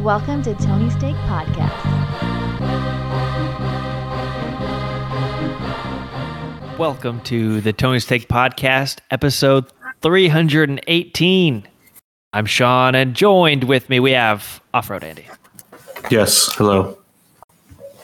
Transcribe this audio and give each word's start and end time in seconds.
Welcome 0.00 0.42
to 0.44 0.54
Tony 0.54 0.88
Steak 0.90 1.16
Podcast. 1.26 1.76
Welcome 6.78 7.20
to 7.22 7.60
the 7.60 7.72
Tony 7.74 7.98
Steak 8.00 8.26
Podcast, 8.28 9.00
episode 9.10 9.66
318. 10.00 11.68
I'm 12.32 12.46
Sean, 12.46 12.94
and 12.94 13.14
joined 13.14 13.64
with 13.64 13.90
me 13.90 14.00
we 14.00 14.12
have 14.12 14.62
Off 14.72 14.88
Road 14.88 15.04
Andy 15.04 15.26
Yes. 16.10 16.50
Hello. 16.54 16.96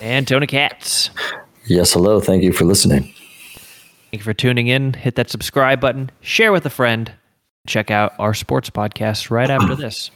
and 0.02 0.28
Tony 0.28 0.46
Katz. 0.46 1.08
Yes, 1.66 1.94
hello. 1.94 2.20
Thank 2.20 2.42
you 2.42 2.52
for 2.52 2.64
listening. 2.64 3.04
Thank 3.04 4.12
you 4.12 4.22
for 4.22 4.34
tuning 4.34 4.66
in. 4.66 4.92
Hit 4.92 5.14
that 5.14 5.30
subscribe 5.30 5.80
button, 5.80 6.10
share 6.20 6.52
with 6.52 6.66
a 6.66 6.70
friend, 6.70 7.12
check 7.66 7.90
out 7.90 8.12
our 8.18 8.34
sports 8.34 8.68
podcast 8.68 9.30
right 9.30 9.48
after 9.50 9.74
this. 9.74 10.10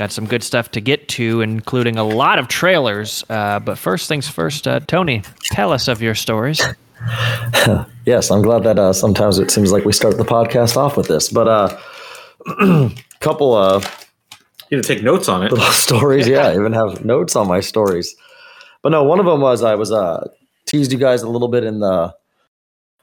Got 0.00 0.12
some 0.12 0.24
good 0.24 0.42
stuff 0.42 0.70
to 0.70 0.80
get 0.80 1.08
to, 1.08 1.42
including 1.42 1.98
a 1.98 2.04
lot 2.04 2.38
of 2.38 2.48
trailers. 2.48 3.22
Uh, 3.28 3.60
but 3.60 3.76
first 3.76 4.08
things 4.08 4.26
first, 4.26 4.66
uh, 4.66 4.80
Tony, 4.80 5.20
tell 5.50 5.72
us 5.74 5.88
of 5.88 6.00
your 6.00 6.14
stories. 6.14 6.58
Yes, 8.06 8.30
I'm 8.30 8.40
glad 8.40 8.62
that 8.62 8.78
uh, 8.78 8.94
sometimes 8.94 9.38
it 9.38 9.50
seems 9.50 9.72
like 9.72 9.84
we 9.84 9.92
start 9.92 10.16
the 10.16 10.24
podcast 10.24 10.76
off 10.78 10.96
with 10.96 11.06
this, 11.08 11.28
but 11.28 11.46
a 11.48 12.90
couple 13.20 13.54
of 13.54 13.84
You 14.70 14.78
had 14.78 14.84
to 14.84 14.94
take 14.94 15.02
notes 15.02 15.28
on 15.28 15.42
it. 15.42 15.52
little 15.52 15.66
stories. 15.72 16.26
Yeah, 16.26 16.46
I 16.48 16.54
even 16.54 16.72
have 16.72 17.04
notes 17.04 17.36
on 17.36 17.46
my 17.46 17.60
stories. 17.60 18.16
But 18.82 18.92
no, 18.92 19.04
one 19.04 19.20
of 19.20 19.26
them 19.26 19.42
was 19.42 19.62
I 19.62 19.74
was 19.74 19.92
uh, 19.92 20.28
teased 20.66 20.92
you 20.92 20.98
guys 20.98 21.20
a 21.20 21.28
little 21.28 21.48
bit 21.48 21.62
in 21.64 21.80
the 21.80 22.14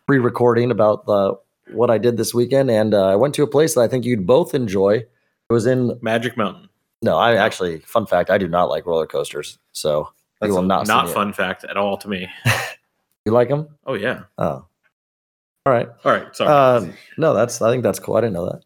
pre-recording 0.08 0.72
about 0.72 1.06
the 1.06 1.36
what 1.72 1.92
I 1.92 2.00
did 2.00 2.18
this 2.18 2.34
weekend, 2.34 2.72
and 2.72 2.95
uh, 2.95 3.06
I 3.06 3.16
went 3.16 3.36
to 3.36 3.44
a 3.44 3.48
place 3.48 3.76
that 3.76 3.82
I 3.82 3.88
think 3.88 4.04
you'd 4.04 4.26
both 4.26 4.56
enjoy. 4.56 4.94
It 4.95 5.54
was 5.54 5.68
in 5.68 5.98
Magic 6.02 6.36
Mountain. 6.38 6.70
No, 7.02 7.17
I 7.17 7.36
actually 7.36 7.80
fun 7.80 8.06
fact 8.06 8.30
I 8.30 8.38
do 8.38 8.48
not 8.48 8.70
like 8.70 8.86
roller 8.86 9.08
coasters, 9.08 9.59
so 9.72 10.09
That's 10.42 10.50
you 10.50 10.56
will 10.56 10.64
not 10.64 10.88
not, 10.88 11.06
see 11.08 11.12
it. 11.12 11.14
fun 11.14 11.34
fact 11.34 11.64
at 11.64 11.78
all 11.78 11.98
to 11.98 12.08
me. 12.09 12.28
You 13.26 13.34
like 13.34 13.50
them? 13.50 13.67
Oh 13.86 13.94
yeah. 13.95 14.22
Oh, 14.38 14.66
all 15.66 15.73
right. 15.73 15.90
All 16.06 16.12
right. 16.14 16.34
Sorry. 16.34 16.50
Uh, 16.50 16.94
no, 17.18 17.34
that's 17.34 17.62
I 17.62 17.70
think 17.70 17.84
that's 17.84 18.00
cool. 18.00 18.16
I 18.16 18.22
didn't 18.22 18.36
know 18.36 18.45
that. 18.45 18.62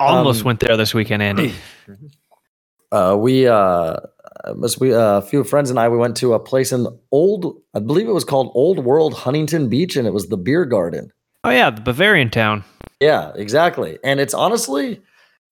I 0.00 0.06
almost 0.06 0.40
Um, 0.40 0.46
went 0.46 0.60
there 0.60 0.74
this 0.78 0.94
weekend, 0.94 1.22
Andy. 1.22 1.52
uh, 2.92 3.14
we 3.18 3.46
uh, 3.46 3.96
was 4.56 4.80
we 4.80 4.94
uh, 4.94 5.18
a 5.18 5.22
few 5.22 5.44
friends 5.44 5.68
and 5.68 5.78
I 5.78 5.88
we 5.90 5.98
went 5.98 6.16
to 6.18 6.32
a 6.34 6.38
place 6.40 6.72
in 6.72 6.86
old 7.12 7.60
I 7.74 7.78
believe 7.80 8.08
it 8.08 8.12
was 8.12 8.24
called 8.24 8.50
Old 8.54 8.84
World 8.84 9.12
Huntington 9.14 9.68
Beach 9.68 9.96
and 9.96 10.06
it 10.06 10.12
was 10.14 10.28
the 10.28 10.36
beer 10.38 10.64
garden. 10.64 11.12
Oh, 11.44 11.50
yeah, 11.50 11.70
the 11.70 11.80
Bavarian 11.80 12.30
town. 12.30 12.64
Yeah, 13.00 13.32
exactly. 13.34 13.98
And 14.04 14.18
it's 14.20 14.34
honestly 14.34 15.02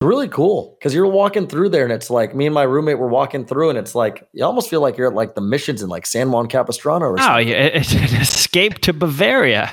really 0.00 0.28
cool 0.28 0.76
because 0.78 0.94
you're 0.94 1.06
walking 1.06 1.46
through 1.48 1.68
there 1.70 1.82
and 1.84 1.92
it's 1.92 2.08
like 2.10 2.34
me 2.34 2.46
and 2.46 2.54
my 2.54 2.62
roommate 2.62 2.98
were 2.98 3.08
walking 3.08 3.44
through 3.44 3.68
and 3.70 3.78
it's 3.78 3.94
like 3.94 4.28
you 4.32 4.44
almost 4.44 4.70
feel 4.70 4.80
like 4.80 4.96
you're 4.96 5.08
at 5.08 5.14
like 5.14 5.34
the 5.34 5.40
missions 5.40 5.82
in 5.82 5.88
like 5.88 6.06
San 6.06 6.30
Juan 6.30 6.46
Capistrano 6.46 7.06
or 7.06 7.18
Oh, 7.18 7.22
something. 7.22 7.48
yeah, 7.48 7.54
it's 7.74 7.92
an 7.92 8.04
escape 8.20 8.78
to 8.80 8.92
Bavaria. 8.92 9.72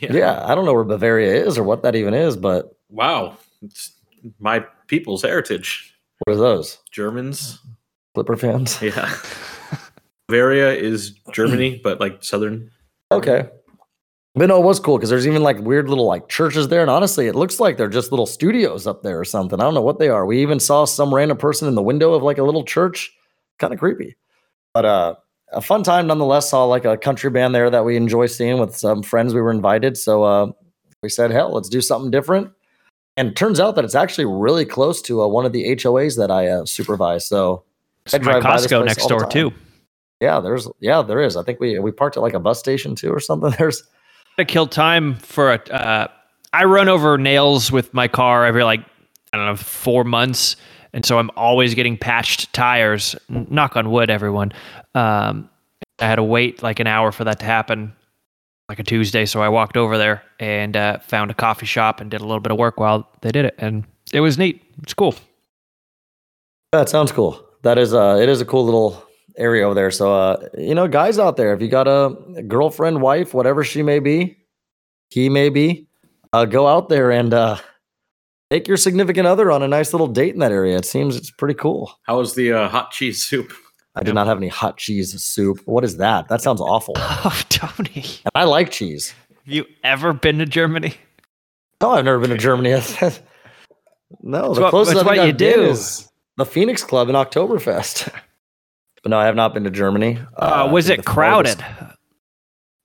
Yeah. 0.00 0.42
I 0.46 0.54
don't 0.54 0.64
know 0.64 0.72
where 0.72 0.84
Bavaria 0.84 1.44
is 1.44 1.58
or 1.58 1.62
what 1.64 1.82
that 1.82 1.94
even 1.94 2.14
is, 2.14 2.36
but 2.36 2.74
wow. 2.88 3.36
It's 3.62 3.92
my 4.40 4.60
people's 4.86 5.22
heritage. 5.22 5.94
what 6.24 6.32
are 6.34 6.36
those? 6.36 6.78
Germans. 6.90 7.58
Flipper 8.14 8.36
fans? 8.36 8.80
Yeah. 8.80 9.12
Bavaria 10.28 10.72
is 10.72 11.10
Germany, 11.32 11.80
but 11.84 12.00
like 12.00 12.24
southern. 12.24 12.70
Okay. 13.12 13.48
But 14.38 14.46
no, 14.46 14.60
it 14.60 14.64
was 14.64 14.78
cool 14.78 14.96
because 14.96 15.10
there's 15.10 15.26
even 15.26 15.42
like 15.42 15.58
weird 15.58 15.88
little 15.88 16.06
like 16.06 16.28
churches 16.28 16.68
there. 16.68 16.80
And 16.80 16.90
honestly, 16.90 17.26
it 17.26 17.34
looks 17.34 17.58
like 17.58 17.76
they're 17.76 17.88
just 17.88 18.12
little 18.12 18.26
studios 18.26 18.86
up 18.86 19.02
there 19.02 19.18
or 19.18 19.24
something. 19.24 19.58
I 19.60 19.64
don't 19.64 19.74
know 19.74 19.82
what 19.82 19.98
they 19.98 20.08
are. 20.08 20.24
We 20.24 20.40
even 20.42 20.60
saw 20.60 20.84
some 20.84 21.12
random 21.12 21.38
person 21.38 21.66
in 21.66 21.74
the 21.74 21.82
window 21.82 22.14
of 22.14 22.22
like 22.22 22.38
a 22.38 22.44
little 22.44 22.64
church. 22.64 23.12
Kind 23.58 23.72
of 23.72 23.80
creepy. 23.80 24.16
But 24.72 24.84
uh 24.84 25.14
a 25.52 25.60
fun 25.60 25.82
time 25.82 26.06
nonetheless. 26.06 26.50
Saw 26.50 26.64
like 26.66 26.84
a 26.84 26.96
country 26.96 27.30
band 27.30 27.52
there 27.52 27.68
that 27.68 27.84
we 27.84 27.96
enjoy 27.96 28.26
seeing 28.26 28.58
with 28.60 28.76
some 28.76 29.02
friends 29.02 29.34
we 29.34 29.40
were 29.40 29.50
invited. 29.50 29.96
So 29.96 30.22
uh 30.22 30.52
we 31.02 31.08
said, 31.08 31.32
hell, 31.32 31.52
let's 31.52 31.68
do 31.68 31.80
something 31.80 32.10
different. 32.10 32.50
And 33.16 33.30
it 33.30 33.36
turns 33.36 33.58
out 33.58 33.74
that 33.74 33.84
it's 33.84 33.96
actually 33.96 34.26
really 34.26 34.64
close 34.64 35.02
to 35.02 35.22
uh, 35.22 35.26
one 35.26 35.44
of 35.44 35.52
the 35.52 35.74
HOAs 35.74 36.16
that 36.16 36.30
I 36.30 36.46
uh, 36.46 36.64
supervise. 36.64 37.26
So 37.26 37.64
I 38.12 38.18
drive 38.18 38.44
Costco 38.44 38.84
next 38.84 39.06
door, 39.06 39.28
too. 39.28 39.52
yeah, 40.20 40.38
there's 40.38 40.68
yeah, 40.78 41.02
there 41.02 41.20
is. 41.20 41.36
I 41.36 41.42
think 41.42 41.58
we 41.58 41.80
we 41.80 41.90
parked 41.90 42.16
at 42.16 42.22
like 42.22 42.34
a 42.34 42.40
bus 42.40 42.60
station 42.60 42.94
too 42.94 43.10
or 43.10 43.18
something. 43.18 43.50
There's 43.58 43.82
to 44.38 44.44
kill 44.44 44.66
time 44.66 45.16
for 45.16 45.52
a. 45.52 45.62
Uh, 45.70 46.08
I 46.52 46.64
run 46.64 46.88
over 46.88 47.18
nails 47.18 47.70
with 47.70 47.92
my 47.92 48.08
car 48.08 48.46
every 48.46 48.64
like 48.64 48.80
I 49.32 49.36
don't 49.36 49.46
know 49.46 49.56
four 49.56 50.04
months, 50.04 50.56
and 50.92 51.04
so 51.04 51.18
I'm 51.18 51.30
always 51.36 51.74
getting 51.74 51.98
patched 51.98 52.52
tires. 52.52 53.14
Knock 53.28 53.76
on 53.76 53.90
wood, 53.90 54.10
everyone. 54.10 54.52
Um, 54.94 55.50
I 55.98 56.06
had 56.06 56.16
to 56.16 56.22
wait 56.22 56.62
like 56.62 56.80
an 56.80 56.86
hour 56.86 57.12
for 57.12 57.24
that 57.24 57.40
to 57.40 57.44
happen, 57.44 57.94
like 58.68 58.78
a 58.78 58.84
Tuesday. 58.84 59.26
So 59.26 59.42
I 59.42 59.48
walked 59.48 59.76
over 59.76 59.98
there 59.98 60.22
and 60.40 60.76
uh, 60.76 60.98
found 61.00 61.30
a 61.30 61.34
coffee 61.34 61.66
shop 61.66 62.00
and 62.00 62.10
did 62.10 62.20
a 62.20 62.24
little 62.24 62.40
bit 62.40 62.52
of 62.52 62.58
work 62.58 62.80
while 62.80 63.08
they 63.20 63.30
did 63.30 63.44
it, 63.44 63.54
and 63.58 63.84
it 64.12 64.20
was 64.20 64.38
neat. 64.38 64.62
It's 64.82 64.94
cool. 64.94 65.14
That 66.72 66.88
sounds 66.88 67.12
cool. 67.12 67.44
That 67.62 67.78
is 67.78 67.92
uh 67.92 68.18
it 68.20 68.28
is 68.28 68.40
a 68.40 68.44
cool 68.44 68.64
little 68.64 69.07
area 69.38 69.64
over 69.64 69.74
there. 69.74 69.90
So 69.90 70.12
uh 70.14 70.48
you 70.58 70.74
know, 70.74 70.86
guys 70.88 71.18
out 71.18 71.36
there, 71.36 71.54
if 71.54 71.62
you 71.62 71.68
got 71.68 71.88
a 71.88 72.42
girlfriend, 72.46 73.00
wife, 73.00 73.32
whatever 73.34 73.64
she 73.64 73.82
may 73.82 73.98
be, 74.00 74.36
he 75.10 75.28
may 75.28 75.48
be, 75.48 75.86
uh 76.32 76.44
go 76.44 76.66
out 76.66 76.88
there 76.88 77.10
and 77.10 77.32
uh 77.32 77.56
take 78.50 78.66
your 78.68 78.76
significant 78.76 79.26
other 79.26 79.50
on 79.50 79.62
a 79.62 79.68
nice 79.68 79.92
little 79.92 80.06
date 80.08 80.32
in 80.34 80.40
that 80.40 80.52
area. 80.52 80.76
It 80.76 80.84
seems 80.84 81.16
it's 81.16 81.30
pretty 81.30 81.54
cool. 81.54 81.92
How 82.04 82.18
was 82.18 82.34
the 82.34 82.52
uh, 82.52 82.68
hot 82.68 82.90
cheese 82.92 83.22
soup? 83.24 83.52
I 83.94 84.02
did 84.02 84.14
not 84.14 84.26
have 84.26 84.36
any 84.38 84.48
hot 84.48 84.76
cheese 84.76 85.20
soup. 85.22 85.60
What 85.66 85.84
is 85.84 85.96
that? 85.96 86.28
That 86.28 86.40
sounds 86.40 86.60
awful. 86.60 86.94
Oh, 87.24 87.42
Tony, 87.48 88.00
have 88.00 88.32
I 88.34 88.44
like 88.44 88.70
cheese. 88.70 89.10
Have 89.44 89.52
you 89.54 89.64
ever 89.82 90.12
been 90.12 90.38
to 90.38 90.46
Germany? 90.46 90.94
No, 91.82 91.90
I've 91.90 92.04
never 92.04 92.18
been 92.20 92.30
to 92.30 92.38
Germany. 92.38 92.70
no, 94.22 94.54
the 94.54 94.60
what- 94.62 94.70
closest 94.70 94.96
that's 94.96 95.06
I 95.06 95.10
think 95.10 95.18
what 95.22 95.28
I've 95.28 95.36
been 95.38 95.58
do. 95.58 95.62
is 95.70 96.08
the 96.36 96.46
Phoenix 96.46 96.84
Club 96.84 97.08
in 97.08 97.14
Oktoberfest. 97.16 98.12
but 99.02 99.10
no, 99.10 99.18
I 99.18 99.26
have 99.26 99.36
not 99.36 99.54
been 99.54 99.64
to 99.64 99.70
Germany. 99.70 100.18
Uh, 100.36 100.44
I 100.44 100.64
was 100.64 100.88
it 100.88 101.04
farthest- 101.04 101.58
crowded? 101.60 101.94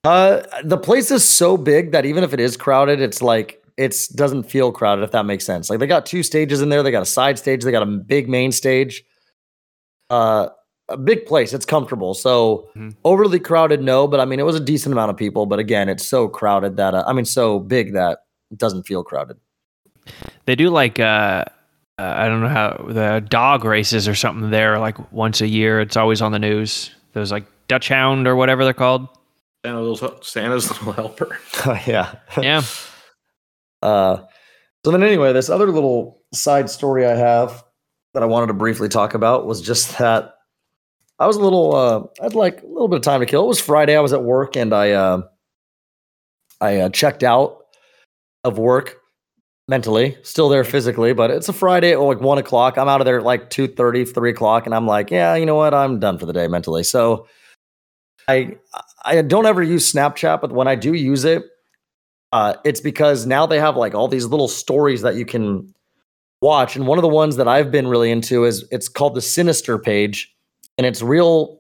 Uh, 0.06 0.42
the 0.64 0.78
place 0.78 1.12
is 1.12 1.24
so 1.28 1.56
big 1.56 1.92
that 1.94 2.06
even 2.06 2.24
if 2.24 2.34
it 2.34 2.40
is 2.40 2.58
crowded, 2.58 3.00
it's 3.02 3.22
like 3.22 3.62
it's 3.78 4.08
doesn't 4.10 4.44
feel 4.44 4.72
crowded. 4.72 5.04
If 5.04 5.12
that 5.12 5.26
makes 5.26 5.46
sense. 5.46 5.70
Like 5.70 5.80
they 5.80 5.88
got 5.88 6.06
two 6.06 6.24
stages 6.24 6.62
in 6.62 6.70
there. 6.70 6.84
They 6.84 6.92
got 6.92 7.02
a 7.04 7.06
side 7.08 7.40
stage. 7.40 7.64
They 7.64 7.72
got 7.72 7.84
a 7.84 7.88
big 7.88 8.28
main 8.30 8.52
stage. 8.52 9.04
Uh, 10.10 10.50
a 10.90 10.98
big 10.98 11.26
place. 11.26 11.54
It's 11.54 11.66
comfortable. 11.66 12.14
So 12.14 12.68
Mhm. 12.76 12.96
overly 13.06 13.40
crowded, 13.40 13.82
no. 13.82 14.06
But 14.06 14.20
I 14.20 14.26
mean, 14.26 14.40
it 14.40 14.46
was 14.46 14.58
a 14.58 14.60
decent 14.60 14.92
amount 14.92 15.10
of 15.12 15.18
people. 15.18 15.46
But 15.46 15.60
again, 15.60 15.88
it's 15.88 16.06
so 16.06 16.28
crowded 16.28 16.76
that 16.78 16.94
uh, 16.94 17.06
I 17.08 17.14
mean, 17.14 17.26
so 17.26 17.60
big 17.60 17.94
that 17.94 18.20
it 18.52 18.58
doesn't 18.58 18.84
feel 18.84 19.04
crowded. 19.04 19.38
They 20.46 20.56
do 20.56 20.70
like 20.70 21.00
uh, 21.00 21.46
uh, 22.00 22.14
I 22.16 22.28
don't 22.28 22.42
know 22.42 22.50
how 22.50 22.86
the 22.90 23.26
dog 23.28 23.66
races 23.66 24.08
or 24.08 24.16
something 24.16 24.50
there 24.50 24.80
like 24.80 25.12
once 25.12 25.42
a 25.42 25.48
year. 25.48 25.80
It's 25.80 25.96
always 25.96 26.22
on 26.22 26.32
the 26.32 26.40
news. 26.40 26.92
Those 27.14 27.32
like 27.32 27.46
Dutch 27.68 27.88
Hound 27.90 28.28
or 28.28 28.36
whatever 28.36 28.64
they're 28.64 28.74
called. 28.74 29.08
Santa's 29.64 30.02
little, 30.02 30.22
Santa's 30.22 30.70
little 30.70 30.92
helper. 30.94 31.40
yeah. 31.88 32.16
Yeah. 32.42 32.62
Uh, 33.82 34.24
so 34.86 34.92
then, 34.92 35.04
anyway, 35.04 35.34
this 35.34 35.50
other 35.50 35.70
little 35.70 36.22
side 36.34 36.70
story 36.70 37.06
I 37.06 37.16
have 37.16 37.66
that 38.14 38.24
I 38.24 38.26
wanted 38.26 38.48
to 38.48 38.54
briefly 38.54 38.88
talk 38.88 39.14
about 39.14 39.46
was 39.46 39.62
just 39.62 39.98
that 39.98 40.36
I 41.20 41.28
was 41.28 41.36
a 41.36 41.42
little, 41.42 41.76
uh, 41.76 42.04
I 42.22 42.24
had 42.24 42.34
like 42.34 42.64
a 42.64 42.66
little 42.66 42.88
bit 42.88 42.96
of 42.96 43.02
time 43.02 43.20
to 43.20 43.26
kill. 43.26 43.44
It 43.44 43.48
was 43.48 43.60
Friday. 43.60 43.98
I 43.98 44.00
was 44.00 44.14
at 44.14 44.24
work 44.24 44.56
and 44.56 44.74
I, 44.74 44.92
uh, 44.92 45.24
I 46.62 46.78
uh, 46.78 46.90
checked 46.92 47.24
out 47.24 47.66
of 48.46 48.58
work 48.58 49.02
mentally, 49.68 50.18
still 50.24 50.50
there 50.50 50.64
physically, 50.64 51.14
but 51.14 51.32
it's 51.32 51.50
a 51.50 51.54
Friday 51.54 51.94
at 51.94 52.00
like 52.00 52.20
one 52.20 52.38
o'clock. 52.38 52.78
I'm 52.78 52.90
out 52.90 53.02
of 53.02 53.06
there 53.06 53.18
at 53.18 53.24
like 53.24 53.50
2 53.50 53.68
3 53.68 54.30
o'clock, 54.30 54.66
and 54.66 54.76
I'm 54.76 54.88
like, 54.88 55.12
yeah, 55.12 55.36
you 55.36 55.46
know 55.46 55.56
what? 55.56 55.74
I'm 55.74 56.00
done 56.00 56.18
for 56.18 56.26
the 56.26 56.34
day 56.34 56.48
mentally. 56.48 56.84
So 56.84 57.28
I 58.28 58.58
I 59.04 59.22
don't 59.22 59.46
ever 59.46 59.62
use 59.62 59.92
Snapchat, 59.92 60.42
but 60.42 60.52
when 60.52 60.68
I 60.68 60.76
do 60.76 60.94
use 60.94 61.26
it, 61.26 61.44
uh, 62.32 62.56
it's 62.64 62.82
because 62.82 63.26
now 63.26 63.46
they 63.46 63.60
have 63.60 63.76
like 63.76 63.94
all 63.94 64.08
these 64.08 64.26
little 64.26 64.48
stories 64.48 65.02
that 65.02 65.16
you 65.16 65.26
can 65.26 65.74
watch. 66.42 66.76
And 66.76 66.88
one 66.88 66.98
of 66.98 67.04
the 67.04 67.08
ones 67.08 67.36
that 67.38 67.48
I've 67.48 67.72
been 67.72 67.88
really 67.88 68.12
into 68.12 68.46
is 68.46 68.66
it's 68.72 68.90
called 68.90 69.16
the 69.16 69.22
Sinister 69.22 69.78
page, 69.78 70.34
and 70.78 70.88
it's 70.88 71.02
real 71.02 71.60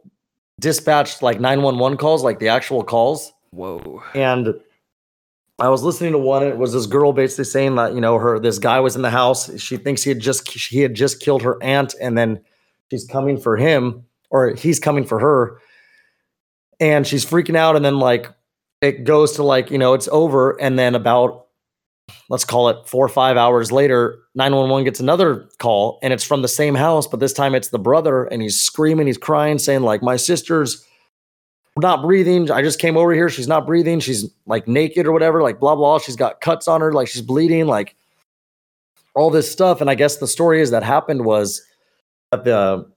dispatched 0.59 1.21
like 1.21 1.39
911 1.39 1.97
calls, 1.97 2.23
like 2.23 2.39
the 2.39 2.49
actual 2.49 2.83
calls. 2.83 3.31
Whoa. 3.51 4.03
And 4.15 4.55
I 5.63 5.69
was 5.69 5.81
listening 5.81 6.11
to 6.11 6.17
one. 6.17 6.43
It 6.43 6.57
was 6.57 6.73
this 6.73 6.87
girl 6.87 7.13
basically 7.13 7.45
saying 7.45 7.75
that 7.75 7.93
you 7.93 8.01
know 8.01 8.17
her 8.17 8.37
this 8.37 8.59
guy 8.59 8.81
was 8.81 8.97
in 8.97 9.01
the 9.01 9.09
house. 9.09 9.57
She 9.61 9.77
thinks 9.77 10.03
he 10.03 10.09
had 10.09 10.19
just 10.19 10.45
he 10.49 10.81
had 10.81 10.93
just 10.93 11.21
killed 11.21 11.41
her 11.43 11.57
aunt, 11.63 11.95
and 12.01 12.17
then 12.17 12.41
she's 12.91 13.07
coming 13.07 13.37
for 13.37 13.55
him, 13.55 14.03
or 14.29 14.55
he's 14.55 14.77
coming 14.77 15.05
for 15.05 15.19
her, 15.19 15.61
and 16.81 17.07
she's 17.07 17.25
freaking 17.25 17.55
out. 17.55 17.77
And 17.77 17.85
then 17.85 17.97
like 17.97 18.27
it 18.81 19.05
goes 19.05 19.37
to 19.37 19.43
like 19.43 19.71
you 19.71 19.77
know 19.77 19.93
it's 19.93 20.09
over, 20.11 20.61
and 20.61 20.77
then 20.77 20.95
about 20.95 21.45
let's 22.27 22.43
call 22.43 22.67
it 22.67 22.85
four 22.85 23.05
or 23.05 23.09
five 23.09 23.37
hours 23.37 23.71
later, 23.71 24.19
911 24.35 24.83
gets 24.83 24.99
another 24.99 25.47
call 25.59 25.99
and 26.03 26.11
it's 26.11 26.25
from 26.25 26.41
the 26.41 26.49
same 26.49 26.75
house, 26.75 27.07
but 27.07 27.21
this 27.21 27.31
time 27.31 27.55
it's 27.55 27.69
the 27.69 27.79
brother 27.79 28.25
and 28.25 28.41
he's 28.41 28.59
screaming, 28.59 29.07
he's 29.07 29.17
crying, 29.17 29.57
saying, 29.57 29.83
like, 29.83 30.03
my 30.03 30.17
sister's 30.17 30.85
not 31.79 32.03
breathing. 32.03 32.51
I 32.51 32.61
just 32.61 32.79
came 32.79 32.97
over 32.97 33.13
here. 33.13 33.29
She's 33.29 33.47
not 33.47 33.65
breathing. 33.65 33.99
She's 33.99 34.29
like 34.45 34.67
naked 34.67 35.07
or 35.07 35.11
whatever, 35.11 35.41
like 35.41 35.59
blah, 35.59 35.75
blah. 35.75 35.97
She's 35.99 36.15
got 36.15 36.39
cuts 36.39 36.67
on 36.67 36.81
her, 36.81 36.93
like 36.93 37.07
she's 37.07 37.21
bleeding, 37.21 37.65
like 37.65 37.95
all 39.15 39.31
this 39.31 39.51
stuff. 39.51 39.81
And 39.81 39.89
I 39.89 39.95
guess 39.95 40.17
the 40.17 40.27
story 40.27 40.61
is 40.61 40.71
that 40.71 40.83
happened 40.83 41.25
was 41.25 41.61
that 42.31 42.43
the 42.43 42.89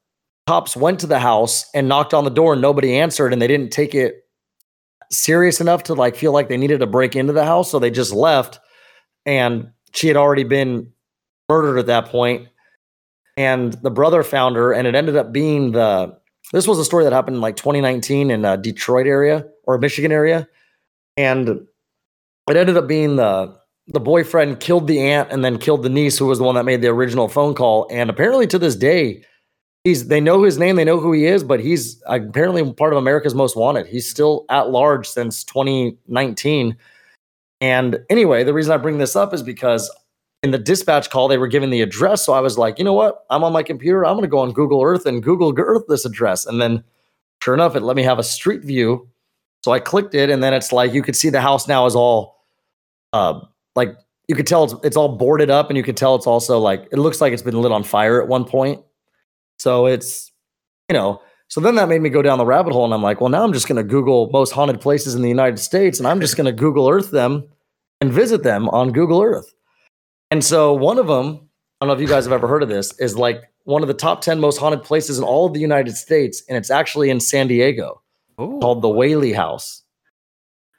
cops 0.46 0.76
went 0.76 1.00
to 1.00 1.06
the 1.06 1.19
house 1.19 1.64
and 1.75 1.88
knocked 1.88 2.14
on 2.14 2.25
the 2.25 2.31
door 2.31 2.52
and 2.52 2.62
nobody 2.62 2.96
answered 2.99 3.32
and 3.32 3.40
they 3.40 3.46
didn't 3.46 3.70
take 3.73 3.94
it 3.94 4.26
serious 5.11 5.61
enough 5.61 5.82
to 5.84 5.94
like 5.94 6.14
feel 6.17 6.32
like 6.32 6.49
they 6.49 6.56
needed 6.56 6.81
to 6.81 6.87
break 6.87 7.17
into 7.17 7.32
the 7.32 7.44
house. 7.44 7.70
So 7.70 7.79
they 7.79 7.90
just 7.90 8.12
left 8.12 8.61
and 9.25 9.70
she 9.94 10.08
had 10.08 10.17
already 10.17 10.44
been 10.44 10.93
murdered 11.49 11.79
at 11.79 11.87
that 11.87 12.06
point. 12.06 12.49
and 13.37 13.75
the 13.75 13.90
brother 13.90 14.22
found 14.22 14.56
her 14.56 14.72
and 14.72 14.87
it 14.87 14.94
ended 14.94 15.17
up 15.17 15.32
being 15.32 15.72
the 15.72 16.17
this 16.52 16.66
was 16.66 16.78
a 16.78 16.84
story 16.84 17.04
that 17.04 17.12
happened 17.12 17.37
in 17.37 17.40
like 17.40 17.56
2019 17.56 18.31
in 18.31 18.44
uh, 18.44 18.56
detroit 18.56 19.06
area 19.06 19.46
or 19.64 19.78
michigan 19.78 20.12
area 20.12 20.48
and 21.16 21.48
it 21.48 22.56
ended 22.56 22.76
up 22.76 22.87
being 22.87 23.16
the 23.16 23.56
the 23.88 24.00
boyfriend 24.00 24.60
killed 24.60 24.87
the 24.88 25.00
aunt 25.00 25.31
and 25.31 25.44
then 25.44 25.58
killed 25.58 25.82
the 25.82 25.88
niece 25.88 26.19
who 26.19 26.26
was 26.26 26.38
the 26.38 26.44
one 26.44 26.54
that 26.54 26.64
made 26.64 26.82
the 26.82 26.88
original 26.88 27.28
phone 27.28 27.54
call 27.54 27.87
and 27.90 28.10
apparently 28.10 28.46
to 28.46 28.58
this 28.58 28.75
day 28.76 29.22
he's 29.84 30.08
they 30.08 30.20
know 30.20 30.43
his 30.43 30.58
name 30.58 30.76
they 30.76 30.84
know 30.84 30.98
who 30.98 31.12
he 31.12 31.26
is 31.26 31.44
but 31.44 31.60
he's 31.60 32.02
apparently 32.06 32.72
part 32.72 32.93
of 32.93 32.98
america's 32.98 33.34
most 33.34 33.56
wanted. 33.56 33.87
He's 33.87 34.08
still 34.08 34.44
at 34.50 34.70
large 34.70 35.08
since 35.08 35.44
2019 35.44 36.76
and 37.60 38.00
anyway 38.10 38.43
the 38.43 38.52
reason 38.52 38.72
i 38.72 38.76
bring 38.76 38.98
this 38.98 39.14
up 39.14 39.32
is 39.32 39.43
because 39.43 39.88
in 40.42 40.50
the 40.50 40.58
dispatch 40.58 41.10
call 41.10 41.28
they 41.28 41.38
were 41.38 41.48
given 41.48 41.70
the 41.70 41.80
address. 41.80 42.24
So 42.24 42.32
i 42.32 42.40
was 42.40 42.58
like 42.58 42.78
you 42.78 42.84
know 42.84 42.92
what? 42.92 43.24
I'm 43.30 43.44
on 43.44 43.52
my 43.52 43.62
computer. 43.62 44.04
I'm 44.04 44.14
going 44.14 44.22
to 44.22 44.28
go 44.28 44.38
on 44.38 44.52
google 44.52 44.82
earth 44.82 45.06
and 45.06 45.22
google 45.22 45.52
earth 45.56 45.84
this 45.88 46.04
address. 46.04 46.46
And 46.46 46.60
then 46.60 46.84
sure 47.42 47.54
enough 47.54 47.76
it 47.76 47.82
let 47.82 47.96
me 47.96 48.02
have 48.02 48.18
a 48.18 48.24
street 48.24 48.62
view. 48.62 49.08
So 49.64 49.72
i 49.72 49.80
clicked 49.80 50.14
it 50.14 50.30
and 50.30 50.42
then 50.42 50.54
it's 50.54 50.72
like 50.72 50.92
you 50.92 51.02
could 51.02 51.16
see 51.16 51.30
the 51.30 51.40
house 51.40 51.66
now 51.66 51.86
is 51.86 51.96
all 51.96 52.36
uh 53.12 53.40
like 53.74 53.96
you 54.28 54.34
could 54.34 54.46
tell 54.46 54.64
it's, 54.64 54.74
it's 54.84 54.96
all 54.96 55.16
boarded 55.16 55.50
up 55.50 55.70
and 55.70 55.76
you 55.76 55.82
could 55.82 55.96
tell 55.96 56.14
it's 56.14 56.26
also 56.26 56.58
like 56.58 56.86
it 56.92 56.98
looks 56.98 57.20
like 57.20 57.32
it's 57.32 57.42
been 57.42 57.60
lit 57.60 57.72
on 57.72 57.82
fire 57.82 58.20
at 58.22 58.28
one 58.28 58.44
point. 58.44 58.82
So 59.58 59.86
it's 59.86 60.30
you 60.88 60.94
know 60.94 61.20
so 61.48 61.60
then 61.60 61.76
that 61.76 61.88
made 61.88 62.00
me 62.00 62.08
go 62.08 62.22
down 62.22 62.38
the 62.38 62.46
rabbit 62.46 62.72
hole 62.72 62.84
and 62.84 62.94
i'm 62.94 63.02
like 63.02 63.20
well 63.20 63.30
now 63.30 63.42
i'm 63.42 63.52
just 63.52 63.68
going 63.68 63.76
to 63.76 63.82
google 63.84 64.30
most 64.32 64.52
haunted 64.52 64.80
places 64.80 65.14
in 65.14 65.22
the 65.22 65.28
united 65.28 65.58
states 65.58 65.98
and 65.98 66.06
i'm 66.06 66.20
just 66.20 66.36
going 66.36 66.44
to 66.44 66.52
google 66.52 66.88
earth 66.88 67.10
them 67.10 67.46
and 68.00 68.12
visit 68.12 68.42
them 68.42 68.68
on 68.70 68.92
google 68.92 69.22
earth 69.22 69.54
and 70.31 70.44
so 70.44 70.73
one 70.75 70.99
of 70.99 71.06
them, 71.06 71.49
I 71.81 71.87
don't 71.87 71.88
know 71.88 71.94
if 71.94 72.00
you 72.00 72.08
guys 72.08 72.25
have 72.25 72.32
ever 72.32 72.49
heard 72.49 72.62
of 72.62 72.69
this, 72.69 72.99
is 72.99 73.17
like 73.17 73.43
one 73.64 73.82
of 73.82 73.88
the 73.88 73.94
top 73.94 74.20
10 74.20 74.40
most 74.40 74.58
haunted 74.58 74.82
places 74.82 75.19
in 75.19 75.25
all 75.25 75.46
of 75.46 75.52
the 75.55 75.61
United 75.61 75.96
States. 75.96 76.43
And 76.49 76.56
it's 76.56 76.70
actually 76.70 77.11
in 77.11 77.20
San 77.20 77.49
Diego 77.49 78.02
Ooh. 78.40 78.58
called 78.61 78.82
the 78.82 78.88
Whaley 78.88 79.32
House. 79.32 79.82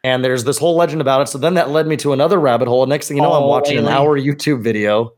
And 0.03 0.23
there's 0.23 0.43
this 0.45 0.57
whole 0.57 0.75
legend 0.75 1.01
about 1.01 1.21
it. 1.21 1.27
So 1.27 1.37
then 1.37 1.55
that 1.55 1.69
led 1.69 1.85
me 1.87 1.97
to 1.97 2.13
another 2.13 2.39
rabbit 2.39 2.67
hole. 2.67 2.85
Next 2.85 3.07
thing 3.07 3.17
you 3.17 3.23
know, 3.23 3.33
I'm 3.33 3.43
Oh, 3.43 3.47
watching 3.47 3.77
an 3.77 3.87
hour 3.87 4.17
YouTube 4.19 4.61
video 4.61 5.13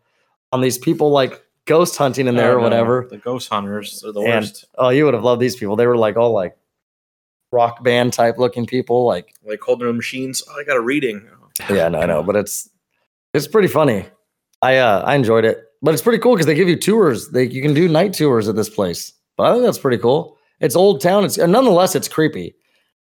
on 0.52 0.62
these 0.62 0.78
people 0.80 1.12
like 1.12 1.44
ghost 1.66 1.96
hunting 1.98 2.28
in 2.28 2.36
there 2.36 2.52
Oh, 2.54 2.54
or 2.54 2.58
no, 2.58 2.64
whatever. 2.64 3.08
The 3.10 3.18
ghost 3.18 3.50
hunters 3.50 4.04
are 4.04 4.12
the 4.12 4.22
And 4.22 4.46
worst. 4.46 4.66
oh, 4.78 4.90
you 4.90 5.06
would 5.06 5.14
have 5.14 5.24
loved 5.24 5.42
these 5.42 5.56
people. 5.56 5.76
They 5.76 5.86
were 5.86 5.98
like 5.98 6.18
all 6.18 6.32
like 6.34 6.58
rock 7.52 7.84
band 7.84 8.14
type 8.14 8.38
looking 8.40 8.66
people. 8.66 9.06
Like, 9.06 9.34
Like 9.46 9.62
holding 9.62 9.86
their 9.86 9.94
machines. 9.94 10.42
Oh, 10.50 10.60
I 10.60 10.64
got 10.64 10.78
a 10.78 10.82
reading. 10.82 11.28
yeah, 11.70 11.88
no, 11.90 12.00
I 12.00 12.06
know, 12.08 12.24
but 12.24 12.36
it's 12.36 12.70
it's 13.34 13.48
pretty 13.48 13.68
funny. 13.68 14.06
I 14.62 14.78
uh 14.78 15.04
I 15.06 15.16
enjoyed 15.16 15.46
it, 15.46 15.64
but 15.82 15.94
it's 15.94 16.04
pretty 16.04 16.20
cool 16.20 16.34
because 16.34 16.46
they 16.46 16.56
give 16.56 16.68
you 16.70 16.76
tours. 16.76 17.30
They 17.30 17.48
you 17.48 17.62
can 17.62 17.74
do 17.74 17.88
night 17.88 18.14
tours 18.14 18.48
at 18.48 18.56
this 18.56 18.70
place. 18.70 19.14
But 19.38 19.48
I 19.48 19.54
think 19.54 19.64
that's 19.66 19.78
pretty 19.80 19.98
cool. 19.98 20.38
It's 20.60 20.76
old 20.76 21.02
town. 21.02 21.24
It's 21.24 21.38
nonetheless 21.38 21.96
it's 21.96 22.08
creepy. 22.08 22.56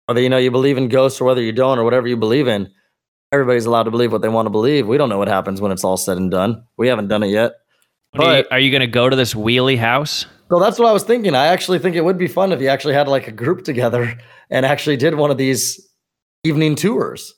Whether 0.07 0.21
you 0.21 0.29
know 0.29 0.37
you 0.37 0.51
believe 0.51 0.77
in 0.77 0.89
ghosts 0.89 1.19
or 1.21 1.25
whether 1.25 1.41
you 1.41 1.51
don't 1.51 1.79
or 1.79 1.83
whatever 1.83 2.07
you 2.07 2.17
believe 2.17 2.47
in, 2.47 2.69
everybody's 3.31 3.65
allowed 3.65 3.83
to 3.83 3.91
believe 3.91 4.11
what 4.11 4.21
they 4.21 4.29
want 4.29 4.45
to 4.45 4.51
believe. 4.51 4.87
We 4.87 4.97
don't 4.97 5.09
know 5.09 5.17
what 5.17 5.27
happens 5.29 5.61
when 5.61 5.71
it's 5.71 5.83
all 5.83 5.97
said 5.97 6.17
and 6.17 6.29
done. 6.29 6.63
We 6.77 6.89
haven't 6.89 7.07
done 7.07 7.23
it 7.23 7.29
yet. 7.29 7.53
What 8.11 8.27
are 8.27 8.37
you, 8.37 8.43
But- 8.43 8.51
are 8.51 8.59
you 8.59 8.71
going 8.71 8.81
to 8.81 8.87
go 8.87 9.09
to 9.09 9.15
this 9.15 9.33
wheelie 9.33 9.77
house? 9.79 10.25
So 10.51 10.59
that's 10.59 10.77
what 10.77 10.87
I 10.87 10.91
was 10.91 11.03
thinking. 11.03 11.33
I 11.33 11.47
actually 11.47 11.79
think 11.79 11.95
it 11.95 12.05
would 12.05 12.19
be 12.19 12.27
fun 12.27 12.51
if 12.51 12.61
you 12.61 12.67
actually 12.67 12.93
had 12.93 13.07
like 13.07 13.27
a 13.27 13.31
group 13.31 13.63
together 13.63 14.15
and 14.51 14.63
actually 14.63 14.95
did 14.95 15.15
one 15.15 15.31
of 15.31 15.37
these 15.37 15.89
evening 16.43 16.75
tours. 16.75 17.33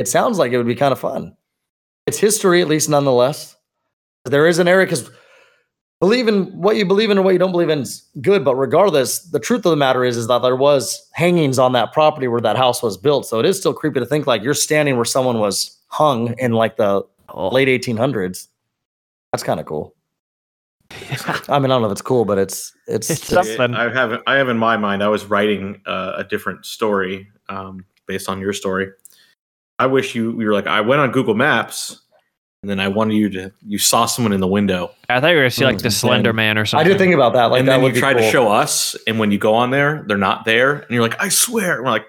It 0.00 0.08
sounds 0.08 0.36
like 0.38 0.50
it 0.50 0.56
would 0.56 0.66
be 0.66 0.74
kind 0.74 0.90
of 0.92 0.98
fun. 0.98 1.36
It's 2.06 2.18
history, 2.18 2.62
at 2.62 2.68
least 2.68 2.88
nonetheless. 2.88 3.56
There 4.24 4.46
is 4.46 4.58
an 4.58 4.68
area 4.68 4.86
because 4.86 5.10
believe 6.00 6.28
in 6.28 6.44
what 6.60 6.76
you 6.76 6.84
believe 6.84 7.10
in 7.10 7.18
and 7.18 7.24
what 7.24 7.32
you 7.32 7.38
don't 7.38 7.50
believe 7.52 7.68
in 7.68 7.80
is 7.80 8.08
good, 8.20 8.44
but 8.44 8.54
regardless, 8.54 9.18
the 9.30 9.40
truth 9.40 9.66
of 9.66 9.70
the 9.70 9.76
matter 9.76 10.04
is 10.04 10.16
is 10.16 10.28
that 10.28 10.40
there 10.42 10.56
was 10.56 11.08
hangings 11.12 11.58
on 11.58 11.72
that 11.72 11.92
property 11.92 12.28
where 12.28 12.40
that 12.40 12.56
house 12.56 12.82
was 12.82 12.96
built. 12.96 13.26
So 13.26 13.40
it 13.40 13.46
is 13.46 13.58
still 13.58 13.74
creepy 13.74 13.98
to 14.00 14.06
think 14.06 14.26
like 14.26 14.42
you're 14.42 14.54
standing 14.54 14.96
where 14.96 15.04
someone 15.04 15.38
was 15.40 15.76
hung 15.88 16.34
in 16.38 16.52
like 16.52 16.76
the 16.76 17.02
Oh. 17.28 17.48
late 17.48 17.66
1800s. 17.66 18.46
That's 19.32 19.42
kind 19.42 19.58
of 19.58 19.66
cool. 19.66 19.94
I 21.48 21.58
mean, 21.58 21.64
I 21.72 21.74
don't 21.74 21.82
know 21.82 21.86
if 21.86 21.92
it's 21.92 22.00
cool, 22.02 22.24
but 22.24 22.38
it's 22.38 22.72
it's, 22.86 23.10
It's 23.10 23.32
it's- 23.32 23.56
something. 23.56 23.74
I 23.74 23.92
have 23.92 24.22
I 24.28 24.36
have 24.36 24.48
in 24.48 24.58
my 24.58 24.76
mind. 24.76 25.02
I 25.02 25.08
was 25.08 25.24
writing 25.24 25.80
uh, 25.86 26.12
a 26.16 26.22
different 26.24 26.64
story 26.66 27.26
um, 27.48 27.84
based 28.06 28.28
on 28.28 28.40
your 28.40 28.52
story. 28.52 28.90
I 29.78 29.86
wish 29.86 30.14
you 30.14 30.30
you 30.40 30.46
were 30.46 30.52
like 30.52 30.66
I 30.66 30.80
went 30.80 31.00
on 31.00 31.10
Google 31.12 31.34
Maps, 31.34 32.00
and 32.62 32.70
then 32.70 32.80
I 32.80 32.88
wanted 32.88 33.14
you 33.14 33.28
to 33.30 33.52
you 33.66 33.78
saw 33.78 34.06
someone 34.06 34.32
in 34.32 34.40
the 34.40 34.46
window, 34.46 34.90
I 35.08 35.20
thought 35.20 35.28
you 35.28 35.36
were 35.36 35.42
going 35.42 35.50
to 35.50 35.56
see 35.56 35.64
like 35.64 35.78
the 35.78 35.90
Slender. 35.90 36.32
Man 36.32 36.56
or 36.58 36.64
something. 36.64 36.80
I 36.86 36.88
something. 36.90 36.98
did 36.98 37.04
think 37.04 37.14
about 37.14 37.34
that. 37.34 37.46
Like 37.46 37.60
and 37.60 37.68
that 37.68 37.78
then 37.80 37.94
you 37.94 38.00
try 38.00 38.12
tried 38.14 38.22
to 38.22 38.30
show 38.30 38.50
us, 38.50 38.96
and 39.06 39.18
when 39.18 39.30
you 39.30 39.38
go 39.38 39.54
on 39.54 39.70
there, 39.70 40.04
they're 40.08 40.16
not 40.18 40.44
there, 40.44 40.74
and 40.80 40.90
you're 40.90 41.02
like, 41.02 41.20
I 41.20 41.28
swear, 41.28 41.76
and 41.76 41.84
we're 41.84 41.90
like, 41.90 42.06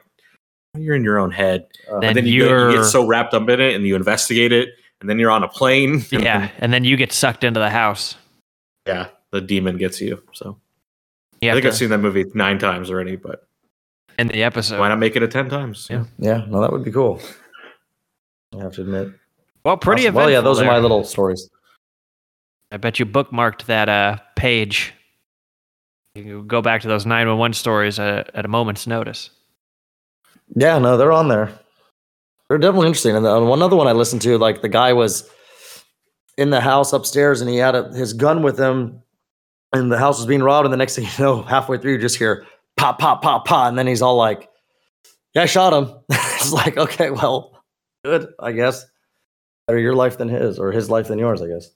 you're 0.77 0.95
in 0.95 1.03
your 1.03 1.19
own 1.19 1.31
head. 1.31 1.67
Uh, 1.91 1.99
Then 1.99 2.09
And 2.09 2.17
then 2.17 2.25
you, 2.25 2.43
get, 2.43 2.49
you 2.51 2.55
you're- 2.57 2.73
get 2.75 2.83
so 2.85 3.05
wrapped 3.05 3.33
up 3.33 3.49
in 3.49 3.59
it, 3.59 3.75
and 3.75 3.85
you 3.85 3.95
investigate 3.95 4.51
it, 4.53 4.69
and 5.01 5.09
then 5.09 5.19
you're 5.19 5.31
on 5.31 5.43
a 5.43 5.47
plane. 5.49 6.03
Yeah, 6.11 6.49
and 6.59 6.71
then 6.71 6.83
you 6.85 6.95
get 6.97 7.11
sucked 7.11 7.43
into 7.43 7.59
the 7.59 7.69
house. 7.69 8.15
yeah, 8.87 9.07
the 9.31 9.41
demon 9.41 9.77
gets 9.77 9.99
you. 9.99 10.23
So 10.33 10.57
You 11.41 11.49
I 11.49 11.53
think 11.53 11.63
to, 11.63 11.69
I've 11.69 11.75
seen 11.75 11.89
that 11.89 11.97
movie 11.97 12.23
nine 12.33 12.59
times 12.59 12.89
already, 12.89 13.15
but 13.17 13.43
in 14.17 14.29
the 14.29 14.43
episode. 14.43 14.79
why 14.79 14.87
not 14.87 14.99
make 14.99 15.15
it 15.17 15.23
a 15.23 15.27
ten 15.27 15.49
times? 15.49 15.87
Yeah. 15.89 16.05
yeah, 16.17 16.45
Well, 16.47 16.61
that 16.61 16.71
would 16.71 16.83
be 16.85 16.91
cool. 16.91 17.19
I 18.55 18.61
have 18.61 18.73
to 18.73 18.81
admit. 18.81 19.09
Well, 19.63 19.77
pretty 19.77 20.03
Awesome. 20.03 20.15
Well, 20.15 20.31
yeah, 20.31 20.41
those 20.41 20.61
are 20.61 20.65
my 20.65 20.79
little 20.79 21.03
stories. 21.03 21.49
I 22.71 22.77
bet 22.77 22.99
you 22.99 23.05
bookmarked 23.05 23.65
that 23.65 23.89
uh, 23.89 24.17
page. 24.35 24.93
You 26.15 26.23
can 26.23 26.47
go 26.47 26.61
back 26.61 26.81
to 26.81 26.87
those 26.87 27.05
911 27.05 27.53
stories 27.53 27.99
at, 27.99 28.33
at 28.35 28.45
a 28.45 28.47
moment's 28.47 28.87
notice. 28.87 29.29
Yeah, 30.55 30.79
no, 30.79 30.97
they're 30.97 31.11
on 31.11 31.27
there. 31.27 31.51
They're 32.47 32.57
definitely 32.57 32.87
interesting. 32.87 33.15
And 33.15 33.25
the, 33.25 33.39
one 33.41 33.61
other 33.61 33.75
one 33.75 33.87
I 33.87 33.91
listened 33.91 34.21
to, 34.23 34.37
like 34.37 34.61
the 34.61 34.69
guy 34.69 34.93
was 34.93 35.29
in 36.37 36.49
the 36.49 36.61
house 36.61 36.93
upstairs 36.93 37.41
and 37.41 37.49
he 37.49 37.57
had 37.57 37.75
a, 37.75 37.93
his 37.93 38.13
gun 38.13 38.41
with 38.41 38.59
him, 38.59 39.01
and 39.73 39.91
the 39.91 39.97
house 39.97 40.17
was 40.17 40.25
being 40.25 40.43
robbed. 40.43 40.65
And 40.65 40.73
the 40.73 40.77
next 40.77 40.95
thing 40.95 41.05
you 41.05 41.23
know, 41.23 41.41
halfway 41.43 41.77
through, 41.77 41.93
you 41.93 41.97
just 41.97 42.17
hear 42.17 42.45
pop, 42.77 42.99
pop, 42.99 43.21
pop, 43.21 43.45
pop, 43.45 43.67
and 43.67 43.77
then 43.77 43.87
he's 43.87 44.01
all 44.01 44.15
like, 44.15 44.49
"Yeah, 45.33 45.43
I 45.43 45.45
shot 45.45 45.73
him." 45.73 45.93
it's 46.09 46.53
like, 46.53 46.77
okay, 46.77 47.11
well, 47.11 47.56
good, 48.03 48.33
I 48.39 48.51
guess. 48.51 48.85
Better 49.67 49.79
your 49.79 49.95
life 49.95 50.17
than 50.17 50.29
his, 50.29 50.59
or 50.59 50.71
his 50.71 50.89
life 50.89 51.07
than 51.09 51.19
yours, 51.19 51.41
I 51.41 51.47
guess. 51.47 51.69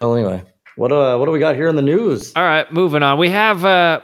Well, 0.00 0.14
anyway, 0.14 0.44
what 0.76 0.92
uh, 0.92 1.16
what 1.16 1.26
do 1.26 1.32
we 1.32 1.38
got 1.38 1.54
here 1.56 1.68
in 1.68 1.76
the 1.76 1.82
news? 1.82 2.32
All 2.36 2.42
right, 2.42 2.70
moving 2.72 3.02
on. 3.02 3.18
We 3.18 3.30
have 3.30 3.64
uh, 3.64 4.00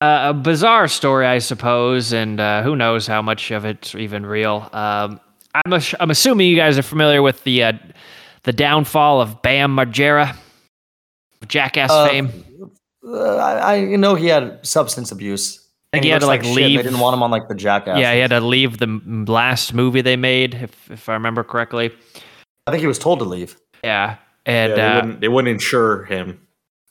a, 0.00 0.28
a 0.30 0.34
bizarre 0.34 0.88
story, 0.88 1.26
I 1.26 1.38
suppose, 1.38 2.12
and 2.12 2.40
uh, 2.40 2.62
who 2.62 2.76
knows 2.76 3.06
how 3.06 3.20
much 3.22 3.50
of 3.50 3.64
it's 3.64 3.94
even 3.94 4.24
real. 4.24 4.68
Um, 4.72 5.20
I'm, 5.54 5.72
ass- 5.72 5.94
I'm 6.00 6.10
assuming 6.10 6.48
you 6.48 6.56
guys 6.56 6.78
are 6.78 6.82
familiar 6.82 7.22
with 7.22 7.44
the 7.44 7.64
uh, 7.64 7.72
the 8.44 8.52
downfall 8.52 9.20
of 9.20 9.42
Bam 9.42 9.76
Margera, 9.76 10.34
Jackass 11.46 11.90
Uh, 11.90 12.08
fame. 12.08 12.44
Uh, 13.06 13.36
I, 13.36 13.74
I 13.76 13.96
know 13.96 14.14
he 14.14 14.26
had 14.26 14.66
substance 14.66 15.12
abuse. 15.12 15.67
I 15.92 15.96
think 15.96 16.00
And 16.00 16.04
he 16.04 16.10
had 16.10 16.20
to 16.20 16.26
looks 16.26 16.44
like 16.44 16.54
shit, 16.54 16.54
leave. 16.54 16.78
They 16.78 16.82
didn't 16.82 16.98
want 17.00 17.14
him 17.14 17.22
on 17.22 17.30
like 17.30 17.48
the 17.48 17.54
jackass. 17.54 17.98
yeah, 17.98 18.12
he 18.12 18.20
had 18.20 18.28
to 18.30 18.40
leave 18.40 18.76
the 18.78 18.86
last 19.26 19.72
movie 19.72 20.02
they 20.02 20.16
made, 20.16 20.54
if 20.54 20.90
if 20.90 21.08
I 21.08 21.14
remember 21.14 21.42
correctly. 21.42 21.90
I 22.66 22.70
think 22.70 22.82
he 22.82 22.86
was 22.86 22.98
told 22.98 23.20
to 23.20 23.24
leave. 23.24 23.56
Yeah, 23.82 24.16
and 24.44 24.70
Yeah, 24.70 24.76
they, 24.76 24.82
uh, 24.82 24.94
wouldn't, 24.96 25.20
they 25.22 25.28
wouldn't 25.28 25.52
insure 25.52 26.04
him. 26.04 26.38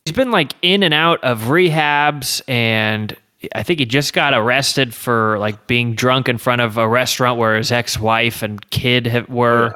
he's 0.06 0.16
been 0.16 0.32
like 0.32 0.54
in 0.63 0.82
and 0.82 0.94
out 0.96 1.24
of 1.24 1.42
rehabs 1.44 2.42
and 2.48 3.16
I 3.54 3.62
think 3.62 3.77
he 3.80 3.86
just 3.86 4.13
got 4.13 4.34
arrested 4.34 4.96
for 4.96 5.38
like 5.38 5.68
being 5.68 5.94
drunk 5.94 6.27
in 6.27 6.39
front 6.39 6.62
of 6.62 6.77
a 6.77 6.88
restaurant 6.88 7.38
where 7.38 7.56
his 7.56 7.72
ex-wife 7.72 8.42
and 8.42 8.68
kid 8.72 9.06
have, 9.06 9.30
were. 9.30 9.75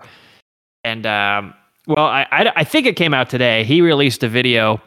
And 0.83 1.05
um, 1.05 1.53
well, 1.85 2.05
I, 2.05 2.25
I 2.31 2.51
I 2.55 2.63
think 2.63 2.87
it 2.87 2.95
came 2.95 3.13
out 3.13 3.29
today. 3.29 3.63
He 3.65 3.81
released 3.81 4.23
a 4.23 4.27
video, 4.27 4.81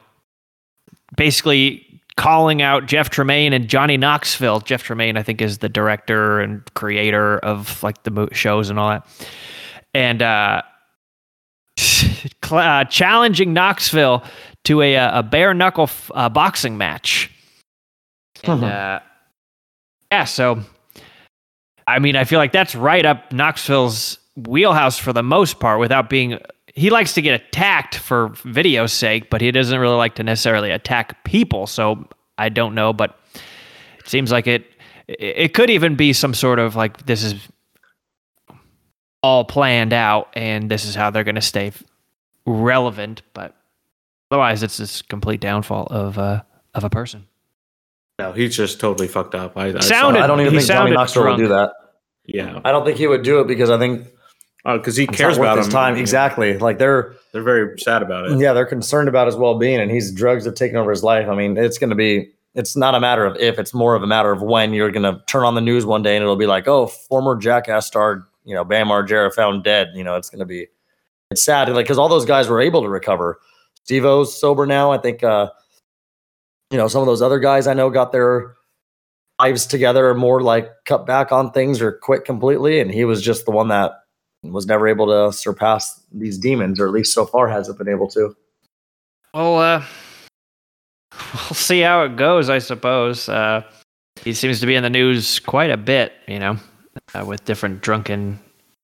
basically 1.17 1.94
calling 2.17 2.63
out 2.63 2.87
Jeff 2.87 3.11
Tremaine 3.11 3.53
and 3.53 3.69
Johnny 3.69 3.97
Knoxville. 3.97 4.61
Jeff 4.61 4.83
Tremaine, 4.83 5.17
I 5.17 5.23
think, 5.23 5.41
is 5.43 5.59
the 5.59 5.69
director 5.69 6.41
and 6.41 6.63
creator 6.75 7.39
of 7.39 7.83
like 7.83 8.03
the 8.05 8.29
shows 8.33 8.71
and 8.71 8.79
all 8.79 8.91
that. 8.91 9.07
and 9.95 10.23
uh, 10.23 10.63
uh, 12.51 12.85
challenging 12.85 13.53
Knoxville 13.53 14.23
to 14.65 14.81
a 14.83 14.97
uh, 14.97 15.19
a 15.19 15.23
bare 15.23 15.55
knuckle 15.55 15.85
f- 15.85 16.11
uh, 16.15 16.29
boxing 16.29 16.79
match. 16.79 17.31
And 18.45 18.65
uh, 18.65 19.01
yeah, 20.13 20.25
so 20.25 20.61
I 21.87 21.99
mean, 21.99 22.17
I 22.17 22.25
feel 22.25 22.39
like 22.39 22.53
that's 22.53 22.75
right 22.75 23.05
up 23.05 23.33
Knoxville's 23.33 24.19
wheelhouse 24.37 24.99
for 24.99 25.13
the 25.13 25.23
most 25.23 25.61
part. 25.61 25.81
Without 25.81 26.09
being, 26.09 26.39
he 26.75 26.91
likes 26.91 27.15
to 27.15 27.23
get 27.23 27.41
attacked 27.41 27.95
for 27.97 28.29
video's 28.45 28.93
sake, 28.93 29.31
but 29.31 29.41
he 29.41 29.51
doesn't 29.53 29.79
really 29.79 29.97
like 29.97 30.17
to 30.17 30.23
necessarily 30.23 30.71
attack 30.71 31.25
people. 31.25 31.67
So 31.67 32.09
I 32.37 32.49
don't 32.49 32.75
know, 32.75 32.93
but 32.93 33.19
it 33.99 34.09
seems 34.09 34.31
like 34.33 34.47
it. 34.47 34.67
It 35.07 35.21
it 35.21 35.55
could 35.55 35.71
even 35.71 35.95
be 35.97 36.13
some 36.13 36.35
sort 36.35 36.59
of 36.59 36.75
like 36.77 37.07
this 37.07 37.23
is 37.23 37.35
all 39.23 39.45
planned 39.45 39.93
out, 39.93 40.29
and 40.35 40.71
this 40.71 40.85
is 40.85 40.95
how 40.95 41.11
they're 41.11 41.25
going 41.25 41.35
to 41.37 41.41
stay 41.41 41.73
relevant. 42.47 43.23
But 43.33 43.55
otherwise, 44.31 44.63
it's 44.63 44.77
this 44.77 45.03
complete 45.03 45.41
downfall 45.41 45.87
of 45.91 46.19
uh, 46.19 46.43
of 46.75 46.85
a 46.85 46.91
person. 46.91 47.27
No, 48.19 48.33
he's 48.33 48.57
just 48.57 48.79
totally 48.81 49.09
fucked 49.09 49.35
up. 49.35 49.57
I, 49.57 49.69
I 49.69 49.81
Sounded- 49.81 50.23
I 50.23 50.27
don't 50.27 50.41
even 50.41 50.53
think 50.53 50.67
Johnny 50.67 50.79
sounded 50.91 50.95
Knoxville 50.95 51.25
would 51.31 51.37
do 51.37 51.49
that. 51.49 51.73
yeah, 52.25 52.61
I 52.65 52.71
don't 52.71 52.85
think 52.85 52.97
he 52.97 53.07
would 53.09 53.23
do 53.23 53.41
it 53.41 53.49
because 53.49 53.71
I 53.71 53.79
think 53.79 54.07
because 54.65 54.97
he 54.97 55.05
it's 55.05 55.17
cares 55.17 55.37
about 55.37 55.59
his 55.59 55.69
time. 55.69 55.97
Exactly. 55.97 56.57
Like 56.59 56.79
they're 56.79 57.15
They're 57.33 57.43
very 57.43 57.79
sad 57.79 58.03
about 58.03 58.31
it. 58.31 58.39
yeah, 58.39 58.53
they're 58.53 58.65
concerned 58.67 59.09
about 59.09 59.27
his 59.27 59.37
well 59.37 59.59
being, 59.59 59.81
and 59.81 59.91
he's 59.91 60.11
drugs 60.13 60.45
have 60.47 60.55
taken 60.55 60.77
over 60.77 60.91
his 60.91 61.03
life. 61.03 61.29
I 61.29 61.35
mean, 61.35 61.57
it's 61.57 61.79
going 61.79 61.91
to 61.91 61.97
be. 61.97 62.31
It's 62.55 62.77
not 62.77 62.95
a 62.95 63.01
matter 63.01 63.27
of 63.27 63.37
if; 63.37 63.59
it's 63.59 63.75
more 63.75 63.95
of 63.95 64.03
a 64.03 64.07
matter 64.07 64.31
of 64.33 64.41
when 64.41 64.73
you're 64.73 64.91
going 64.91 65.03
to 65.03 65.23
turn 65.27 65.45
on 65.45 65.55
the 65.55 65.61
news 65.61 65.85
one 65.85 66.03
day, 66.03 66.17
and 66.17 66.23
it'll 66.23 66.37
be 66.37 66.47
like, 66.47 66.67
"Oh, 66.69 66.87
former 66.87 67.37
Jackass 67.37 67.87
star, 67.87 68.27
you 68.45 68.55
know, 68.55 68.65
Bam 68.65 68.87
Margera 68.89 69.33
found 69.35 69.65
dead." 69.65 69.89
You 69.95 70.05
know, 70.05 70.17
it's 70.17 70.31
going 70.31 70.39
to 70.41 70.47
be. 70.47 70.69
It's 71.31 71.43
sad, 71.43 71.69
like 71.71 71.85
because 71.85 71.99
all 71.99 72.09
those 72.09 72.25
guys 72.25 72.49
were 72.49 72.61
able 72.61 72.83
to 72.83 72.89
recover. 72.89 73.41
Steve-O's 73.83 74.39
sober 74.41 74.67
now. 74.67 74.93
I 74.93 74.99
think. 74.99 75.23
uh 75.25 75.51
You 76.71 76.79
know, 76.79 76.89
some 76.89 77.03
of 77.03 77.07
those 77.07 77.21
other 77.23 77.39
guys 77.41 77.67
I 77.67 77.75
know 77.75 77.91
got 77.91 78.13
their 78.13 78.55
lives 79.41 79.67
together, 79.67 80.15
more 80.15 80.41
like 80.41 80.71
cut 80.87 81.07
back 81.07 81.33
on 81.33 81.51
things 81.51 81.83
or 81.83 81.93
quit 81.93 82.25
completely, 82.25 82.81
and 82.81 82.91
he 82.91 83.05
was 83.05 83.21
just 83.21 83.45
the 83.47 83.51
one 83.51 83.69
that 83.69 83.93
was 84.53 84.67
never 84.67 84.89
able 84.89 85.07
to 85.07 85.37
surpass 85.37 86.03
these 86.13 86.39
demons, 86.39 86.81
or 86.81 86.87
at 86.87 86.93
least 86.93 87.13
so 87.13 87.25
far 87.25 87.49
hasn't 87.49 87.79
been 87.79 87.89
able 87.89 88.09
to. 88.09 88.37
Well, 89.33 89.59
uh, 89.59 89.85
we'll 91.35 91.55
see 91.55 91.81
how 91.81 92.03
it 92.05 92.17
goes, 92.17 92.49
I 92.51 92.59
suppose. 92.59 93.29
Uh, 93.29 93.63
he 94.23 94.33
seems 94.33 94.61
to 94.61 94.67
be 94.67 94.75
in 94.75 94.83
the 94.83 94.91
news 94.91 95.41
quite 95.41 95.71
a 95.71 95.77
bit, 95.77 96.13
you 96.29 96.39
know, 96.39 96.57
uh, 97.15 97.25
with 97.25 97.45
different 97.45 97.81
drunken 97.81 98.39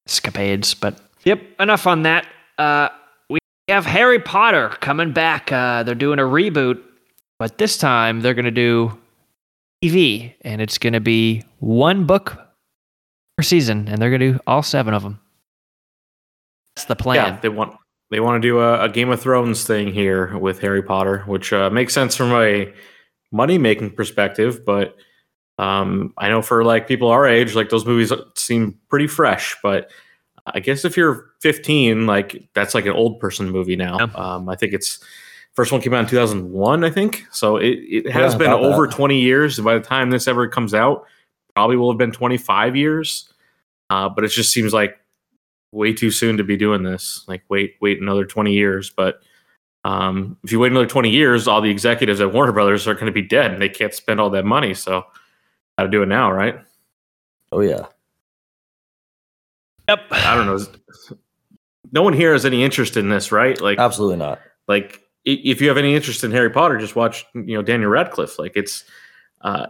escapades. 0.06 0.74
But 0.74 1.00
yep, 1.24 1.40
enough 1.58 1.86
on 1.86 2.02
that. 2.02 2.26
Uh, 2.58 2.88
we 3.28 3.38
have 3.68 3.86
Harry 3.86 4.18
Potter 4.18 4.70
coming 4.80 5.12
back. 5.12 5.52
Uh, 5.52 5.82
they're 5.82 5.94
doing 5.94 6.18
a 6.18 6.22
reboot, 6.22 6.82
but 7.38 7.58
this 7.58 7.78
time 7.78 8.20
they're 8.20 8.34
going 8.34 8.44
to 8.44 8.50
do 8.50 8.98
TV, 9.84 10.34
and 10.42 10.60
it's 10.60 10.78
going 10.78 10.92
to 10.92 11.00
be 11.00 11.42
one 11.58 12.06
book 12.06 12.36
per 13.36 13.42
season, 13.42 13.88
and 13.88 14.02
they're 14.02 14.10
going 14.10 14.20
to 14.20 14.32
do 14.32 14.40
all 14.46 14.62
seven 14.62 14.92
of 14.92 15.02
them. 15.02 15.20
That's 16.80 16.98
the 16.98 17.02
plan. 17.02 17.16
Yeah, 17.34 17.40
they 17.40 17.48
want 17.48 17.76
they 18.10 18.20
want 18.20 18.42
to 18.42 18.48
do 18.48 18.60
a, 18.60 18.84
a 18.84 18.88
Game 18.88 19.10
of 19.10 19.20
Thrones 19.20 19.64
thing 19.64 19.92
here 19.92 20.36
with 20.38 20.60
Harry 20.60 20.82
Potter, 20.82 21.20
which 21.26 21.52
uh, 21.52 21.70
makes 21.70 21.94
sense 21.94 22.16
from 22.16 22.32
a 22.32 22.72
money 23.32 23.58
making 23.58 23.90
perspective. 23.90 24.64
But 24.64 24.96
um, 25.58 26.12
I 26.18 26.28
know 26.28 26.42
for 26.42 26.64
like 26.64 26.88
people 26.88 27.08
our 27.08 27.26
age, 27.26 27.54
like 27.54 27.68
those 27.68 27.86
movies 27.86 28.12
seem 28.36 28.78
pretty 28.88 29.06
fresh. 29.06 29.56
But 29.62 29.90
I 30.46 30.60
guess 30.60 30.84
if 30.84 30.96
you're 30.96 31.26
15, 31.42 32.06
like 32.06 32.48
that's 32.54 32.74
like 32.74 32.86
an 32.86 32.92
old 32.92 33.20
person 33.20 33.50
movie 33.50 33.76
now. 33.76 33.98
Yeah. 33.98 34.06
Um, 34.14 34.48
I 34.48 34.56
think 34.56 34.72
it's 34.72 34.98
first 35.54 35.70
one 35.72 35.80
came 35.80 35.92
out 35.94 36.00
in 36.04 36.06
2001, 36.06 36.84
I 36.84 36.90
think. 36.90 37.26
So 37.32 37.56
it, 37.56 37.78
it 37.88 38.10
has 38.10 38.32
Yeah, 38.32 38.38
been 38.38 38.52
over 38.52 38.86
that. 38.86 38.96
20 38.96 39.20
years. 39.20 39.58
By 39.60 39.74
the 39.74 39.84
time 39.84 40.10
this 40.10 40.26
ever 40.28 40.48
comes 40.48 40.74
out, 40.74 41.04
probably 41.54 41.76
will 41.76 41.90
have 41.92 41.98
been 41.98 42.12
25 42.12 42.76
years. 42.76 43.32
Uh, 43.90 44.08
but 44.08 44.24
it 44.24 44.28
just 44.28 44.52
seems 44.52 44.72
like 44.72 44.99
way 45.72 45.92
too 45.92 46.10
soon 46.10 46.36
to 46.36 46.44
be 46.44 46.56
doing 46.56 46.82
this. 46.82 47.24
Like 47.28 47.42
wait, 47.48 47.76
wait 47.80 48.00
another 48.00 48.24
20 48.24 48.52
years. 48.52 48.90
But 48.90 49.20
um, 49.84 50.36
if 50.44 50.52
you 50.52 50.58
wait 50.58 50.72
another 50.72 50.86
20 50.86 51.10
years, 51.10 51.48
all 51.48 51.60
the 51.60 51.70
executives 51.70 52.20
at 52.20 52.32
Warner 52.32 52.52
Brothers 52.52 52.86
are 52.86 52.94
going 52.94 53.06
to 53.06 53.12
be 53.12 53.22
dead 53.22 53.52
and 53.52 53.62
they 53.62 53.68
can't 53.68 53.94
spend 53.94 54.20
all 54.20 54.30
that 54.30 54.44
money. 54.44 54.74
So 54.74 55.04
got 55.78 55.84
to 55.84 55.88
do 55.88 56.02
it 56.02 56.06
now, 56.06 56.30
right? 56.30 56.56
Oh 57.52 57.60
yeah. 57.60 57.86
Yep. 59.88 60.00
I 60.10 60.34
don't 60.34 60.46
know. 60.46 60.66
No 61.92 62.02
one 62.04 62.12
here 62.12 62.32
has 62.34 62.44
any 62.44 62.62
interest 62.62 62.96
in 62.96 63.08
this, 63.08 63.32
right? 63.32 63.60
Like, 63.60 63.80
Absolutely 63.80 64.18
not. 64.18 64.38
like 64.68 65.00
if 65.24 65.60
you 65.60 65.66
have 65.66 65.76
any 65.76 65.96
interest 65.96 66.22
in 66.22 66.30
Harry 66.30 66.48
Potter, 66.50 66.78
just 66.78 66.94
watch, 66.94 67.26
you 67.34 67.56
know, 67.56 67.62
Daniel 67.62 67.90
Radcliffe. 67.90 68.38
Like 68.38 68.52
it's, 68.54 68.84
uh, 69.40 69.66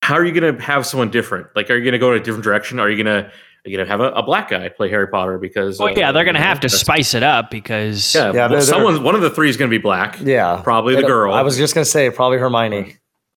how 0.00 0.14
are 0.14 0.24
you 0.24 0.32
going 0.32 0.56
to 0.56 0.62
have 0.62 0.86
someone 0.86 1.10
different? 1.10 1.48
Like, 1.54 1.68
are 1.70 1.76
you 1.76 1.84
going 1.84 1.92
to 1.92 1.98
go 1.98 2.12
in 2.12 2.20
a 2.20 2.24
different 2.24 2.42
direction? 2.44 2.78
Are 2.80 2.88
you 2.88 3.02
going 3.02 3.24
to, 3.24 3.28
are 3.28 3.32
you 3.66 3.76
going 3.76 3.86
to 3.86 3.90
have 3.90 4.00
a, 4.00 4.10
a 4.10 4.22
black 4.22 4.50
guy 4.50 4.68
play 4.68 4.88
Harry 4.90 5.08
Potter? 5.08 5.38
Because, 5.38 5.78
Well, 5.78 5.88
uh, 5.88 5.94
yeah, 5.96 6.12
they're 6.12 6.24
going 6.24 6.34
to 6.36 6.40
have 6.42 6.60
to 6.60 6.68
spice 6.68 7.14
it 7.14 7.22
up 7.22 7.50
because 7.50 8.14
Yeah, 8.14 8.26
Yeah, 8.26 8.32
well, 8.32 8.32
they're- 8.32 8.48
they're- 8.58 8.60
someone, 8.62 9.02
one 9.02 9.14
of 9.14 9.20
the 9.22 9.30
three 9.30 9.48
is 9.48 9.56
going 9.56 9.70
to 9.70 9.76
be 9.76 9.80
black. 9.82 10.18
Yeah. 10.22 10.60
Probably 10.62 10.94
the 10.96 11.02
girl. 11.02 11.34
I 11.34 11.42
was 11.42 11.56
just 11.56 11.74
gonna 11.74 11.84
say 11.84 12.10
probably 12.10 12.38
Hermione. 12.38 12.96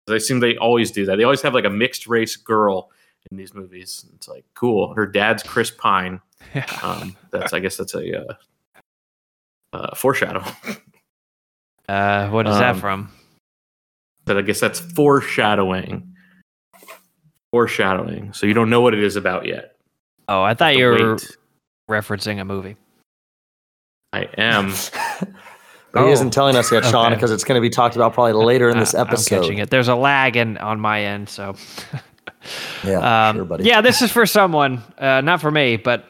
They 0.08 0.20
seem 0.20 0.40
they 0.40 0.56
always 0.58 0.92
do 0.92 1.06
that. 1.08 1.18
They 1.18 1.24
always 1.24 1.42
have 1.42 1.54
like 1.54 1.66
a 1.66 1.70
mixed 1.70 2.08
race 2.08 2.36
girl 2.38 2.90
in 3.30 3.36
these 3.38 3.54
movies. 3.54 4.06
It's 4.16 4.28
like 4.28 4.46
cool. 4.54 4.94
Her 4.94 5.06
dad's 5.06 5.44
Chris 5.44 5.70
Pine. 5.72 6.22
Um, 6.82 7.18
that's 7.32 7.52
I 7.54 7.60
guess 7.60 7.76
that's 7.78 7.94
a 7.94 8.22
uh, 8.22 8.34
uh, 9.74 9.96
foreshadow. 9.96 10.44
Uh, 11.90 12.28
what 12.32 12.46
is 12.46 12.58
that 12.58 12.76
Um, 12.76 12.80
from? 12.82 13.12
But 14.26 14.38
I 14.38 14.42
guess 14.42 14.60
that's 14.60 14.78
foreshadowing. 14.80 16.16
Foreshadowing. 17.52 18.34
So 18.34 18.46
you 18.46 18.54
don't 18.54 18.70
know 18.70 18.82
what 18.82 18.94
it 18.94 19.02
is 19.02 19.16
about 19.16 19.46
yet. 19.46 19.77
Oh, 20.28 20.42
I 20.44 20.54
thought 20.54 20.76
you 20.76 20.86
were 20.86 21.14
wait. 21.14 21.38
referencing 21.90 22.40
a 22.42 22.46
movie. 22.46 22.76
I 24.14 24.28
am. 24.38 24.74
But 25.94 26.02
he 26.04 26.10
Oh, 26.10 26.12
isn't 26.12 26.32
telling 26.32 26.58
us 26.58 26.70
yet, 26.70 26.84
Sean, 26.84 27.06
okay. 27.08 27.16
because 27.16 27.32
it's 27.32 27.46
going 27.46 27.56
to 27.58 27.62
be 27.62 27.70
talked 27.70 27.96
about 27.96 28.14
probably 28.14 28.34
later 28.34 28.70
in 28.70 28.78
this 28.78 28.94
Uh, 28.94 29.00
I'm 29.00 29.08
episode. 29.08 29.42
catching 29.42 29.58
it. 29.60 29.70
There's 29.70 29.88
a 29.88 29.96
lag 29.96 30.36
in 30.36 30.58
on 30.58 30.82
my 30.82 31.02
end, 31.02 31.30
so 31.30 31.56
Yeah, 32.84 33.30
um, 33.30 33.38
sure, 33.38 33.46
buddy. 33.46 33.64
yeah, 33.64 33.80
this 33.80 34.02
is 34.02 34.12
for 34.12 34.26
someone, 34.26 34.84
uh, 35.00 35.22
not 35.22 35.40
for 35.40 35.50
me. 35.50 35.78
But 35.78 36.04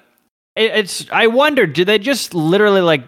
it, 0.56 0.72
it's. 0.76 1.06
I 1.12 1.28
wonder, 1.28 1.68
do 1.68 1.86
they 1.86 2.00
just 2.00 2.34
literally 2.34 2.82
like? 2.82 3.04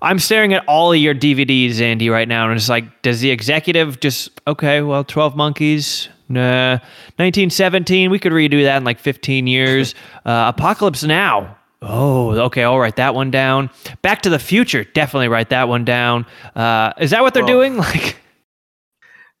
I'm 0.00 0.18
staring 0.18 0.54
at 0.54 0.64
all 0.66 0.92
of 0.92 0.98
your 0.98 1.14
DVDs, 1.14 1.78
Andy, 1.80 2.08
right 2.08 2.26
now, 2.26 2.48
and 2.48 2.56
it's 2.56 2.70
like, 2.70 3.02
does 3.02 3.20
the 3.20 3.30
executive 3.30 4.00
just 4.00 4.30
okay? 4.46 4.80
Well, 4.80 5.04
Twelve 5.04 5.36
Monkeys, 5.36 6.08
nah, 6.28 6.72
1917. 7.16 8.10
We 8.10 8.18
could 8.18 8.32
redo 8.32 8.62
that 8.64 8.76
in 8.78 8.84
like 8.84 8.98
15 8.98 9.46
years. 9.46 9.94
Uh, 10.26 10.52
Apocalypse 10.54 11.02
Now. 11.04 11.56
Oh, 11.80 12.30
okay. 12.46 12.62
I'll 12.64 12.78
write 12.78 12.96
that 12.96 13.14
one 13.14 13.30
down. 13.30 13.70
Back 14.02 14.22
to 14.22 14.30
the 14.30 14.38
Future. 14.38 14.84
Definitely 14.84 15.28
write 15.28 15.48
that 15.50 15.68
one 15.68 15.84
down. 15.84 16.26
Uh, 16.56 16.92
is 16.98 17.10
that 17.12 17.22
what 17.22 17.32
they're 17.34 17.44
Well, 17.44 17.54
doing? 17.54 17.76
Like, 17.78 18.16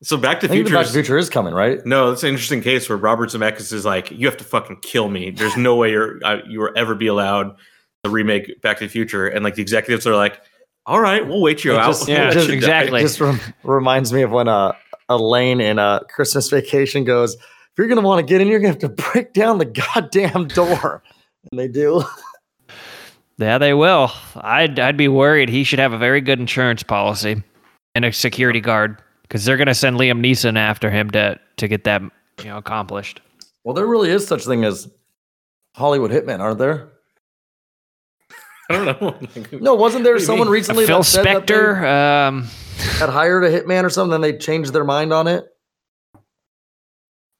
So 0.02 0.16
Back 0.16 0.40
to 0.40 0.48
the 0.48 0.54
Future. 0.54 0.74
Back 0.74 0.86
to 0.86 0.92
the 0.92 0.98
Future 0.98 1.18
is 1.18 1.28
coming, 1.28 1.52
right? 1.52 1.84
No, 1.84 2.10
it's 2.12 2.22
an 2.22 2.28
interesting 2.30 2.62
case 2.62 2.88
where 2.88 2.96
Robert 2.96 3.30
Zemeckis 3.30 3.72
is 3.72 3.84
like, 3.84 4.10
you 4.12 4.26
have 4.26 4.36
to 4.38 4.44
fucking 4.44 4.78
kill 4.82 5.08
me. 5.08 5.30
There's 5.30 5.56
no 5.56 5.74
way 5.76 5.90
you're 5.90 6.20
uh, 6.24 6.38
you 6.46 6.60
will 6.60 6.70
ever 6.76 6.94
be 6.94 7.08
allowed 7.08 7.56
to 8.04 8.10
remake 8.10 8.62
Back 8.62 8.78
to 8.78 8.84
the 8.84 8.90
Future. 8.90 9.26
And 9.26 9.42
like 9.44 9.56
the 9.56 9.62
executives 9.62 10.06
are 10.06 10.14
like, 10.16 10.40
all 10.86 11.00
right, 11.00 11.26
we'll 11.26 11.42
wait 11.42 11.64
you 11.64 11.74
It 11.74 11.78
out. 11.80 11.88
just- 11.88 12.08
Yeah, 12.08 12.30
just- 12.30 12.48
you 12.48 12.54
exactly. 12.54 13.00
It 13.00 13.02
just 13.02 13.20
rem- 13.20 13.40
reminds 13.64 14.12
me 14.12 14.22
of 14.22 14.30
when 14.30 14.46
uh, 14.48 14.72
Elaine 15.08 15.60
in 15.60 15.78
a 15.78 16.00
Christmas 16.08 16.48
Vacation 16.48 17.04
goes, 17.04 17.34
"If 17.34 17.42
you're 17.76 17.88
going 17.88 18.00
to 18.00 18.06
want 18.06 18.26
to 18.26 18.30
get 18.30 18.40
in, 18.40 18.48
you're 18.48 18.60
going 18.60 18.74
to 18.74 18.86
have 18.86 18.96
to 18.96 19.02
break 19.12 19.32
down 19.32 19.58
the 19.58 19.64
goddamn 19.64 20.48
door," 20.48 21.02
and 21.50 21.58
they 21.58 21.68
do. 21.68 22.04
Yeah, 23.38 23.58
they 23.58 23.72
will. 23.72 24.10
I'd 24.36 24.78
I'd 24.80 24.96
be 24.96 25.08
worried. 25.08 25.48
He 25.48 25.62
should 25.62 25.78
have 25.78 25.92
a 25.92 25.98
very 25.98 26.20
good 26.20 26.40
insurance 26.40 26.82
policy 26.82 27.42
and 27.94 28.04
a 28.04 28.12
security 28.12 28.60
guard 28.60 29.00
because 29.22 29.44
they're 29.44 29.56
gonna 29.56 29.74
send 29.74 29.96
Liam 29.96 30.20
Neeson 30.20 30.58
after 30.58 30.90
him 30.90 31.10
to 31.10 31.38
to 31.56 31.68
get 31.68 31.84
that 31.84 32.02
you 32.02 32.46
know 32.46 32.56
accomplished. 32.56 33.20
Well, 33.62 33.74
there 33.74 33.86
really 33.86 34.10
is 34.10 34.26
such 34.26 34.44
thing 34.44 34.64
as 34.64 34.90
Hollywood 35.76 36.10
hitmen, 36.10 36.40
aren't 36.40 36.58
there? 36.58 36.90
I 38.70 38.84
don't 38.84 39.00
know. 39.00 39.18
No, 39.60 39.74
wasn't 39.74 40.04
there 40.04 40.14
What 40.14 40.18
do 40.18 40.22
you 40.22 40.26
someone 40.26 40.46
mean? 40.48 40.52
recently 40.52 40.86
Phil 40.86 40.98
that 40.98 41.04
said 41.04 41.24
that 41.24 41.46
Spector. 41.46 42.26
Um, 42.28 42.42
had 42.98 43.08
hired 43.08 43.44
a 43.44 43.50
hitman 43.50 43.84
or 43.84 43.90
something, 43.90 44.10
then 44.12 44.20
they 44.20 44.36
changed 44.36 44.72
their 44.72 44.84
mind 44.84 45.12
on 45.12 45.26
it? 45.26 45.44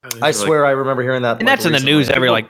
I 0.03 0.17
Like, 0.19 0.35
swear, 0.35 0.65
I 0.65 0.71
remember 0.71 1.01
hearing 1.03 1.21
that. 1.23 1.37
and 1.39 1.47
like, 1.47 1.57
that's 1.57 1.65
in 1.65 1.73
the 1.73 1.79
news 1.79 2.09
every 2.09 2.29
like 2.29 2.49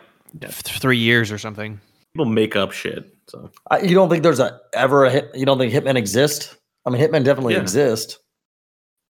three 0.51 0.98
years 0.98 1.31
or 1.31 1.38
something. 1.38 1.79
people 2.13 2.25
make 2.25 2.55
up 2.55 2.71
shit. 2.71 3.05
So 3.27 3.51
I, 3.69 3.79
you 3.81 3.95
don't 3.95 4.09
think 4.09 4.24
there's 4.24 4.39
a 4.39 4.59
ever 4.74 5.05
a 5.05 5.09
hit? 5.12 5.31
You 5.36 5.45
don't 5.45 5.57
think 5.57 5.74
hitmen 5.74 5.95
exist? 5.95 6.55
I 6.86 6.89
mean, 6.89 7.01
hitmen 7.01 7.24
definitely 7.24 7.55
Yeah. 7.55 7.62
exist. 7.62 8.19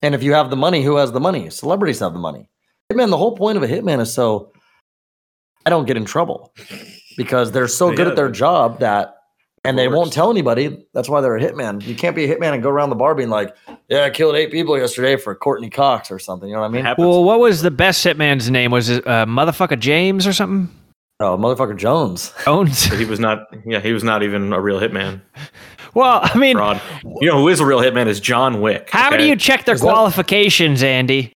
And 0.02 0.14
if 0.14 0.22
you 0.22 0.32
have 0.32 0.50
the 0.50 0.56
money, 0.56 0.82
who 0.82 0.96
has 0.96 1.12
the 1.12 1.20
money? 1.20 1.50
Celebrities 1.50 2.00
have 2.00 2.12
the 2.14 2.18
money. 2.18 2.48
Hitman. 2.92 3.10
The 3.10 3.18
whole 3.18 3.36
point 3.36 3.56
of 3.58 3.62
a 3.62 3.68
hitman 3.68 4.00
is 4.00 4.12
so 4.12 4.52
I 5.64 5.70
don't 5.70 5.86
get 5.86 5.96
in 5.96 6.04
trouble. 6.06 6.52
because 7.16 7.52
they're 7.52 7.68
so 7.68 7.90
good 7.90 8.06
Yeah. 8.06 8.10
at 8.10 8.16
their 8.16 8.30
job 8.30 8.80
that 8.80 9.14
and 9.64 9.78
they 9.78 9.88
won't 9.88 10.12
tell 10.12 10.30
anybody. 10.30 10.86
That's 10.94 11.08
why 11.08 11.20
they're 11.20 11.36
a 11.36 11.40
hitman. 11.40 11.86
You 11.86 11.94
can't 11.94 12.16
be 12.16 12.24
a 12.30 12.34
hitman 12.36 12.54
and 12.54 12.62
go 12.62 12.70
around 12.70 12.90
the 12.90 12.96
bar 12.96 13.14
being 13.14 13.28
like, 13.28 13.54
"Yeah, 13.88 14.04
I 14.04 14.10
killed 14.10 14.34
eight 14.36 14.50
people 14.50 14.78
yesterday 14.78 15.16
for 15.16 15.34
Courteney 15.34 15.70
Cox 15.70 16.10
or 16.10 16.18
something." 16.18 16.48
You 16.48 16.54
know 16.54 16.62
what 16.62 16.68
I 16.68 16.82
mean? 16.82 16.94
Well, 16.98 17.24
what 17.24 17.40
was 17.40 17.62
the 17.62 17.70
best 17.70 18.04
hitman's 18.04 18.50
name? 18.50 18.70
Was 18.70 18.88
it 18.88 19.06
uh, 19.06 19.26
motherfucker 19.26 19.78
James 19.78 20.26
or 20.26 20.32
something? 20.32 20.74
Oh, 21.20 21.36
motherfucker 21.36 21.76
Jones. 21.76 22.32
Jones. 22.44 22.84
He 22.84 23.04
was 23.04 23.20
not. 23.20 23.46
Yeah, 23.66 23.80
he 23.80 23.92
was 23.92 24.02
not 24.02 24.22
even 24.22 24.52
a 24.52 24.60
real 24.60 24.80
hitman. 24.80 25.20
Well, 25.92 26.20
I 26.22 26.38
mean, 26.38 26.56
Fraud. 26.56 26.80
You 27.02 27.26
know 27.30 27.38
who 27.40 27.48
is 27.48 27.58
a 27.58 27.66
real 27.66 27.80
hitman 27.80 28.06
is 28.06 28.20
John 28.20 28.60
Wick. 28.60 28.90
how 28.92 29.10
do 29.16 29.26
you 29.26 29.34
check 29.34 29.64
their 29.64 29.74
Is 29.74 29.80
that- 29.80 29.88
qualifications, 29.88 30.84
Andy? 30.84 31.32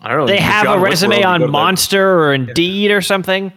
I 0.00 0.08
don't 0.08 0.20
know. 0.20 0.26
They 0.26 0.38
have 0.38 0.64
John 0.64 0.78
a 0.78 0.80
resume 0.80 1.10
world, 1.10 1.18
you 1.18 1.24
go 1.24 1.28
on 1.28 1.40
to 1.40 1.46
the- 1.46 1.52
Monster 1.52 2.18
or 2.20 2.32
Indeed 2.32 2.90
or 2.90 3.02
something. 3.02 3.52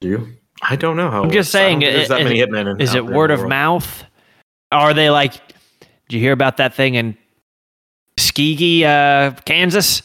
Do 0.00 0.08
you? 0.08 0.28
I 0.66 0.76
don't 0.76 0.96
know 0.96 1.10
how. 1.10 1.22
I'm 1.24 1.30
just 1.30 1.48
works. 1.48 1.54
I 1.54 1.70
don't 1.70 1.80
saying, 1.80 1.80
There's 1.80 2.02
is- 2.04 2.08
that 2.08 2.22
many 2.22 2.40
hitmen. 2.40 2.80
Is 2.80 2.94
it 2.94 3.04
word 3.04 3.30
of 3.30 3.46
mouth? 3.46 4.04
Are 4.72 4.94
they 4.94 5.10
like? 5.10 5.34
Did 6.08 6.16
you 6.16 6.20
hear 6.20 6.32
about 6.32 6.56
that 6.56 6.74
thing 6.74 6.94
in 6.94 7.16
Tuskegee, 8.16 8.84
uh, 8.84 9.32
Kansas? 9.44 10.02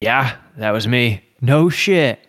Yeah, 0.00 0.36
that 0.56 0.70
was 0.70 0.86
me. 0.88 1.22
No 1.40 1.68
shit. 1.68 2.20